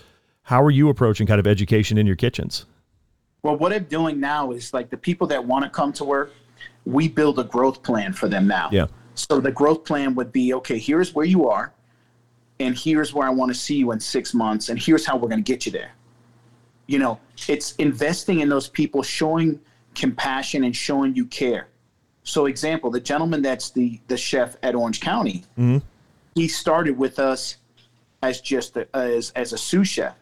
How 0.43 0.63
are 0.63 0.71
you 0.71 0.89
approaching 0.89 1.27
kind 1.27 1.39
of 1.39 1.47
education 1.47 1.97
in 1.97 2.07
your 2.07 2.15
kitchens? 2.15 2.65
Well, 3.43 3.57
what 3.57 3.71
I'm 3.73 3.83
doing 3.83 4.19
now 4.19 4.51
is 4.51 4.73
like 4.73 4.89
the 4.89 4.97
people 4.97 5.27
that 5.27 5.43
want 5.43 5.63
to 5.63 5.69
come 5.69 5.93
to 5.93 6.05
work, 6.05 6.33
we 6.85 7.07
build 7.07 7.37
a 7.39 7.43
growth 7.43 7.83
plan 7.83 8.13
for 8.13 8.27
them 8.27 8.47
now. 8.47 8.69
Yeah. 8.71 8.87
So 9.15 9.39
the 9.39 9.51
growth 9.51 9.83
plan 9.83 10.15
would 10.15 10.31
be 10.31 10.53
okay, 10.55 10.77
here's 10.77 11.13
where 11.13 11.25
you 11.25 11.47
are, 11.47 11.73
and 12.59 12.77
here's 12.77 13.13
where 13.13 13.27
I 13.27 13.29
want 13.29 13.49
to 13.49 13.59
see 13.59 13.75
you 13.75 13.91
in 13.91 13.99
six 13.99 14.33
months, 14.33 14.69
and 14.69 14.79
here's 14.79 15.05
how 15.05 15.17
we're 15.17 15.29
going 15.29 15.43
to 15.43 15.51
get 15.51 15.65
you 15.65 15.71
there. 15.71 15.91
You 16.87 16.99
know, 16.99 17.19
it's 17.47 17.75
investing 17.75 18.39
in 18.39 18.49
those 18.49 18.67
people, 18.67 19.03
showing 19.03 19.59
compassion 19.93 20.63
and 20.63 20.75
showing 20.75 21.15
you 21.15 21.25
care. 21.25 21.67
So, 22.27 22.47
example, 22.47 22.91
the 22.91 22.99
gentleman 22.99 23.41
that's 23.41 23.69
the 23.69 24.01
the 24.09 24.17
chef 24.17 24.57
at 24.61 24.75
Orange 24.75 24.99
County, 24.99 25.45
mm-hmm. 25.57 25.77
he 26.35 26.49
started 26.49 26.97
with 26.97 27.19
us 27.19 27.55
as 28.21 28.41
just 28.41 28.75
a, 28.75 28.85
as 28.93 29.31
as 29.37 29.53
a 29.53 29.57
sous 29.57 29.87
chef, 29.87 30.13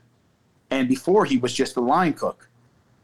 and 0.70 0.88
before 0.88 1.26
he 1.26 1.40
was 1.40 1.52
just 1.52 1.78
a 1.78 1.82
line 1.82 2.14
cook. 2.14 2.48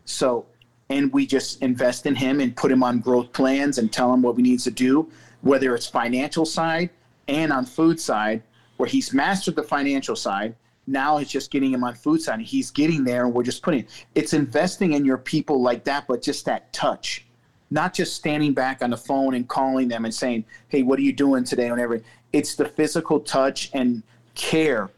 So, 0.06 0.46
and 0.90 1.12
we 1.12 1.26
just 1.26 1.64
invest 1.64 2.06
in 2.06 2.14
him 2.14 2.40
and 2.40 2.56
put 2.56 2.72
him 2.72 2.84
on 2.84 3.00
growth 3.00 3.34
plans 3.34 3.80
and 3.80 3.92
tell 3.92 4.14
him 4.14 4.22
what 4.22 4.36
we 4.36 4.44
need 4.44 4.60
to 4.60 4.72
do, 4.72 5.10
whether 5.42 5.74
it's 5.74 5.88
financial 5.88 6.46
side 6.46 6.92
and 7.28 7.52
on 7.52 7.66
food 7.66 8.00
side. 8.00 8.44
where 8.78 8.90
he's 8.90 9.14
mastered 9.14 9.56
the 9.56 9.64
financial 9.64 10.16
side. 10.16 10.56
Now 10.86 11.18
it's 11.18 11.32
just 11.32 11.52
getting 11.52 11.72
him 11.72 11.84
on 11.84 11.94
food 11.94 12.22
side. 12.22 12.42
He's 12.42 12.70
getting 12.70 13.04
there, 13.04 13.26
and 13.26 13.34
we're 13.34 13.44
just 13.44 13.64
putting. 13.64 13.86
It's 14.14 14.34
investing 14.34 14.94
in 14.94 15.06
your 15.06 15.18
people 15.18 15.62
like 15.62 15.84
that, 15.86 16.08
but 16.08 16.22
just 16.22 16.46
that 16.46 16.74
touch, 16.74 17.26
not 17.72 17.94
just 17.94 18.14
standing 18.14 18.54
back 18.54 18.84
on 18.84 18.92
the 18.92 18.98
phone 18.98 19.34
and 19.34 19.48
calling 19.48 19.88
them 19.88 20.06
and 20.06 20.14
saying, 20.14 20.46
"Hey, 20.68 20.84
what 20.84 21.00
are 21.00 21.04
you 21.04 21.14
doing 21.14 21.44
today?" 21.44 21.72
Whatever. 21.72 22.02
It's 22.32 22.56
the 22.56 22.66
physical 22.66 23.20
touch 23.20 23.72
and 23.74 24.04
care 24.36 24.92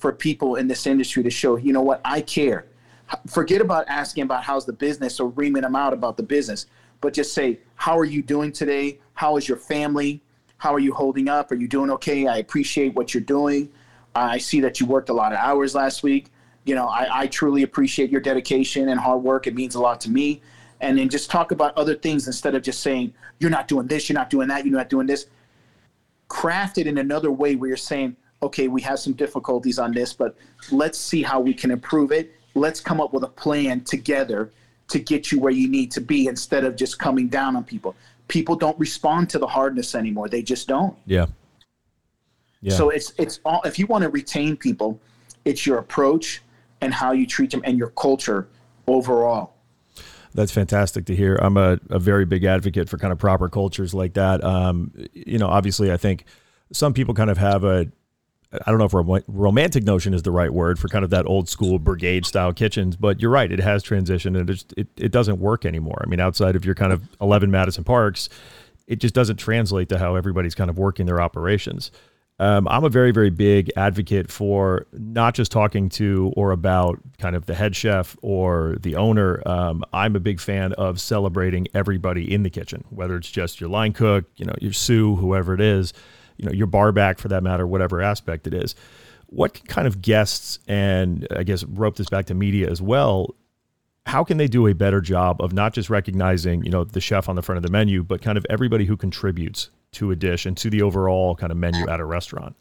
for 0.00 0.12
people 0.12 0.56
in 0.56 0.66
this 0.66 0.86
industry 0.86 1.22
to 1.22 1.30
show, 1.30 1.56
you 1.56 1.72
know 1.72 1.82
what, 1.82 2.00
I 2.04 2.22
care. 2.22 2.64
Forget 3.26 3.60
about 3.60 3.86
asking 3.88 4.22
about 4.22 4.44
how's 4.44 4.64
the 4.64 4.72
business 4.72 5.20
or 5.20 5.28
reaming 5.28 5.62
them 5.62 5.76
out 5.76 5.92
about 5.92 6.16
the 6.16 6.22
business, 6.22 6.66
but 7.00 7.12
just 7.12 7.34
say, 7.34 7.60
how 7.74 7.98
are 7.98 8.04
you 8.04 8.22
doing 8.22 8.50
today? 8.50 8.98
How 9.14 9.36
is 9.36 9.46
your 9.46 9.58
family? 9.58 10.22
How 10.56 10.74
are 10.74 10.78
you 10.78 10.94
holding 10.94 11.28
up? 11.28 11.50
Are 11.52 11.56
you 11.56 11.68
doing 11.68 11.90
okay? 11.90 12.26
I 12.26 12.38
appreciate 12.38 12.94
what 12.94 13.12
you're 13.12 13.22
doing. 13.22 13.70
I 14.14 14.38
see 14.38 14.60
that 14.60 14.80
you 14.80 14.86
worked 14.86 15.08
a 15.08 15.12
lot 15.12 15.32
of 15.32 15.38
hours 15.38 15.74
last 15.74 16.02
week. 16.02 16.30
You 16.64 16.74
know, 16.74 16.86
I, 16.86 17.22
I 17.22 17.26
truly 17.26 17.62
appreciate 17.62 18.10
your 18.10 18.20
dedication 18.20 18.88
and 18.88 18.98
hard 19.00 19.22
work. 19.22 19.46
It 19.46 19.54
means 19.54 19.74
a 19.74 19.80
lot 19.80 20.00
to 20.02 20.10
me. 20.10 20.40
And 20.80 20.98
then 20.98 21.08
just 21.08 21.30
talk 21.30 21.52
about 21.52 21.76
other 21.76 21.94
things 21.94 22.26
instead 22.26 22.54
of 22.54 22.62
just 22.62 22.80
saying, 22.80 23.12
you're 23.38 23.50
not 23.50 23.68
doing 23.68 23.86
this, 23.86 24.08
you're 24.08 24.18
not 24.18 24.30
doing 24.30 24.48
that, 24.48 24.64
you're 24.64 24.76
not 24.76 24.88
doing 24.88 25.06
this. 25.06 25.26
Craft 26.28 26.78
it 26.78 26.86
in 26.86 26.98
another 26.98 27.30
way 27.30 27.56
where 27.56 27.68
you're 27.68 27.76
saying, 27.76 28.16
okay, 28.42 28.68
we 28.68 28.80
have 28.80 28.98
some 28.98 29.12
difficulties 29.12 29.78
on 29.78 29.92
this, 29.92 30.12
but 30.12 30.36
let's 30.70 30.98
see 30.98 31.22
how 31.22 31.40
we 31.40 31.52
can 31.52 31.70
improve 31.70 32.12
it. 32.12 32.32
Let's 32.54 32.80
come 32.80 33.00
up 33.00 33.12
with 33.12 33.24
a 33.24 33.28
plan 33.28 33.82
together 33.82 34.50
to 34.88 34.98
get 34.98 35.30
you 35.30 35.38
where 35.38 35.52
you 35.52 35.68
need 35.68 35.90
to 35.92 36.00
be 36.00 36.26
instead 36.26 36.64
of 36.64 36.76
just 36.76 36.98
coming 36.98 37.28
down 37.28 37.56
on 37.56 37.64
people. 37.64 37.94
People 38.28 38.56
don't 38.56 38.78
respond 38.78 39.28
to 39.30 39.38
the 39.38 39.46
hardness 39.46 39.94
anymore. 39.94 40.28
They 40.28 40.42
just 40.42 40.66
don't. 40.66 40.96
Yeah. 41.06 41.26
Yeah. 42.62 42.74
So 42.74 42.90
it's 42.90 43.12
it's 43.16 43.40
all 43.44 43.62
if 43.64 43.78
you 43.78 43.86
want 43.86 44.02
to 44.02 44.10
retain 44.10 44.56
people, 44.56 45.00
it's 45.44 45.66
your 45.66 45.78
approach 45.78 46.42
and 46.80 46.92
how 46.92 47.12
you 47.12 47.26
treat 47.26 47.50
them 47.50 47.62
and 47.64 47.78
your 47.78 47.88
culture 47.90 48.48
overall. 48.86 49.54
That's 50.34 50.52
fantastic 50.52 51.06
to 51.06 51.16
hear. 51.16 51.36
I'm 51.36 51.56
a, 51.56 51.78
a 51.90 51.98
very 51.98 52.24
big 52.24 52.44
advocate 52.44 52.88
for 52.88 52.98
kind 52.98 53.12
of 53.12 53.18
proper 53.18 53.48
cultures 53.48 53.94
like 53.94 54.14
that. 54.14 54.42
Um, 54.44 54.92
you 55.12 55.38
know, 55.38 55.48
obviously, 55.48 55.90
I 55.92 55.96
think 55.96 56.24
some 56.72 56.94
people 56.94 57.14
kind 57.14 57.30
of 57.30 57.38
have 57.38 57.64
a 57.64 57.90
I 58.52 58.70
don't 58.70 58.78
know 58.78 58.84
if 58.84 58.94
rom- 58.94 59.22
romantic 59.28 59.84
notion 59.84 60.12
is 60.12 60.22
the 60.22 60.32
right 60.32 60.52
word 60.52 60.78
for 60.78 60.88
kind 60.88 61.04
of 61.04 61.10
that 61.10 61.26
old 61.26 61.48
school 61.48 61.78
brigade 61.78 62.26
style 62.26 62.52
kitchens, 62.52 62.96
but 62.96 63.20
you're 63.20 63.30
right. 63.30 63.50
It 63.50 63.60
has 63.60 63.84
transitioned 63.84 64.38
and 64.38 64.50
it, 64.50 64.64
it, 64.76 64.88
it 64.96 65.12
doesn't 65.12 65.38
work 65.38 65.64
anymore. 65.64 66.02
I 66.04 66.08
mean, 66.08 66.18
outside 66.18 66.56
of 66.56 66.64
your 66.64 66.74
kind 66.74 66.92
of 66.92 67.02
11 67.20 67.50
Madison 67.50 67.84
Parks, 67.84 68.28
it 68.88 68.96
just 68.96 69.14
doesn't 69.14 69.36
translate 69.36 69.88
to 69.90 69.98
how 69.98 70.16
everybody's 70.16 70.56
kind 70.56 70.68
of 70.68 70.78
working 70.78 71.06
their 71.06 71.20
operations. 71.20 71.92
Um, 72.40 72.66
I'm 72.68 72.84
a 72.84 72.88
very, 72.88 73.12
very 73.12 73.30
big 73.30 73.70
advocate 73.76 74.32
for 74.32 74.86
not 74.92 75.34
just 75.34 75.52
talking 75.52 75.88
to 75.90 76.32
or 76.36 76.50
about 76.50 76.98
kind 77.18 77.36
of 77.36 77.46
the 77.46 77.54
head 77.54 77.76
chef 77.76 78.16
or 78.22 78.76
the 78.80 78.96
owner. 78.96 79.42
Um, 79.46 79.84
I'm 79.92 80.16
a 80.16 80.20
big 80.20 80.40
fan 80.40 80.72
of 80.72 81.00
celebrating 81.00 81.68
everybody 81.74 82.32
in 82.32 82.42
the 82.42 82.50
kitchen, 82.50 82.84
whether 82.90 83.16
it's 83.16 83.30
just 83.30 83.60
your 83.60 83.70
line 83.70 83.92
cook, 83.92 84.24
you 84.36 84.46
know, 84.46 84.54
your 84.60 84.72
sous, 84.72 85.20
whoever 85.20 85.54
it 85.54 85.60
is 85.60 85.92
you 86.40 86.46
know 86.46 86.52
your 86.52 86.66
bar 86.66 86.90
back 86.90 87.18
for 87.18 87.28
that 87.28 87.42
matter, 87.42 87.66
whatever 87.66 88.00
aspect 88.00 88.46
it 88.46 88.54
is. 88.54 88.74
What 89.26 89.62
kind 89.68 89.86
of 89.86 90.00
guests 90.00 90.58
and 90.66 91.28
I 91.36 91.42
guess 91.42 91.62
rope 91.64 91.96
this 91.96 92.08
back 92.08 92.26
to 92.26 92.34
media 92.34 92.68
as 92.70 92.80
well? 92.80 93.34
How 94.06 94.24
can 94.24 94.38
they 94.38 94.48
do 94.48 94.66
a 94.66 94.74
better 94.74 95.00
job 95.00 95.40
of 95.42 95.52
not 95.52 95.72
just 95.72 95.90
recognizing 95.90 96.64
you 96.64 96.70
know 96.70 96.84
the 96.84 97.00
chef 97.00 97.28
on 97.28 97.36
the 97.36 97.42
front 97.42 97.58
of 97.58 97.62
the 97.62 97.70
menu, 97.70 98.02
but 98.02 98.22
kind 98.22 98.38
of 98.38 98.46
everybody 98.48 98.84
who 98.86 98.96
contributes 98.96 99.70
to 99.92 100.10
a 100.10 100.16
dish 100.16 100.46
and 100.46 100.56
to 100.56 100.70
the 100.70 100.82
overall 100.82 101.34
kind 101.34 101.50
of 101.50 101.58
menu 101.58 101.88
at 101.88 102.00
a 102.00 102.04
restaurant? 102.04 102.54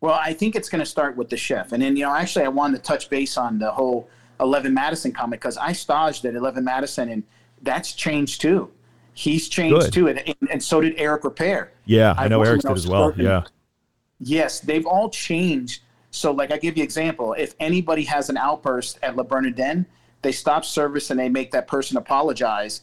Well, 0.00 0.14
I 0.14 0.32
think 0.32 0.56
it's 0.56 0.68
going 0.68 0.80
to 0.80 0.86
start 0.86 1.16
with 1.16 1.28
the 1.28 1.36
chef, 1.36 1.72
and 1.72 1.82
then 1.82 1.96
you 1.96 2.04
know 2.04 2.14
actually 2.14 2.44
I 2.44 2.48
wanted 2.48 2.78
to 2.78 2.82
touch 2.82 3.10
base 3.10 3.36
on 3.36 3.58
the 3.58 3.70
whole 3.70 4.08
Eleven 4.40 4.74
Madison 4.74 5.12
comment 5.12 5.40
because 5.40 5.56
I 5.56 5.72
staged 5.72 6.24
at 6.24 6.34
Eleven 6.34 6.64
Madison 6.64 7.10
and 7.10 7.22
that's 7.62 7.92
changed 7.92 8.40
too. 8.40 8.70
He's 9.12 9.48
changed 9.48 9.80
Good. 9.80 9.92
too, 9.92 10.08
and, 10.08 10.34
and, 10.50 10.62
so 10.62 10.80
did 10.80 10.94
Eric 10.96 11.22
Ripert. 11.22 11.68
Yeah, 11.84 12.14
I, 12.16 12.24
I 12.24 12.28
know 12.28 12.42
Eric 12.42 12.62
did 12.62 12.70
as 12.70 12.86
well. 12.86 13.12
Yeah. 13.16 13.42
Yes, 14.18 14.60
they've 14.60 14.86
all 14.86 15.10
changed. 15.10 15.82
So, 16.10 16.32
like, 16.32 16.52
I 16.52 16.58
give 16.58 16.76
you 16.76 16.84
example. 16.84 17.34
If 17.36 17.54
anybody 17.60 18.04
has 18.04 18.30
an 18.30 18.36
outburst 18.36 18.98
at 19.02 19.16
Le 19.16 19.24
Bernardin, 19.24 19.84
they 20.22 20.32
stop 20.32 20.64
service 20.64 21.10
and 21.10 21.18
they 21.18 21.28
make 21.28 21.50
that 21.52 21.66
person 21.66 21.96
apologize 21.96 22.82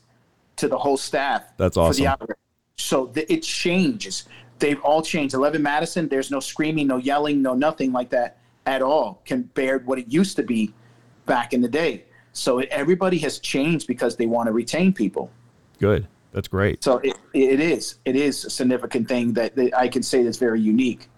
to 0.58 0.68
the 0.68 0.78
whole 0.78 0.98
staff. 0.98 1.56
That's 1.58 1.78
awesome. 1.78 2.18
So 2.76 3.08
the, 3.08 3.32
it 3.32 3.44
changes. 3.44 4.26
They've 4.60 4.82
all 4.82 5.02
changed. 5.02 5.36
Eleven 5.36 5.62
Madison, 5.62 6.08
there's 6.08 6.32
no 6.32 6.40
screaming, 6.40 6.88
no 6.88 6.98
yelling, 6.98 7.42
no 7.42 7.54
nothing 7.54 7.92
like 7.92 8.10
that 8.10 8.38
at 8.66 8.82
all 8.82 9.22
compared 9.26 9.86
what 9.86 10.00
it 10.00 10.08
used 10.08 10.36
to 10.36 10.44
be 10.44 10.74
back 11.26 11.54
in 11.54 11.62
the 11.62 11.68
day. 11.68 12.06
So 12.34 12.60
it, 12.60 12.70
everybody 12.70 13.18
has 13.20 13.40
changed 13.40 13.88
because 13.88 14.16
they 14.16 14.26
want 14.26 14.48
to 14.48 14.52
retain 14.52 14.94
people. 14.94 15.32
Good. 15.80 16.08
That's 16.34 16.48
great. 16.48 16.84
So 16.84 16.98
it, 17.00 17.16
it 17.34 17.60
is 17.60 18.00
it 18.06 18.16
is 18.16 18.46
a 18.46 18.50
significant 18.50 19.08
thing 19.08 19.34
that, 19.34 19.56
that 19.56 19.76
I 19.78 19.88
can 19.88 20.04
say 20.04 20.24
that's 20.24 20.38
very 20.38 20.62
unique. 20.62 21.10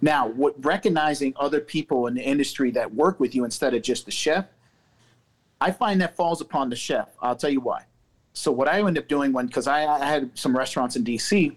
Now, 0.00 0.28
what 0.28 0.54
recognizing 0.64 1.34
other 1.36 1.60
people 1.60 2.06
in 2.06 2.14
the 2.14 2.22
industry 2.22 2.70
that 2.72 2.92
work 2.92 3.20
with 3.20 3.34
you 3.34 3.44
instead 3.44 3.74
of 3.74 3.82
just 3.82 4.06
the 4.06 4.10
chef, 4.10 4.46
I 5.64 5.70
find 5.70 5.98
that 6.02 6.14
falls 6.14 6.42
upon 6.42 6.68
the 6.68 6.76
chef. 6.76 7.08
I'll 7.22 7.34
tell 7.34 7.48
you 7.48 7.60
why. 7.60 7.86
So 8.34 8.52
what 8.52 8.68
I 8.68 8.86
end 8.86 8.98
up 8.98 9.08
doing 9.08 9.32
when 9.32 9.46
because 9.46 9.66
I, 9.66 9.86
I 9.86 10.04
had 10.04 10.30
some 10.34 10.54
restaurants 10.54 10.94
in 10.94 11.04
DC, 11.04 11.56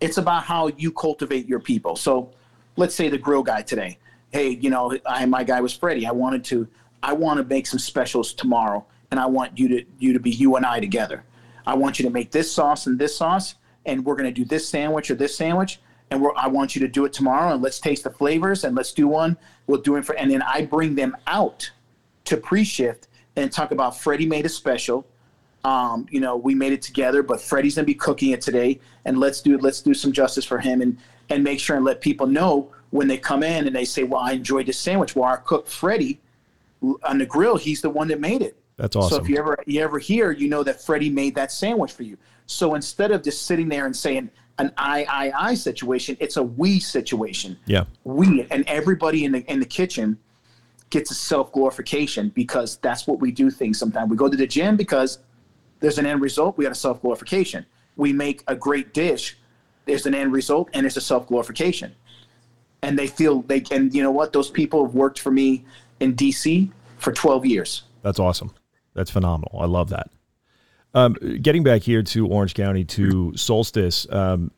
it's 0.00 0.16
about 0.16 0.44
how 0.44 0.68
you 0.68 0.90
cultivate 0.90 1.46
your 1.46 1.60
people. 1.60 1.94
So 1.94 2.32
let's 2.76 2.94
say 2.94 3.10
the 3.10 3.18
grill 3.18 3.42
guy 3.42 3.60
today. 3.60 3.98
Hey, 4.32 4.48
you 4.62 4.70
know, 4.70 4.96
I, 5.04 5.26
my 5.26 5.44
guy 5.44 5.60
was 5.60 5.74
Freddie. 5.74 6.06
I 6.06 6.12
wanted 6.12 6.42
to 6.46 6.66
I 7.02 7.12
want 7.12 7.36
to 7.36 7.44
make 7.44 7.66
some 7.66 7.78
specials 7.78 8.32
tomorrow, 8.32 8.86
and 9.10 9.20
I 9.20 9.26
want 9.26 9.58
you 9.58 9.68
to 9.68 9.84
you 9.98 10.14
to 10.14 10.20
be 10.20 10.30
you 10.30 10.56
and 10.56 10.64
I 10.64 10.80
together. 10.80 11.22
I 11.66 11.74
want 11.74 11.98
you 11.98 12.06
to 12.06 12.10
make 12.10 12.30
this 12.30 12.50
sauce 12.50 12.86
and 12.86 12.98
this 12.98 13.14
sauce, 13.14 13.56
and 13.84 14.06
we're 14.06 14.16
going 14.16 14.32
to 14.32 14.40
do 14.40 14.46
this 14.46 14.66
sandwich 14.66 15.10
or 15.10 15.16
this 15.16 15.36
sandwich, 15.36 15.80
and 16.10 16.26
I 16.34 16.48
want 16.48 16.74
you 16.74 16.80
to 16.80 16.88
do 16.88 17.04
it 17.04 17.12
tomorrow, 17.12 17.52
and 17.52 17.62
let's 17.62 17.78
taste 17.78 18.04
the 18.04 18.10
flavors, 18.10 18.64
and 18.64 18.74
let's 18.74 18.94
do 18.94 19.06
one. 19.06 19.36
We'll 19.66 19.82
do 19.82 19.96
it 19.96 20.06
for, 20.06 20.16
and 20.16 20.30
then 20.30 20.40
I 20.40 20.64
bring 20.64 20.94
them 20.94 21.14
out 21.26 21.70
to 22.30 22.36
pre-shift 22.36 23.08
and 23.36 23.52
talk 23.52 23.72
about 23.72 23.98
Freddie 23.98 24.26
made 24.26 24.46
a 24.46 24.48
special. 24.48 25.06
Um, 25.64 26.06
you 26.10 26.20
know, 26.20 26.36
we 26.36 26.54
made 26.54 26.72
it 26.72 26.80
together, 26.80 27.22
but 27.22 27.40
Freddie's 27.40 27.74
gonna 27.74 27.84
be 27.84 27.94
cooking 27.94 28.30
it 28.30 28.40
today, 28.40 28.80
and 29.04 29.18
let's 29.18 29.40
do 29.42 29.58
let's 29.58 29.82
do 29.82 29.92
some 29.92 30.12
justice 30.12 30.44
for 30.44 30.58
him, 30.58 30.80
and 30.80 30.96
and 31.28 31.44
make 31.44 31.60
sure 31.60 31.76
and 31.76 31.84
let 31.84 32.00
people 32.00 32.26
know 32.26 32.70
when 32.90 33.08
they 33.08 33.18
come 33.18 33.42
in 33.42 33.66
and 33.66 33.76
they 33.76 33.84
say, 33.84 34.04
"Well, 34.04 34.20
I 34.20 34.32
enjoyed 34.32 34.66
this 34.66 34.78
sandwich." 34.78 35.14
Well, 35.14 35.24
our 35.24 35.38
cook 35.38 35.66
Freddie 35.66 36.20
on 37.04 37.18
the 37.18 37.26
grill, 37.26 37.56
he's 37.56 37.82
the 37.82 37.90
one 37.90 38.08
that 38.08 38.20
made 38.20 38.40
it. 38.42 38.56
That's 38.76 38.96
awesome. 38.96 39.10
So 39.10 39.22
if 39.22 39.28
you 39.28 39.36
ever 39.36 39.58
you 39.66 39.82
ever 39.82 39.98
hear, 39.98 40.30
you 40.30 40.48
know 40.48 40.62
that 40.62 40.80
Freddie 40.80 41.10
made 41.10 41.34
that 41.34 41.52
sandwich 41.52 41.92
for 41.92 42.04
you. 42.04 42.16
So 42.46 42.74
instead 42.74 43.10
of 43.10 43.22
just 43.22 43.44
sitting 43.44 43.68
there 43.68 43.84
and 43.84 43.94
saying 43.94 44.30
an 44.58 44.72
I 44.78 45.04
I 45.04 45.50
I 45.50 45.54
situation, 45.54 46.16
it's 46.20 46.38
a 46.38 46.42
we 46.42 46.80
situation. 46.80 47.58
Yeah. 47.66 47.84
We 48.04 48.46
and 48.50 48.64
everybody 48.66 49.26
in 49.26 49.32
the 49.32 49.40
in 49.52 49.60
the 49.60 49.66
kitchen 49.66 50.16
gets 50.90 51.10
a 51.10 51.14
self 51.14 51.52
glorification 51.52 52.30
because 52.30 52.76
that's 52.78 53.06
what 53.06 53.20
we 53.20 53.30
do 53.30 53.50
things 53.50 53.78
sometimes. 53.78 54.10
We 54.10 54.16
go 54.16 54.28
to 54.28 54.36
the 54.36 54.46
gym 54.46 54.76
because 54.76 55.18
there's 55.80 55.98
an 55.98 56.06
end 56.06 56.20
result, 56.20 56.58
we 56.58 56.64
got 56.64 56.72
a 56.72 56.76
self 56.76 57.00
glorification. 57.00 57.64
We 57.96 58.12
make 58.12 58.42
a 58.46 58.54
great 58.54 58.92
dish, 58.94 59.38
there's 59.86 60.06
an 60.06 60.14
end 60.14 60.32
result, 60.32 60.68
and 60.74 60.86
it's 60.86 60.96
a 60.96 61.00
self 61.00 61.26
glorification. 61.28 61.94
And 62.82 62.98
they 62.98 63.06
feel 63.06 63.42
they 63.42 63.62
and 63.70 63.94
you 63.94 64.02
know 64.02 64.10
what? 64.10 64.32
Those 64.32 64.50
people 64.50 64.84
have 64.84 64.94
worked 64.94 65.18
for 65.18 65.30
me 65.30 65.64
in 66.00 66.14
DC 66.14 66.70
for 66.98 67.12
12 67.12 67.46
years. 67.46 67.82
That's 68.02 68.18
awesome. 68.18 68.52
That's 68.94 69.10
phenomenal. 69.10 69.58
I 69.60 69.66
love 69.66 69.90
that. 69.90 70.10
Um, 70.92 71.14
getting 71.40 71.62
back 71.62 71.82
here 71.82 72.02
to 72.02 72.26
Orange 72.26 72.54
County 72.54 72.84
to 72.84 73.36
Solstice, 73.36 74.06
um, 74.10 74.50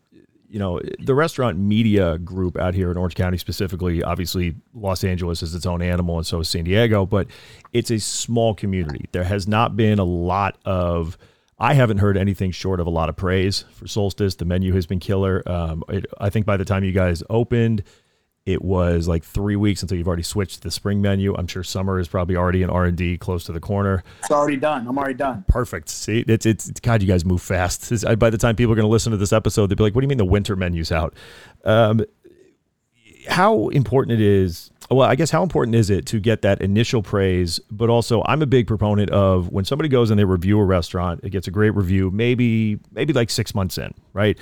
you 0.53 0.59
know, 0.59 0.79
the 0.99 1.15
restaurant 1.15 1.57
media 1.59 2.19
group 2.19 2.59
out 2.59 2.75
here 2.75 2.91
in 2.91 2.99
Orange 2.99 3.15
County 3.15 3.39
specifically, 3.39 4.03
obviously 4.03 4.55
Los 4.75 5.03
Angeles 5.03 5.43
is 5.43 5.55
its 5.55 5.65
own 5.65 5.81
animal 5.81 6.19
and 6.19 6.27
so 6.27 6.41
is 6.41 6.49
San 6.51 6.65
Diego, 6.65 7.07
but 7.07 7.27
it's 7.73 7.91
a 7.91 7.99
small 7.99 8.53
community. 8.55 9.07
There 9.13 9.25
has 9.25 9.49
not 9.49 9.79
been 9.79 9.99
a 9.99 10.05
lot 10.05 10.59
of, 10.67 11.17
I 11.59 11.73
haven't 11.73 11.99
heard 11.99 12.19
anything 12.19 12.51
short 12.51 12.81
of 12.81 12.87
a 12.87 12.91
lot 12.91 13.09
of 13.09 13.17
praise 13.17 13.65
for 13.73 13.87
Solstice. 13.87 14.35
The 14.35 14.45
menu 14.45 14.75
has 14.75 14.85
been 14.85 15.01
killer. 15.01 15.43
Um, 15.47 15.85
it, 15.89 16.05
I 16.21 16.29
think 16.29 16.45
by 16.45 16.59
the 16.59 16.67
time 16.67 16.85
you 16.85 16.93
guys 16.93 17.23
opened, 17.31 17.83
it 18.45 18.63
was 18.63 19.07
like 19.07 19.23
three 19.23 19.55
weeks 19.55 19.83
until 19.83 19.97
you've 19.97 20.09
already 20.09 20.25
switched 20.25 20.57
to 20.57 20.61
the 20.63 20.71
spring 20.71 21.01
menu. 21.01 21.35
I'm 21.37 21.47
sure 21.47 21.63
summer 21.63 22.01
is 22.01 22.09
probably 22.09 22.35
already 22.35 22.63
in 22.63 22.71
R 22.71 22.85
and 22.85 22.97
D 22.97 23.17
close 23.17 23.45
to 23.45 23.53
the 23.53 23.61
corner. 23.61 24.03
It's 24.21 24.31
already 24.31 24.57
done. 24.57 24.87
I'm 24.89 24.99
already 24.99 25.15
done. 25.15 25.45
Perfect. 25.49 25.89
See, 25.89 26.25
it's 26.27 26.45
it's 26.45 26.69
God. 26.81 27.03
You 27.03 27.09
guys 27.09 27.25
move 27.25 27.41
fast. 27.41 27.93
It's, 27.93 28.05
by 28.17 28.31
the 28.31 28.39
time 28.39 28.57
people 28.57 28.73
are 28.73 28.77
going 28.77 28.87
to 28.87 28.91
listen 28.91 29.13
to 29.13 29.17
this 29.17 29.33
episode, 29.33 29.69
they'll 29.69 29.77
be 29.77 29.85
like, 29.85 29.95
"What 29.95 30.01
do 30.01 30.07
you 30.07 30.09
mean 30.09 30.19
the 30.19 30.25
winter 30.25 30.57
menu's 30.57 30.91
out?" 30.91 31.15
Um, 31.65 32.05
how 33.29 33.69
important 33.69 34.21
it 34.21 34.25
is. 34.25 34.71
Well, 34.91 35.09
I 35.09 35.15
guess 35.15 35.31
how 35.31 35.43
important 35.43 35.77
is 35.77 35.89
it 35.89 36.07
to 36.07 36.21
get 36.21 36.43
that 36.43 36.61
initial 36.61 37.03
praise, 37.03 37.61
but 37.71 37.89
also 37.89 38.23
I'm 38.27 38.43
a 38.43 38.47
big 38.47 38.67
proponent 38.67 39.11
of 39.11 39.51
when 39.51 39.65
somebody 39.65 39.89
goes 39.89 40.11
and 40.11 40.19
they 40.19 40.25
review 40.25 40.59
a 40.59 40.65
restaurant, 40.65 41.21
it 41.23 41.31
gets 41.31 41.47
a 41.47 41.51
great 41.51 41.71
review, 41.71 42.11
maybe 42.11 42.79
maybe 42.91 43.13
like 43.13 43.31
six 43.31 43.55
months 43.55 43.79
in, 43.79 43.95
right? 44.13 44.37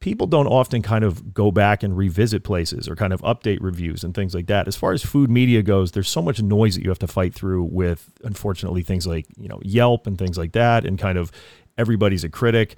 People 0.00 0.26
don't 0.26 0.46
often 0.46 0.82
kind 0.82 1.04
of 1.04 1.32
go 1.32 1.50
back 1.50 1.82
and 1.82 1.96
revisit 1.96 2.44
places 2.44 2.88
or 2.88 2.96
kind 2.96 3.12
of 3.12 3.20
update 3.22 3.58
reviews 3.60 4.04
and 4.04 4.14
things 4.14 4.34
like 4.34 4.46
that. 4.46 4.68
As 4.68 4.76
far 4.76 4.92
as 4.92 5.04
food 5.04 5.30
media 5.30 5.62
goes, 5.62 5.92
there's 5.92 6.08
so 6.08 6.22
much 6.22 6.42
noise 6.42 6.74
that 6.74 6.82
you 6.82 6.90
have 6.90 6.98
to 7.00 7.06
fight 7.06 7.34
through 7.34 7.64
with, 7.64 8.12
unfortunately, 8.22 8.82
things 8.82 9.06
like, 9.06 9.26
you 9.36 9.48
know, 9.48 9.58
Yelp 9.62 10.06
and 10.06 10.18
things 10.18 10.36
like 10.36 10.52
that, 10.52 10.84
and 10.84 10.98
kind 10.98 11.18
of 11.18 11.32
everybody's 11.78 12.24
a 12.24 12.28
critic. 12.28 12.76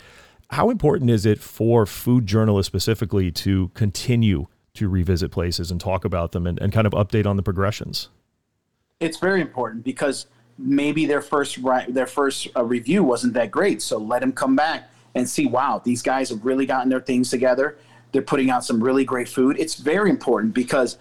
How 0.50 0.70
important 0.70 1.10
is 1.10 1.26
it 1.26 1.40
for 1.40 1.86
food 1.86 2.26
journalists 2.26 2.68
specifically 2.68 3.30
to 3.32 3.68
continue 3.74 4.46
to 4.74 4.88
revisit 4.88 5.30
places 5.30 5.70
and 5.70 5.80
talk 5.80 6.04
about 6.04 6.32
them 6.32 6.46
and, 6.46 6.58
and 6.60 6.72
kind 6.72 6.86
of 6.86 6.92
update 6.92 7.26
on 7.26 7.36
the 7.36 7.42
progressions? 7.42 8.08
It's 9.00 9.18
very 9.18 9.40
important 9.40 9.84
because 9.84 10.26
maybe 10.56 11.06
their 11.06 11.20
first 11.20 11.58
their 11.88 12.06
first 12.06 12.48
uh, 12.56 12.64
review 12.64 13.04
wasn't 13.04 13.34
that 13.34 13.50
great, 13.50 13.82
so 13.82 13.98
let 13.98 14.20
them 14.20 14.32
come 14.32 14.56
back 14.56 14.90
and 15.14 15.28
see, 15.28 15.46
wow, 15.46 15.80
these 15.84 16.02
guys 16.02 16.30
have 16.30 16.44
really 16.44 16.66
gotten 16.66 16.88
their 16.88 17.00
things 17.00 17.30
together. 17.30 17.78
They're 18.12 18.22
putting 18.22 18.50
out 18.50 18.64
some 18.64 18.82
really 18.82 19.04
great 19.04 19.28
food. 19.28 19.56
It's 19.58 19.74
very 19.74 20.10
important 20.10 20.54
because 20.54 20.98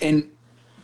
in 0.00 0.30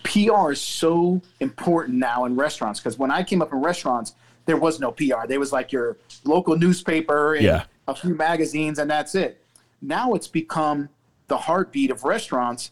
PR 0.05 0.53
is 0.53 0.61
so 0.61 1.21
important 1.41 1.99
now 1.99 2.25
in 2.25 2.37
restaurants 2.37 2.81
because 2.81 2.99
when 2.99 3.11
I 3.11 3.23
came 3.23 3.43
up 3.43 3.53
in 3.53 3.61
restaurants, 3.61 4.15
there 4.47 4.57
was 4.57 4.81
no 4.81 4.93
PR. 4.93 5.27
There 5.27 5.41
was 5.41 5.53
like 5.53 5.73
your 5.73 5.99
local 6.25 6.57
newspaper 6.57 7.35
and 7.35 7.45
yeah. 7.45 7.65
a 7.87 7.95
few 7.95 8.15
magazines, 8.15 8.79
and 8.79 8.91
that's 8.91 9.15
it. 9.15 9.45
Now 9.83 10.15
it's 10.15 10.27
become 10.27 10.89
the 11.27 11.37
heartbeat 11.37 11.91
of 11.91 12.05
restaurants 12.05 12.71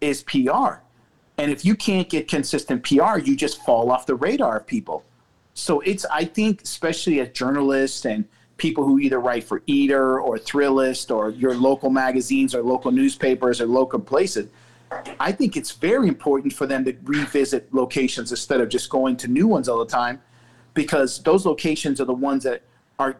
is 0.00 0.22
PR. 0.22 0.80
And 1.36 1.50
if 1.50 1.64
you 1.64 1.74
can't 1.74 2.08
get 2.08 2.28
consistent 2.28 2.82
PR, 2.84 3.18
you 3.18 3.36
just 3.36 3.62
fall 3.64 3.90
off 3.90 4.06
the 4.06 4.14
radar 4.14 4.58
of 4.58 4.66
people. 4.66 5.04
So 5.54 5.80
it's, 5.80 6.06
I 6.06 6.24
think, 6.24 6.62
especially 6.62 7.20
as 7.20 7.28
journalists 7.30 8.06
and 8.06 8.26
people 8.60 8.84
who 8.84 8.98
either 8.98 9.18
write 9.18 9.42
for 9.42 9.62
Eater 9.66 10.20
or 10.20 10.38
Thrillist 10.38 11.10
or 11.10 11.30
your 11.30 11.54
local 11.54 11.90
magazines 11.90 12.54
or 12.54 12.62
local 12.62 12.92
newspapers 12.92 13.60
or 13.60 13.66
local 13.66 13.98
places. 13.98 14.50
I 15.18 15.32
think 15.32 15.56
it's 15.56 15.72
very 15.72 16.08
important 16.08 16.52
for 16.52 16.66
them 16.66 16.84
to 16.84 16.94
revisit 17.04 17.72
locations 17.72 18.30
instead 18.30 18.60
of 18.60 18.68
just 18.68 18.90
going 18.90 19.16
to 19.18 19.28
new 19.28 19.48
ones 19.48 19.68
all 19.68 19.78
the 19.78 19.90
time 19.90 20.20
because 20.74 21.22
those 21.22 21.46
locations 21.46 22.00
are 22.00 22.04
the 22.04 22.12
ones 22.12 22.44
that 22.44 22.62
are 22.98 23.16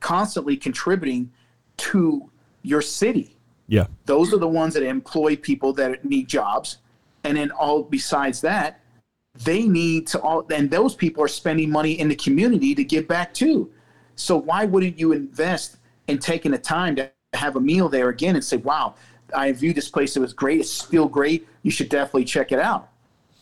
constantly 0.00 0.56
contributing 0.56 1.30
to 1.76 2.30
your 2.62 2.80
city. 2.80 3.36
Yeah. 3.68 3.86
Those 4.06 4.32
are 4.32 4.38
the 4.38 4.48
ones 4.48 4.74
that 4.74 4.82
employ 4.82 5.36
people 5.36 5.72
that 5.74 6.04
need 6.04 6.26
jobs. 6.26 6.78
And 7.24 7.36
then 7.36 7.50
all 7.50 7.82
besides 7.82 8.40
that, 8.40 8.80
they 9.44 9.68
need 9.68 10.06
to 10.08 10.20
all 10.20 10.44
and 10.50 10.70
those 10.70 10.94
people 10.94 11.22
are 11.22 11.28
spending 11.28 11.70
money 11.70 11.92
in 11.92 12.08
the 12.08 12.16
community 12.16 12.74
to 12.74 12.82
give 12.82 13.06
back 13.06 13.32
too. 13.32 13.70
So 14.20 14.36
why 14.36 14.64
wouldn't 14.66 14.98
you 14.98 15.12
invest 15.12 15.78
in 16.06 16.18
taking 16.18 16.52
the 16.52 16.58
time 16.58 16.96
to 16.96 17.10
have 17.32 17.56
a 17.56 17.60
meal 17.60 17.88
there 17.88 18.08
again 18.08 18.34
and 18.34 18.44
say, 18.44 18.58
wow, 18.58 18.94
I 19.34 19.52
viewed 19.52 19.76
this 19.76 19.88
place. 19.88 20.16
It 20.16 20.20
was 20.20 20.32
great. 20.32 20.60
It's 20.60 20.70
still 20.70 21.08
great. 21.08 21.46
You 21.62 21.70
should 21.70 21.88
definitely 21.88 22.24
check 22.24 22.52
it 22.52 22.58
out. 22.58 22.88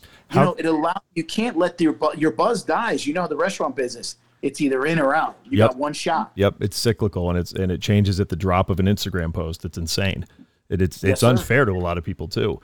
You 0.03 0.09
How- 0.29 0.45
know, 0.45 0.55
it 0.59 0.66
allows 0.66 1.01
you 1.14 1.24
can't 1.24 1.57
let 1.57 1.81
your 1.81 1.97
your 2.16 2.31
buzz 2.31 2.62
dies. 2.62 3.07
You 3.07 3.14
know 3.14 3.26
the 3.26 3.37
restaurant 3.37 3.74
business. 3.74 4.16
It's 4.43 4.61
either 4.61 4.87
in 4.87 5.01
or 5.01 5.14
out. 5.14 5.37
You 5.45 5.59
yep. 5.59 5.70
got 5.70 5.79
one 5.79 5.93
shot. 5.93 6.33
Yep, 6.37 6.57
it's 6.61 6.76
cyclical 6.76 7.29
and 7.31 7.39
it's 7.39 7.53
and 7.53 7.72
it 7.72 7.81
changes 7.81 8.20
at 8.20 8.29
the 8.29 8.37
drop 8.37 8.70
of 8.70 8.79
an 8.79 8.87
Instagram 8.87 9.33
post. 9.33 9.64
It's 9.64 9.79
insane. 9.79 10.26
It, 10.68 10.83
it's 10.83 11.03
yes, 11.03 11.12
it's 11.12 11.20
sir. 11.22 11.31
unfair 11.31 11.64
to 11.64 11.72
a 11.72 11.81
lot 11.81 11.97
of 11.99 12.05
people 12.05 12.29
too. 12.29 12.61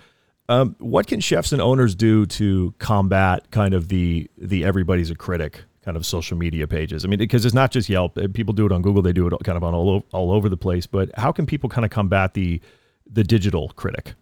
Um, 0.48 0.76
what 0.78 1.06
can 1.06 1.20
chefs 1.20 1.52
and 1.52 1.62
owners 1.62 1.94
do 1.94 2.26
to 2.26 2.74
combat 2.78 3.50
kind 3.50 3.72
of 3.72 3.88
the 3.88 4.30
the 4.36 4.64
everybody's 4.64 5.10
a 5.10 5.16
critic 5.16 5.62
kind 5.84 5.96
of 5.96 6.06
social 6.06 6.36
media 6.36 6.66
pages? 6.66 7.04
I 7.04 7.08
mean, 7.08 7.18
because 7.18 7.44
it's 7.44 7.54
not 7.54 7.70
just 7.70 7.88
Yelp. 7.88 8.16
Uh, 8.16 8.28
people 8.32 8.54
do 8.54 8.66
it 8.66 8.72
on 8.72 8.82
Google. 8.82 9.02
They 9.02 9.12
do 9.12 9.26
it 9.26 9.32
kind 9.44 9.56
of 9.56 9.64
on 9.64 9.74
all 9.74 9.90
over, 9.90 10.04
all 10.12 10.32
over 10.32 10.48
the 10.48 10.56
place. 10.56 10.86
But 10.86 11.10
how 11.16 11.32
can 11.32 11.46
people 11.46 11.68
kind 11.68 11.84
of 11.84 11.90
combat 11.90 12.34
the 12.34 12.60
the 13.10 13.22
digital 13.22 13.68
critic? 13.70 14.14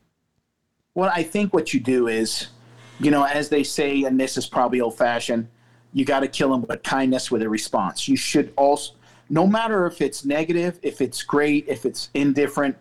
Well, 0.94 1.10
I 1.14 1.22
think 1.22 1.54
what 1.54 1.72
you 1.72 1.80
do 1.80 2.08
is, 2.08 2.48
you 2.98 3.10
know, 3.10 3.24
as 3.24 3.48
they 3.48 3.62
say, 3.62 4.02
and 4.02 4.18
this 4.20 4.36
is 4.36 4.46
probably 4.46 4.80
old 4.80 4.98
fashioned, 4.98 5.48
you 5.92 6.04
got 6.04 6.20
to 6.20 6.28
kill 6.28 6.50
them 6.50 6.62
with 6.62 6.82
kindness 6.82 7.30
with 7.30 7.42
a 7.42 7.48
response. 7.48 8.08
You 8.08 8.16
should 8.16 8.52
also, 8.56 8.94
no 9.30 9.46
matter 9.46 9.86
if 9.86 10.00
it's 10.00 10.24
negative, 10.24 10.78
if 10.82 11.00
it's 11.00 11.22
great, 11.22 11.66
if 11.68 11.86
it's 11.86 12.10
indifferent, 12.14 12.76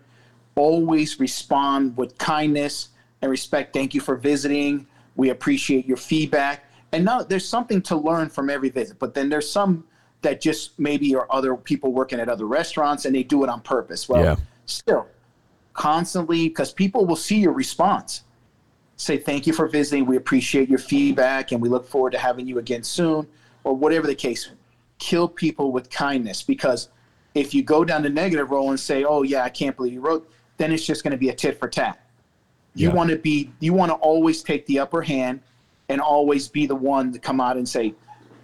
always 0.56 1.20
respond 1.20 1.96
with 1.96 2.18
kindness 2.18 2.90
and 3.22 3.30
respect. 3.30 3.74
Thank 3.74 3.94
you 3.94 4.02
for 4.02 4.16
visiting. 4.16 4.88
We 5.16 5.30
appreciate 5.30 5.86
your 5.86 5.98
feedback 5.98 6.71
and 6.92 7.06
now 7.06 7.22
there's 7.22 7.48
something 7.48 7.82
to 7.82 7.96
learn 7.96 8.30
from 8.30 8.50
every 8.50 8.70
visit 8.70 8.98
but 9.00 9.14
then 9.14 9.30
there's 9.30 9.50
some 9.50 9.84
that 10.22 10.42
just 10.42 10.78
maybe 10.80 11.16
are 11.16 11.28
other 11.30 11.56
people 11.56 11.92
working 11.92 12.20
at 12.20 12.30
other 12.30 12.46
restaurants 12.46 13.06
and 13.06 13.16
they 13.16 13.24
do 13.24 13.44
it 13.44 13.50
on 13.50 13.62
purpose. 13.62 14.08
Well 14.08 14.24
yeah. 14.24 14.36
still 14.66 15.08
constantly 15.74 16.48
because 16.48 16.72
people 16.72 17.06
will 17.06 17.16
see 17.16 17.40
your 17.40 17.54
response. 17.54 18.24
Say 18.98 19.18
thank 19.18 19.48
you 19.48 19.54
for 19.54 19.68
visiting. 19.68 20.06
We 20.06 20.18
appreciate 20.18 20.70
your 20.70 20.80
feedback 20.80 21.52
and 21.52 21.62
we 21.62 21.70
look 21.70 21.88
forward 21.88 22.12
to 22.12 22.20
having 22.20 22.48
you 22.48 22.60
again 22.60 22.84
soon 22.84 23.28
or 23.64 23.74
whatever 23.74 24.06
the 24.06 24.16
case. 24.16 24.50
Kill 25.00 25.28
people 25.28 25.72
with 25.72 25.90
kindness 25.90 26.44
because 26.44 26.90
if 27.34 27.54
you 27.54 27.64
go 27.64 27.84
down 27.84 28.04
the 28.04 28.10
negative 28.10 28.52
role 28.52 28.70
and 28.70 28.80
say 28.80 29.04
oh 29.06 29.24
yeah 29.24 29.44
i 29.44 29.50
can't 29.50 29.76
believe 29.78 29.94
you 29.94 30.02
wrote 30.02 30.30
then 30.58 30.72
it's 30.72 30.86
just 30.86 31.02
going 31.02 31.12
to 31.12 31.18
be 31.18 31.30
a 31.30 31.34
tit 31.34 31.58
for 31.58 31.68
tat. 31.68 32.06
You 32.76 32.90
yeah. 32.90 32.94
want 32.94 33.10
to 33.10 33.18
be 33.18 33.52
you 33.60 33.74
want 33.74 33.90
to 33.90 33.96
always 33.96 34.44
take 34.44 34.66
the 34.68 34.80
upper 34.80 35.02
hand 35.02 35.42
and 35.92 36.00
always 36.00 36.48
be 36.48 36.66
the 36.66 36.76
one 36.76 37.12
to 37.12 37.20
come 37.20 37.42
out 37.42 37.58
and 37.58 37.68
say, 37.68 37.94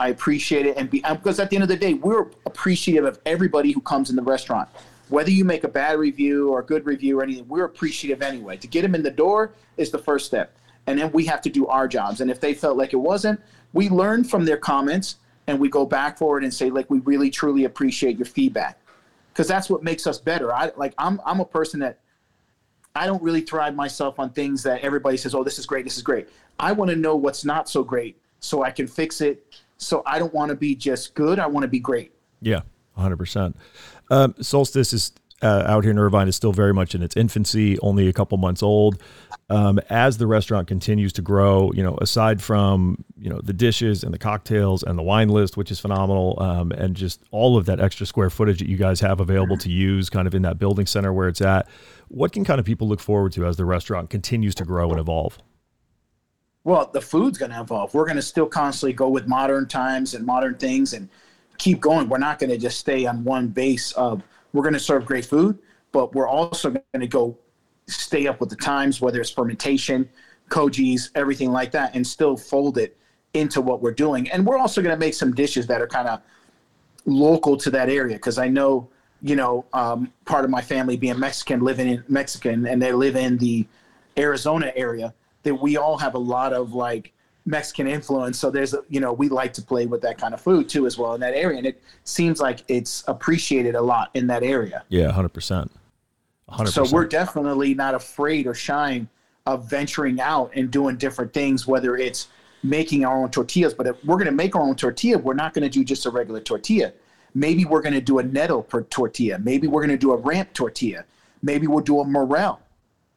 I 0.01 0.09
appreciate 0.09 0.65
it. 0.65 0.75
And 0.75 0.89
be, 0.89 1.03
um, 1.05 1.15
because 1.15 1.39
at 1.39 1.49
the 1.49 1.55
end 1.55 1.63
of 1.63 1.69
the 1.69 1.77
day, 1.77 1.93
we're 1.93 2.27
appreciative 2.45 3.05
of 3.05 3.19
everybody 3.25 3.71
who 3.71 3.79
comes 3.79 4.09
in 4.09 4.17
the 4.17 4.21
restaurant. 4.21 4.67
Whether 5.07 5.31
you 5.31 5.45
make 5.45 5.63
a 5.63 5.69
bad 5.69 5.97
review 5.97 6.49
or 6.49 6.59
a 6.59 6.65
good 6.65 6.85
review 6.85 7.19
or 7.19 7.23
anything, 7.23 7.47
we're 7.47 7.63
appreciative 7.63 8.21
anyway. 8.21 8.57
To 8.57 8.67
get 8.67 8.81
them 8.81 8.93
in 8.93 9.01
the 9.01 9.09
door 9.09 9.53
is 9.77 9.89
the 9.91 9.97
first 9.97 10.25
step. 10.25 10.57
And 10.87 10.99
then 10.99 11.09
we 11.13 11.25
have 11.25 11.41
to 11.43 11.49
do 11.49 11.67
our 11.67 11.87
jobs. 11.87 12.19
And 12.19 12.29
if 12.29 12.41
they 12.41 12.53
felt 12.53 12.77
like 12.77 12.91
it 12.91 12.97
wasn't, 12.97 13.39
we 13.71 13.87
learn 13.87 14.25
from 14.25 14.43
their 14.43 14.57
comments 14.57 15.15
and 15.47 15.57
we 15.57 15.69
go 15.69 15.85
back 15.85 16.17
forward 16.17 16.43
and 16.43 16.53
say, 16.53 16.69
like, 16.69 16.89
we 16.89 16.99
really 16.99 17.29
truly 17.29 17.63
appreciate 17.63 18.17
your 18.17 18.25
feedback. 18.25 18.77
Because 19.31 19.47
that's 19.47 19.69
what 19.69 19.83
makes 19.83 20.05
us 20.05 20.17
better. 20.17 20.53
I 20.53 20.71
like 20.75 20.93
I'm 20.97 21.21
I'm 21.25 21.39
a 21.39 21.45
person 21.45 21.79
that 21.81 21.99
I 22.97 23.05
don't 23.05 23.21
really 23.21 23.41
thrive 23.41 23.75
myself 23.75 24.19
on 24.19 24.31
things 24.31 24.63
that 24.63 24.81
everybody 24.81 25.17
says, 25.17 25.35
oh, 25.35 25.43
this 25.43 25.59
is 25.59 25.65
great, 25.65 25.85
this 25.85 25.97
is 25.97 26.03
great. 26.03 26.27
I 26.59 26.71
want 26.71 26.89
to 26.89 26.97
know 26.97 27.15
what's 27.15 27.45
not 27.45 27.69
so 27.69 27.83
great 27.83 28.19
so 28.39 28.63
I 28.63 28.71
can 28.71 28.87
fix 28.87 29.21
it. 29.21 29.55
So 29.77 30.01
I 30.05 30.17
don't 30.17 30.33
want 30.33 30.49
to 30.49 30.55
be 30.55 30.75
just 30.75 31.13
good. 31.13 31.37
I 31.37 31.45
want 31.45 31.63
to 31.63 31.67
be 31.67 31.79
great. 31.79 32.11
Yeah, 32.41 32.61
100%. 32.97 33.53
Um, 34.09 34.33
Solstice 34.41 34.93
is 34.93 35.11
uh, 35.41 35.63
out 35.67 35.83
here 35.83 35.91
in 35.91 35.99
Irvine 35.99 36.27
is 36.27 36.35
still 36.35 36.51
very 36.51 36.73
much 36.73 36.95
in 36.95 37.03
its 37.03 37.15
infancy, 37.15 37.77
only 37.79 38.07
a 38.07 38.13
couple 38.13 38.38
months 38.38 38.63
old. 38.63 39.01
Um, 39.49 39.79
as 39.89 40.17
the 40.17 40.27
restaurant 40.27 40.67
continues 40.67 41.13
to 41.13 41.21
grow, 41.21 41.71
you 41.73 41.83
know, 41.83 41.97
aside 42.01 42.41
from 42.41 43.05
you 43.17 43.29
know 43.29 43.39
the 43.41 43.53
dishes 43.53 44.03
and 44.03 44.13
the 44.13 44.17
cocktails 44.17 44.83
and 44.83 44.97
the 44.97 45.03
wine 45.03 45.29
list, 45.29 45.55
which 45.55 45.71
is 45.71 45.79
phenomenal, 45.79 46.38
um, 46.41 46.71
and 46.71 46.95
just 46.95 47.21
all 47.31 47.55
of 47.55 47.65
that 47.67 47.79
extra 47.79 48.05
square 48.05 48.29
footage 48.29 48.59
that 48.59 48.67
you 48.67 48.77
guys 48.77 48.99
have 48.99 49.19
available 49.19 49.57
to 49.57 49.69
use, 49.69 50.09
kind 50.09 50.27
of 50.27 50.35
in 50.35 50.41
that 50.41 50.57
building 50.57 50.85
center 50.85 51.13
where 51.13 51.27
it's 51.27 51.41
at, 51.41 51.67
what 52.09 52.31
can 52.31 52.43
kind 52.43 52.59
of 52.59 52.65
people 52.65 52.88
look 52.88 52.99
forward 52.99 53.31
to 53.33 53.45
as 53.45 53.57
the 53.57 53.65
restaurant 53.65 54.09
continues 54.09 54.55
to 54.55 54.65
grow 54.65 54.89
and 54.89 54.99
evolve? 54.99 55.38
Well, 56.63 56.89
the 56.91 56.99
food's 56.99 57.38
going 57.38 57.51
to 57.51 57.61
evolve. 57.61 57.93
We're 57.93 58.05
going 58.05 58.17
to 58.17 58.21
still 58.21 58.47
constantly 58.47 58.91
go 58.91 59.07
with 59.07 59.25
modern 59.25 59.67
times 59.67 60.13
and 60.13 60.25
modern 60.25 60.55
things 60.55 60.91
and 60.91 61.07
keep 61.57 61.79
going. 61.79 62.09
We're 62.09 62.17
not 62.17 62.39
going 62.39 62.49
to 62.49 62.57
just 62.57 62.79
stay 62.79 63.05
on 63.05 63.23
one 63.23 63.47
base 63.47 63.93
of 63.93 64.21
we're 64.53 64.63
going 64.63 64.73
to 64.73 64.79
serve 64.79 65.05
great 65.05 65.25
food, 65.25 65.57
but 65.91 66.13
we're 66.13 66.27
also 66.27 66.71
going 66.71 66.83
to 66.99 67.07
go 67.07 67.37
stay 67.87 68.27
up 68.27 68.39
with 68.39 68.49
the 68.49 68.55
times, 68.55 69.01
whether 69.01 69.19
it's 69.21 69.29
fermentation, 69.29 70.09
kojis, 70.49 71.09
everything 71.15 71.51
like 71.51 71.71
that, 71.71 71.95
and 71.95 72.05
still 72.05 72.35
fold 72.35 72.77
it 72.77 72.97
into 73.33 73.61
what 73.61 73.81
we're 73.81 73.93
doing. 73.93 74.29
And 74.31 74.45
we're 74.45 74.57
also 74.57 74.81
going 74.81 74.95
to 74.95 74.99
make 74.99 75.13
some 75.13 75.33
dishes 75.33 75.67
that 75.67 75.81
are 75.81 75.87
kind 75.87 76.07
of 76.07 76.21
local 77.05 77.57
to 77.57 77.69
that 77.71 77.89
area 77.89 78.15
because 78.15 78.37
I 78.37 78.47
know, 78.47 78.89
you 79.21 79.35
know, 79.35 79.65
um, 79.73 80.11
part 80.25 80.43
of 80.43 80.51
my 80.51 80.61
family 80.61 80.97
being 80.97 81.19
Mexican, 81.19 81.61
living 81.61 81.87
in 81.87 82.03
Mexican, 82.07 82.67
and 82.67 82.81
they 82.81 82.91
live 82.91 83.15
in 83.15 83.37
the 83.37 83.65
Arizona 84.17 84.71
area 84.75 85.13
that 85.43 85.55
we 85.55 85.77
all 85.77 85.97
have 85.97 86.15
a 86.15 86.19
lot 86.19 86.53
of 86.53 86.73
like 86.73 87.13
Mexican 87.47 87.87
influence. 87.87 88.37
So 88.37 88.51
there's, 88.51 88.73
a, 88.73 88.83
you 88.89 88.99
know, 88.99 89.13
we 89.13 89.29
like 89.29 89.53
to 89.53 89.61
play 89.61 89.85
with 89.85 90.01
that 90.01 90.19
kind 90.19 90.33
of 90.33 90.41
food 90.41 90.69
too, 90.69 90.85
as 90.85 90.97
well 90.97 91.15
in 91.15 91.21
that 91.21 91.33
area. 91.33 91.57
And 91.57 91.65
it 91.65 91.81
seems 92.03 92.39
like 92.39 92.63
it's 92.67 93.03
appreciated 93.07 93.73
a 93.73 93.81
lot 93.81 94.11
in 94.13 94.27
that 94.27 94.43
area. 94.43 94.83
Yeah, 94.89 95.11
100%. 95.11 95.69
100%. 96.49 96.67
So 96.67 96.85
we're 96.91 97.05
definitely 97.05 97.73
not 97.73 97.95
afraid 97.95 98.47
or 98.47 98.53
shying 98.53 99.07
of 99.45 99.69
venturing 99.69 100.19
out 100.19 100.51
and 100.55 100.69
doing 100.69 100.97
different 100.97 101.33
things, 101.33 101.65
whether 101.65 101.95
it's 101.95 102.27
making 102.63 103.05
our 103.05 103.17
own 103.17 103.31
tortillas. 103.31 103.73
But 103.73 103.87
if 103.87 104.03
we're 104.03 104.15
going 104.15 104.25
to 104.25 104.31
make 104.31 104.55
our 104.55 104.61
own 104.61 104.75
tortilla, 104.75 105.17
we're 105.17 105.33
not 105.33 105.53
going 105.53 105.63
to 105.63 105.69
do 105.69 105.85
just 105.85 106.05
a 106.05 106.09
regular 106.09 106.41
tortilla. 106.41 106.91
Maybe 107.33 107.63
we're 107.65 107.81
going 107.81 107.93
to 107.93 108.01
do 108.01 108.19
a 108.19 108.23
nettle 108.23 108.61
per 108.61 108.83
tortilla. 108.83 109.39
Maybe 109.39 109.67
we're 109.67 109.81
going 109.81 109.97
to 109.97 109.97
do 109.97 110.11
a 110.11 110.17
ramp 110.17 110.53
tortilla. 110.53 111.05
Maybe 111.41 111.67
we'll 111.67 111.83
do 111.83 112.01
a 112.01 112.05
morel 112.05 112.59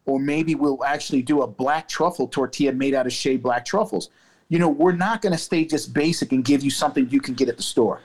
or 0.07 0.19
maybe 0.19 0.55
we'll 0.55 0.85
actually 0.85 1.23
do 1.23 1.43
a 1.43 1.47
black 1.47 1.89
truffle 1.89 2.29
tortilla 2.29 2.73
made 2.73 2.95
out 2.95 3.07
of 3.07 3.13
shea 3.13 3.37
black 3.37 3.65
truffles. 3.65 4.11
You 4.49 4.59
know, 4.59 4.69
we're 4.69 4.93
not 4.93 5.23
going 5.23 5.33
to 5.33 5.39
stay 5.39 5.65
just 5.65 5.93
basic 5.95 6.33
and 6.33 6.45
give 6.45 6.65
you 6.65 6.71
something 6.71 7.09
you 7.11 7.21
can 7.21 7.35
get 7.35 7.49
at 7.49 7.57
the 7.57 7.63
store. 7.63 8.01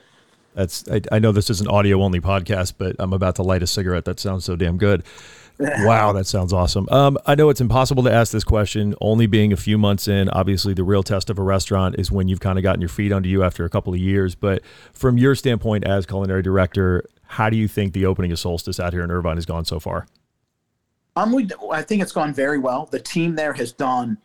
That's 0.54 0.88
I, 0.88 1.02
I 1.12 1.18
know 1.18 1.32
this 1.32 1.50
is 1.50 1.60
an 1.60 1.68
audio 1.68 2.02
only 2.02 2.20
podcast, 2.20 2.74
but 2.78 2.96
I'm 2.98 3.12
about 3.12 3.36
to 3.36 3.42
light 3.42 3.62
a 3.62 3.66
cigarette. 3.66 4.06
That 4.06 4.18
sounds 4.18 4.44
so 4.44 4.56
damn 4.56 4.78
good. 4.78 5.04
wow, 5.58 6.12
that 6.12 6.26
sounds 6.26 6.52
awesome. 6.52 6.86
Um, 6.90 7.16
I 7.24 7.34
know 7.34 7.48
it's 7.48 7.62
impossible 7.62 8.02
to 8.04 8.12
ask 8.12 8.30
this 8.30 8.44
question, 8.44 8.94
only 9.00 9.26
being 9.26 9.52
a 9.52 9.56
few 9.56 9.78
months 9.78 10.06
in. 10.06 10.28
Obviously, 10.28 10.74
the 10.74 10.84
real 10.84 11.02
test 11.02 11.30
of 11.30 11.38
a 11.38 11.42
restaurant 11.42 11.96
is 11.98 12.10
when 12.10 12.28
you've 12.28 12.40
kind 12.40 12.58
of 12.58 12.62
gotten 12.62 12.80
your 12.80 12.90
feet 12.90 13.10
under 13.10 13.28
you 13.28 13.42
after 13.42 13.64
a 13.64 13.70
couple 13.70 13.94
of 13.94 13.98
years. 13.98 14.34
But 14.34 14.62
from 14.92 15.16
your 15.16 15.34
standpoint 15.34 15.84
as 15.84 16.04
culinary 16.04 16.42
director, 16.42 17.04
how 17.24 17.48
do 17.48 17.56
you 17.56 17.68
think 17.68 17.94
the 17.94 18.04
opening 18.04 18.32
of 18.32 18.38
Solstice 18.38 18.78
out 18.78 18.92
here 18.92 19.02
in 19.02 19.10
Irvine 19.10 19.36
has 19.36 19.46
gone 19.46 19.64
so 19.64 19.80
far? 19.80 20.06
Um, 21.16 21.32
we, 21.32 21.48
I 21.72 21.82
think 21.82 22.02
it's 22.02 22.12
gone 22.12 22.32
very 22.34 22.58
well. 22.58 22.86
The 22.90 23.00
team 23.00 23.34
there 23.34 23.54
has 23.54 23.72
done 23.72 24.18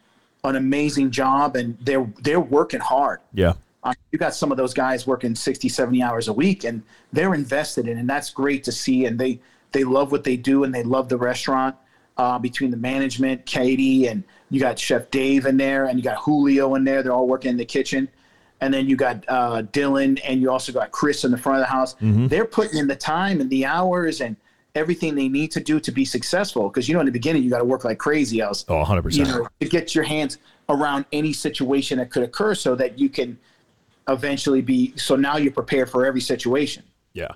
an 0.43 0.57
amazing 0.57 1.11
job, 1.11 1.55
and 1.55 1.77
they're 1.81 2.11
they're 2.21 2.39
working 2.39 2.81
hard. 2.81 3.21
Yeah. 3.33 3.53
Um, 3.83 3.95
you 4.11 4.19
got 4.19 4.35
some 4.35 4.51
of 4.51 4.57
those 4.57 4.73
guys 4.75 5.07
working 5.07 5.33
60, 5.33 5.67
70 5.67 6.03
hours 6.03 6.27
a 6.27 6.33
week, 6.33 6.65
and 6.65 6.83
they're 7.11 7.33
invested 7.33 7.87
in, 7.87 7.97
and 7.97 8.07
that's 8.07 8.29
great 8.29 8.63
to 8.65 8.71
see. 8.71 9.05
And 9.05 9.17
they 9.17 9.39
they 9.71 9.83
love 9.83 10.11
what 10.11 10.23
they 10.23 10.37
do, 10.37 10.65
and 10.65 10.75
they 10.75 10.83
love 10.83 11.09
the 11.09 11.17
restaurant. 11.17 11.75
Uh, 12.17 12.37
between 12.37 12.69
the 12.69 12.77
management, 12.77 13.43
Katie, 13.45 14.05
and 14.07 14.23
you 14.51 14.59
got 14.59 14.77
Chef 14.77 15.09
Dave 15.09 15.45
in 15.45 15.57
there, 15.57 15.85
and 15.85 15.97
you 15.97 16.03
got 16.03 16.17
Julio 16.17 16.75
in 16.75 16.83
there. 16.83 17.01
They're 17.01 17.13
all 17.13 17.25
working 17.25 17.49
in 17.49 17.57
the 17.57 17.65
kitchen, 17.65 18.07
and 18.59 18.71
then 18.71 18.87
you 18.87 18.95
got 18.95 19.23
uh, 19.27 19.63
Dylan, 19.63 20.19
and 20.23 20.41
you 20.41 20.51
also 20.51 20.71
got 20.71 20.91
Chris 20.91 21.23
in 21.23 21.31
the 21.31 21.37
front 21.37 21.59
of 21.59 21.67
the 21.67 21.71
house. 21.71 21.95
Mm-hmm. 21.95 22.27
They're 22.27 22.45
putting 22.45 22.77
in 22.77 22.87
the 22.87 22.97
time 22.97 23.39
and 23.39 23.49
the 23.49 23.65
hours 23.65 24.21
and 24.21 24.35
everything 24.75 25.15
they 25.15 25.27
need 25.27 25.51
to 25.51 25.59
do 25.59 25.79
to 25.79 25.91
be 25.91 26.05
successful. 26.05 26.69
Because 26.69 26.87
you 26.87 26.93
know, 26.93 26.99
in 26.99 27.05
the 27.05 27.11
beginning, 27.11 27.43
you 27.43 27.49
got 27.49 27.59
to 27.59 27.65
work 27.65 27.83
like 27.83 27.97
crazy 27.97 28.39
else. 28.41 28.65
Oh, 28.67 28.77
100 28.77 29.13
You 29.15 29.23
percent. 29.23 29.43
know, 29.43 29.47
to 29.59 29.67
get 29.67 29.93
your 29.95 30.03
hands 30.03 30.37
around 30.69 31.05
any 31.11 31.33
situation 31.33 31.97
that 31.97 32.09
could 32.11 32.23
occur, 32.23 32.55
so 32.55 32.75
that 32.75 32.97
you 32.99 33.09
can 33.09 33.37
eventually 34.07 34.61
be. 34.61 34.93
So 34.97 35.15
now 35.15 35.37
you're 35.37 35.51
prepared 35.51 35.89
for 35.89 36.05
every 36.05 36.21
situation. 36.21 36.83
Yeah. 37.13 37.29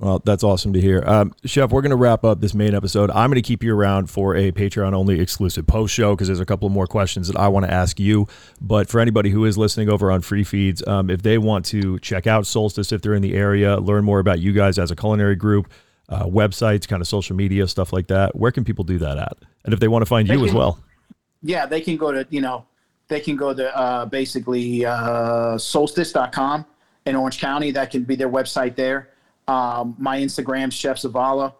Well, 0.00 0.22
that's 0.24 0.44
awesome 0.44 0.72
to 0.74 0.80
hear. 0.80 1.02
Um, 1.04 1.34
Chef, 1.44 1.70
we're 1.72 1.82
going 1.82 1.90
to 1.90 1.96
wrap 1.96 2.22
up 2.24 2.40
this 2.40 2.54
main 2.54 2.72
episode. 2.72 3.10
I'm 3.10 3.30
going 3.30 3.34
to 3.34 3.42
keep 3.42 3.64
you 3.64 3.74
around 3.74 4.08
for 4.08 4.36
a 4.36 4.52
Patreon 4.52 4.92
only 4.94 5.18
exclusive 5.18 5.66
post 5.66 5.92
show 5.92 6.14
because 6.14 6.28
there's 6.28 6.38
a 6.38 6.46
couple 6.46 6.66
of 6.68 6.72
more 6.72 6.86
questions 6.86 7.26
that 7.26 7.36
I 7.36 7.48
want 7.48 7.66
to 7.66 7.72
ask 7.72 7.98
you. 7.98 8.28
But 8.60 8.88
for 8.88 9.00
anybody 9.00 9.30
who 9.30 9.44
is 9.44 9.58
listening 9.58 9.88
over 9.88 10.12
on 10.12 10.20
free 10.20 10.44
feeds, 10.44 10.86
um, 10.86 11.10
if 11.10 11.22
they 11.22 11.36
want 11.36 11.64
to 11.66 11.98
check 11.98 12.28
out 12.28 12.46
Solstice, 12.46 12.92
if 12.92 13.02
they're 13.02 13.14
in 13.14 13.22
the 13.22 13.34
area, 13.34 13.76
learn 13.78 14.04
more 14.04 14.20
about 14.20 14.38
you 14.38 14.52
guys 14.52 14.78
as 14.78 14.92
a 14.92 14.96
culinary 14.96 15.34
group, 15.34 15.68
uh, 16.08 16.24
websites, 16.24 16.88
kind 16.88 17.00
of 17.00 17.08
social 17.08 17.36
media, 17.36 17.66
stuff 17.68 17.92
like 17.92 18.06
that, 18.08 18.34
where 18.36 18.50
can 18.50 18.64
people 18.64 18.84
do 18.84 18.98
that 18.98 19.18
at? 19.18 19.36
And 19.64 19.74
if 19.74 19.80
they 19.80 19.88
want 19.88 20.02
to 20.02 20.06
find 20.06 20.28
They 20.28 20.34
you 20.34 20.44
as 20.44 20.54
well. 20.54 20.82
Yeah, 21.42 21.66
they 21.66 21.80
can 21.80 21.96
go 21.96 22.12
to 22.12 22.26
you 22.30 22.40
know, 22.40 22.66
they 23.08 23.20
can 23.20 23.36
go 23.36 23.54
to 23.54 23.76
uh, 23.76 24.06
basically 24.06 24.84
uh, 24.84 25.58
solstice.com 25.58 26.66
in 27.06 27.16
Orange 27.16 27.38
County. 27.38 27.70
That 27.70 27.90
can 27.90 28.04
be 28.04 28.16
their 28.16 28.30
website 28.30 28.76
there. 28.76 29.10
Um, 29.46 29.96
my 29.98 30.18
Instagram, 30.18 30.72
Chef 30.72 30.98
Zavala. 30.98 31.54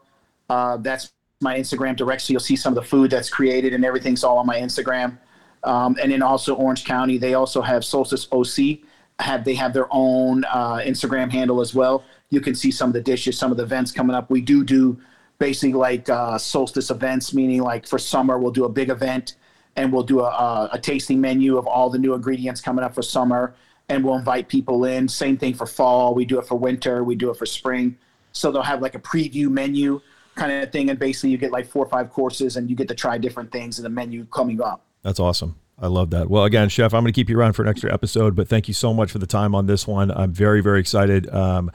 Uh, 0.48 0.76
that's 0.78 1.12
my 1.40 1.58
Instagram 1.58 1.96
direct, 1.96 2.22
so 2.22 2.32
you'll 2.32 2.40
see 2.40 2.56
some 2.56 2.72
of 2.72 2.82
the 2.82 2.88
food 2.88 3.10
that's 3.10 3.30
created 3.30 3.72
and 3.72 3.84
everything's 3.84 4.24
all 4.24 4.38
on 4.38 4.46
my 4.46 4.58
Instagram. 4.58 5.18
Um, 5.64 5.96
and 6.00 6.12
then 6.12 6.22
also 6.22 6.54
Orange 6.54 6.84
County, 6.84 7.18
they 7.18 7.34
also 7.34 7.60
have 7.62 7.84
Solstice 7.84 8.28
OC. 8.32 8.80
Have 9.20 9.44
they 9.44 9.54
have 9.54 9.72
their 9.72 9.88
own 9.90 10.44
uh, 10.44 10.76
Instagram 10.76 11.30
handle 11.30 11.60
as 11.60 11.74
well? 11.74 12.04
You 12.30 12.40
can 12.40 12.54
see 12.54 12.70
some 12.70 12.90
of 12.90 12.94
the 12.94 13.00
dishes, 13.00 13.38
some 13.38 13.50
of 13.50 13.56
the 13.56 13.62
events 13.62 13.90
coming 13.90 14.14
up. 14.14 14.30
We 14.30 14.40
do 14.40 14.64
do 14.64 14.98
basically 15.38 15.74
like 15.74 16.08
uh, 16.08 16.38
solstice 16.38 16.90
events, 16.90 17.32
meaning 17.32 17.62
like 17.62 17.86
for 17.86 17.98
summer 17.98 18.38
we'll 18.38 18.52
do 18.52 18.64
a 18.64 18.68
big 18.68 18.90
event 18.90 19.34
and 19.76 19.92
we'll 19.92 20.02
do 20.02 20.20
a, 20.20 20.68
a, 20.72 20.78
tasting 20.78 21.20
menu 21.20 21.56
of 21.56 21.66
all 21.66 21.88
the 21.88 21.98
new 21.98 22.12
ingredients 22.12 22.60
coming 22.60 22.84
up 22.84 22.94
for 22.94 23.02
summer, 23.02 23.54
and 23.88 24.04
we'll 24.04 24.16
invite 24.16 24.48
people 24.48 24.84
in. 24.84 25.06
Same 25.06 25.36
thing 25.36 25.54
for 25.54 25.66
fall. 25.66 26.14
We 26.14 26.24
do 26.24 26.40
it 26.40 26.46
for 26.46 26.56
winter. 26.56 27.04
We 27.04 27.14
do 27.14 27.30
it 27.30 27.36
for 27.36 27.46
spring. 27.46 27.96
So 28.32 28.50
they'll 28.50 28.62
have 28.62 28.82
like 28.82 28.96
a 28.96 28.98
preview 28.98 29.48
menu 29.48 30.00
kind 30.34 30.50
of 30.50 30.72
thing, 30.72 30.90
and 30.90 30.98
basically 30.98 31.30
you 31.30 31.38
get 31.38 31.52
like 31.52 31.66
four 31.66 31.84
or 31.84 31.88
five 31.88 32.10
courses, 32.10 32.56
and 32.56 32.68
you 32.68 32.74
get 32.74 32.88
to 32.88 32.94
try 32.94 33.18
different 33.18 33.52
things 33.52 33.78
in 33.78 33.84
the 33.84 33.88
menu 33.88 34.24
coming 34.26 34.60
up. 34.60 34.84
That's 35.02 35.20
awesome. 35.20 35.54
I 35.80 35.86
love 35.86 36.10
that. 36.10 36.28
Well, 36.28 36.44
again, 36.44 36.68
Chef, 36.68 36.92
I'm 36.92 37.02
going 37.02 37.12
to 37.12 37.16
keep 37.16 37.30
you 37.30 37.38
around 37.38 37.52
for 37.52 37.62
an 37.62 37.68
extra 37.68 37.92
episode, 37.92 38.34
but 38.34 38.48
thank 38.48 38.66
you 38.66 38.74
so 38.74 38.92
much 38.92 39.12
for 39.12 39.18
the 39.18 39.28
time 39.28 39.54
on 39.54 39.66
this 39.66 39.86
one. 39.86 40.10
I'm 40.10 40.32
very, 40.32 40.60
very 40.60 40.80
excited. 40.80 41.32
Um, 41.32 41.70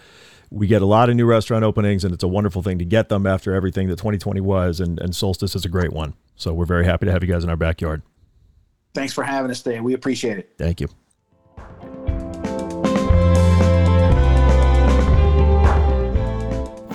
we 0.53 0.67
get 0.67 0.83
a 0.83 0.85
lot 0.85 1.09
of 1.09 1.15
new 1.15 1.25
restaurant 1.25 1.63
openings, 1.63 2.03
and 2.03 2.13
it's 2.13 2.23
a 2.23 2.27
wonderful 2.27 2.61
thing 2.61 2.77
to 2.77 2.85
get 2.85 3.09
them 3.09 3.25
after 3.25 3.55
everything 3.55 3.87
that 3.87 3.97
2020 3.97 4.39
was, 4.39 4.79
and, 4.79 4.99
and 5.01 5.15
Solstice 5.15 5.55
is 5.55 5.65
a 5.65 5.69
great 5.69 5.91
one. 5.91 6.13
So 6.35 6.53
we're 6.53 6.65
very 6.65 6.85
happy 6.85 7.07
to 7.07 7.11
have 7.11 7.23
you 7.23 7.31
guys 7.31 7.43
in 7.43 7.49
our 7.49 7.57
backyard. 7.57 8.03
Thanks 8.93 9.13
for 9.13 9.23
having 9.23 9.49
us 9.49 9.63
today. 9.63 9.79
We 9.79 9.95
appreciate 9.95 10.37
it. 10.37 10.53
Thank 10.59 10.79
you. 10.79 10.87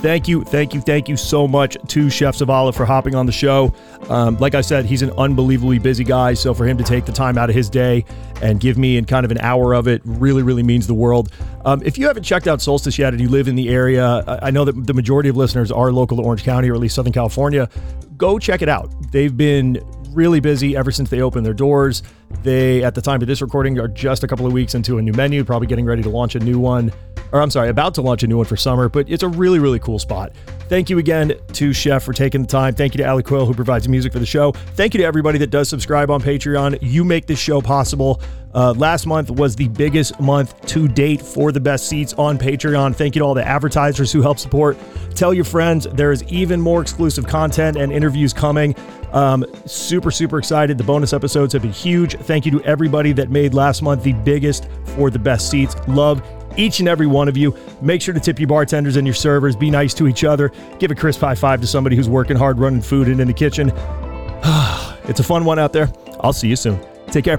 Thank 0.01 0.29
you, 0.29 0.45
thank 0.45 0.75
you, 0.75 0.81
thank 0.81 1.09
you 1.09 1.17
so 1.17 1.49
much 1.49 1.77
to 1.89 2.09
Chef 2.09 2.37
Zavala 2.37 2.73
for 2.73 2.85
hopping 2.85 3.17
on 3.17 3.27
the 3.27 3.33
show. 3.33 3.75
Um, 4.09 4.37
like 4.39 4.55
I 4.55 4.61
said, 4.61 4.87
he's 4.87 5.03
an 5.03 5.11
unbelievably 5.19 5.81
busy 5.81 6.05
guy, 6.05 6.35
so 6.35 6.55
for 6.55 6.65
him 6.65 6.79
to 6.79 6.85
take 6.85 7.05
the 7.05 7.11
time 7.11 7.37
out 7.37 7.51
of 7.51 7.57
his 7.57 7.69
day 7.69 8.05
and 8.41 8.61
give 8.61 8.79
me 8.79 8.97
in 8.97 9.07
kind 9.07 9.25
of 9.25 9.33
an 9.33 9.39
hour 9.39 9.75
of 9.75 9.89
it 9.89 10.01
really, 10.05 10.45
really 10.45 10.63
means 10.63 10.87
the 10.87 10.95
world. 10.95 11.33
Um, 11.65 11.83
if 11.85 11.99
you 11.99 12.07
haven't 12.07 12.23
checked 12.23 12.47
out 12.47 12.63
Solstice 12.63 12.97
yet 12.97 13.13
and 13.13 13.21
you 13.21 13.29
live 13.29 13.49
in 13.49 13.57
the 13.57 13.69
area, 13.71 14.23
I 14.41 14.53
know 14.53 14.65
that 14.65 14.87
the 14.87 14.95
majority 14.95 15.31
of 15.31 15.37
listeners 15.37 15.73
are 15.73 15.91
local 15.91 16.17
to 16.19 16.23
Orange 16.23 16.45
County 16.45 16.71
or 16.71 16.75
at 16.75 16.81
least 16.81 16.95
Southern 16.95 17.13
California. 17.13 17.69
Go 18.17 18.39
check 18.39 18.63
it 18.63 18.69
out. 18.69 18.93
They've 19.11 19.37
been 19.37 19.83
really 20.13 20.41
busy 20.41 20.77
ever 20.77 20.91
since 20.91 21.11
they 21.11 21.21
opened 21.21 21.47
their 21.47 21.55
doors. 21.55 22.03
They, 22.43 22.85
at 22.85 22.95
the 22.95 23.03
time 23.03 23.21
of 23.23 23.29
this 23.29 23.41
recording, 23.41 23.79
are 23.79 23.89
just 23.89 24.23
a 24.23 24.27
couple 24.27 24.47
of 24.47 24.53
weeks 24.53 24.75
into 24.75 24.99
a 24.99 25.03
new 25.03 25.13
menu, 25.13 25.45
probably 25.45 25.67
getting 25.67 25.87
ready 25.87 26.03
to 26.03 26.11
launch 26.11 26.35
a 26.35 26.41
new 26.41 26.59
one, 26.59 26.93
or 27.33 27.41
I'm 27.41 27.51
sorry, 27.51 27.69
about 27.69 27.95
to 27.95 28.03
launch 28.03 28.23
a 28.23 28.27
new 28.27 28.37
one 28.37 28.47
for 28.47 28.57
summer, 28.57 28.89
but 28.89 29.09
it's 29.09 29.23
a 29.23 29.29
really, 29.29 29.59
really 29.59 29.79
cool 29.79 29.99
spot. 29.99 30.33
Thank 30.69 30.91
you 30.91 30.99
again 30.99 31.33
to 31.55 31.73
Chef 31.73 32.03
for 32.03 32.13
taking 32.13 32.43
the 32.43 32.47
time. 32.47 32.75
Thank 32.75 32.95
you 32.95 32.99
to 32.99 33.09
Ali 33.09 33.23
Quill, 33.23 33.47
who 33.47 33.55
provides 33.55 33.89
music 33.89 34.13
for 34.13 34.19
the 34.19 34.27
show. 34.27 34.53
Thank 34.53 34.93
you 34.93 34.99
to 34.99 35.05
everybody 35.05 35.39
that 35.39 35.49
does 35.49 35.69
subscribe 35.69 36.11
on 36.11 36.21
Patreon. 36.21 36.79
You 36.83 37.05
make 37.05 37.27
this 37.27 37.39
show 37.39 37.61
possible. 37.63 38.21
Uh, 38.55 38.73
last 38.77 39.07
month 39.07 39.31
was 39.31 39.57
the 39.57 39.69
biggest 39.69 40.19
month 40.21 40.59
to 40.67 40.89
date 40.89 41.21
for 41.21 41.53
the 41.53 41.61
best 41.61 41.89
ceats 41.89 42.13
on 42.15 42.39
Patreon. 42.39 42.95
Thank 42.95 43.15
you 43.15 43.21
to 43.21 43.25
all 43.25 43.35
the 43.35 43.47
advertisers 43.47 44.11
who 44.11 44.23
help 44.23 44.39
support. 44.39 44.77
Tell 45.15 45.35
your 45.35 45.45
friends 45.45 45.87
there 45.93 46.13
is 46.13 46.23
even 46.25 46.61
more 46.61 46.81
exclusive 46.81 47.27
content 47.27 47.77
and 47.77 47.93
interviews 47.93 48.33
coming. 48.33 48.75
Um, 49.13 49.45
super, 49.67 50.11
super 50.11 50.39
excited. 50.39 50.79
The 50.79 50.85
bonus 50.85 51.13
episodes 51.13 51.53
have 51.53 51.63
been 51.63 51.73
huge. 51.73 52.17
Thank 52.17 52.45
you 52.45 52.53
to 52.53 52.63
everybody 52.65 53.13
that 53.13 53.31
made 53.31 53.55
last 53.55 53.83
month 53.83 54.03
the 54.03 54.13
biggest 54.13 54.69
for 54.85 55.11
the 55.11 55.19
best 55.19 55.51
ceats. 55.51 55.77
Love 55.89 56.23
each 56.57 56.81
and 56.81 56.89
every 56.89 57.07
one 57.07 57.29
of 57.29 57.37
you. 57.37 57.57
Make 57.81 58.03
sure 58.03 58.13
to 58.13 58.21
tip 58.21 58.39
your 58.39 58.49
bartenders 58.49 58.97
and 58.97 59.07
your 59.07 59.15
servers. 59.15 59.57
Be 59.57 59.71
nice 59.71 59.95
to 59.95 60.09
each 60.09 60.25
other. 60.25 60.53
Give 60.79 60.91
a 60.91 60.95
crisp 60.95 61.21
high 61.21 61.35
five 61.35 61.61
to 61.61 61.67
somebody 61.67 61.97
who's 61.97 62.09
working 62.09 62.37
hard 62.37 62.59
running 62.59 62.83
food 62.83 63.09
and 63.09 63.21
in 63.21 63.29
the 63.29 63.35
kitchen. 63.35 63.71
it's 65.09 65.21
a 65.21 65.25
fun 65.25 65.45
one 65.45 65.59
out 65.59 65.73
there. 65.73 65.91
I'll 66.21 66.33
see 66.33 66.49
you 66.49 66.57
soon. 66.57 66.79
Take 67.07 67.25
care. 67.25 67.39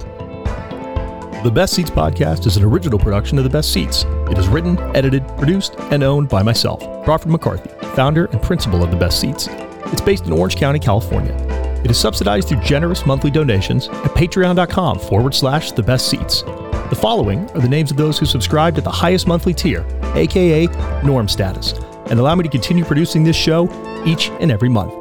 The 1.43 1.51
Best 1.51 1.73
Ceats 1.73 1.89
podcast 1.89 2.47
is 2.47 2.57
an 2.57 2.65
original 2.65 2.99
production 2.99 3.37
of 3.37 3.45
The 3.45 3.49
Best 3.49 3.71
Ceats. 3.71 4.03
It 4.29 4.37
is 4.37 4.49
written, 4.49 4.77
edited, 4.93 5.25
produced, 5.37 5.75
and 5.91 6.03
owned 6.03 6.27
by 6.27 6.43
myself, 6.43 6.81
Crawford 7.05 7.31
McCarthy, 7.31 7.69
founder 7.95 8.25
and 8.25 8.41
principal 8.41 8.83
of 8.83 8.91
The 8.91 8.97
Best 8.97 9.21
Ceats. 9.21 9.47
It's 9.47 10.01
based 10.01 10.25
in 10.25 10.33
Orange 10.33 10.57
County, 10.57 10.79
California. 10.79 11.58
It 11.83 11.91
is 11.91 11.97
subsidized 11.99 12.49
through 12.49 12.61
generous 12.61 13.05
monthly 13.05 13.31
donations 13.31 13.87
at 13.87 14.11
patreon.com 14.11 14.99
forward 14.99 15.33
slash 15.33 15.71
The 15.71 15.83
Best 15.83 16.09
Ceats. 16.09 16.41
The 16.41 16.97
following 16.99 17.49
are 17.51 17.61
the 17.61 17.69
names 17.69 17.91
of 17.91 17.97
those 17.97 18.17
who 18.17 18.25
subscribed 18.25 18.77
at 18.77 18.83
the 18.83 18.89
highest 18.89 19.27
monthly 19.27 19.53
tier, 19.53 19.85
aka 20.15 20.67
Norm 21.03 21.27
Status, 21.27 21.73
and 22.09 22.19
allow 22.19 22.35
me 22.35 22.43
to 22.43 22.49
continue 22.49 22.83
producing 22.83 23.23
this 23.23 23.35
show 23.35 23.69
each 24.05 24.29
and 24.39 24.51
every 24.51 24.69
month. 24.69 24.93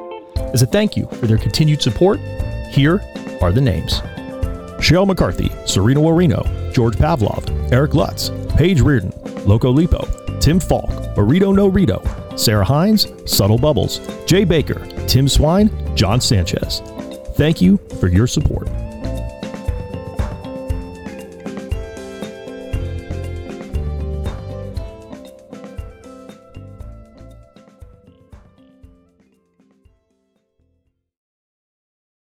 As 0.53 0.63
a 0.63 0.67
thank 0.67 0.97
you 0.97 1.07
for 1.07 1.27
their 1.27 1.39
continued 1.39 1.83
support, 1.83 2.21
here 2.71 3.03
are 3.41 3.53
the 3.53 3.61
names. 3.61 4.01
Cheryl 4.79 5.07
McCarthy, 5.07 5.51
Serena 5.67 6.01
Warino, 6.01 6.73
George 6.73 6.97
Pavlov, 6.97 7.73
Eric 7.73 7.95
Lutz, 7.95 8.31
Paige 8.55 8.81
Reardon, 8.81 9.13
Loco 9.47 9.73
Lipo, 9.73 10.07
Tim 10.41 10.61
Falk, 10.61 10.91
Burrito 11.17 11.55
No 11.55 11.67
Rito, 11.67 12.03
Sarah 12.37 12.65
Hines, 12.65 13.09
Subtle 13.27 13.59
Bubbles, 13.59 14.01
Jay 14.27 14.45
Baker, 14.45 14.87
Tim 15.07 15.27
Swine, 15.27 15.69
John 15.99 16.21
Sanchez. 16.21 16.81
Thank 17.35 17.61
you 17.61 17.77
for 17.99 18.07
your 18.07 18.29
support. 18.29 18.69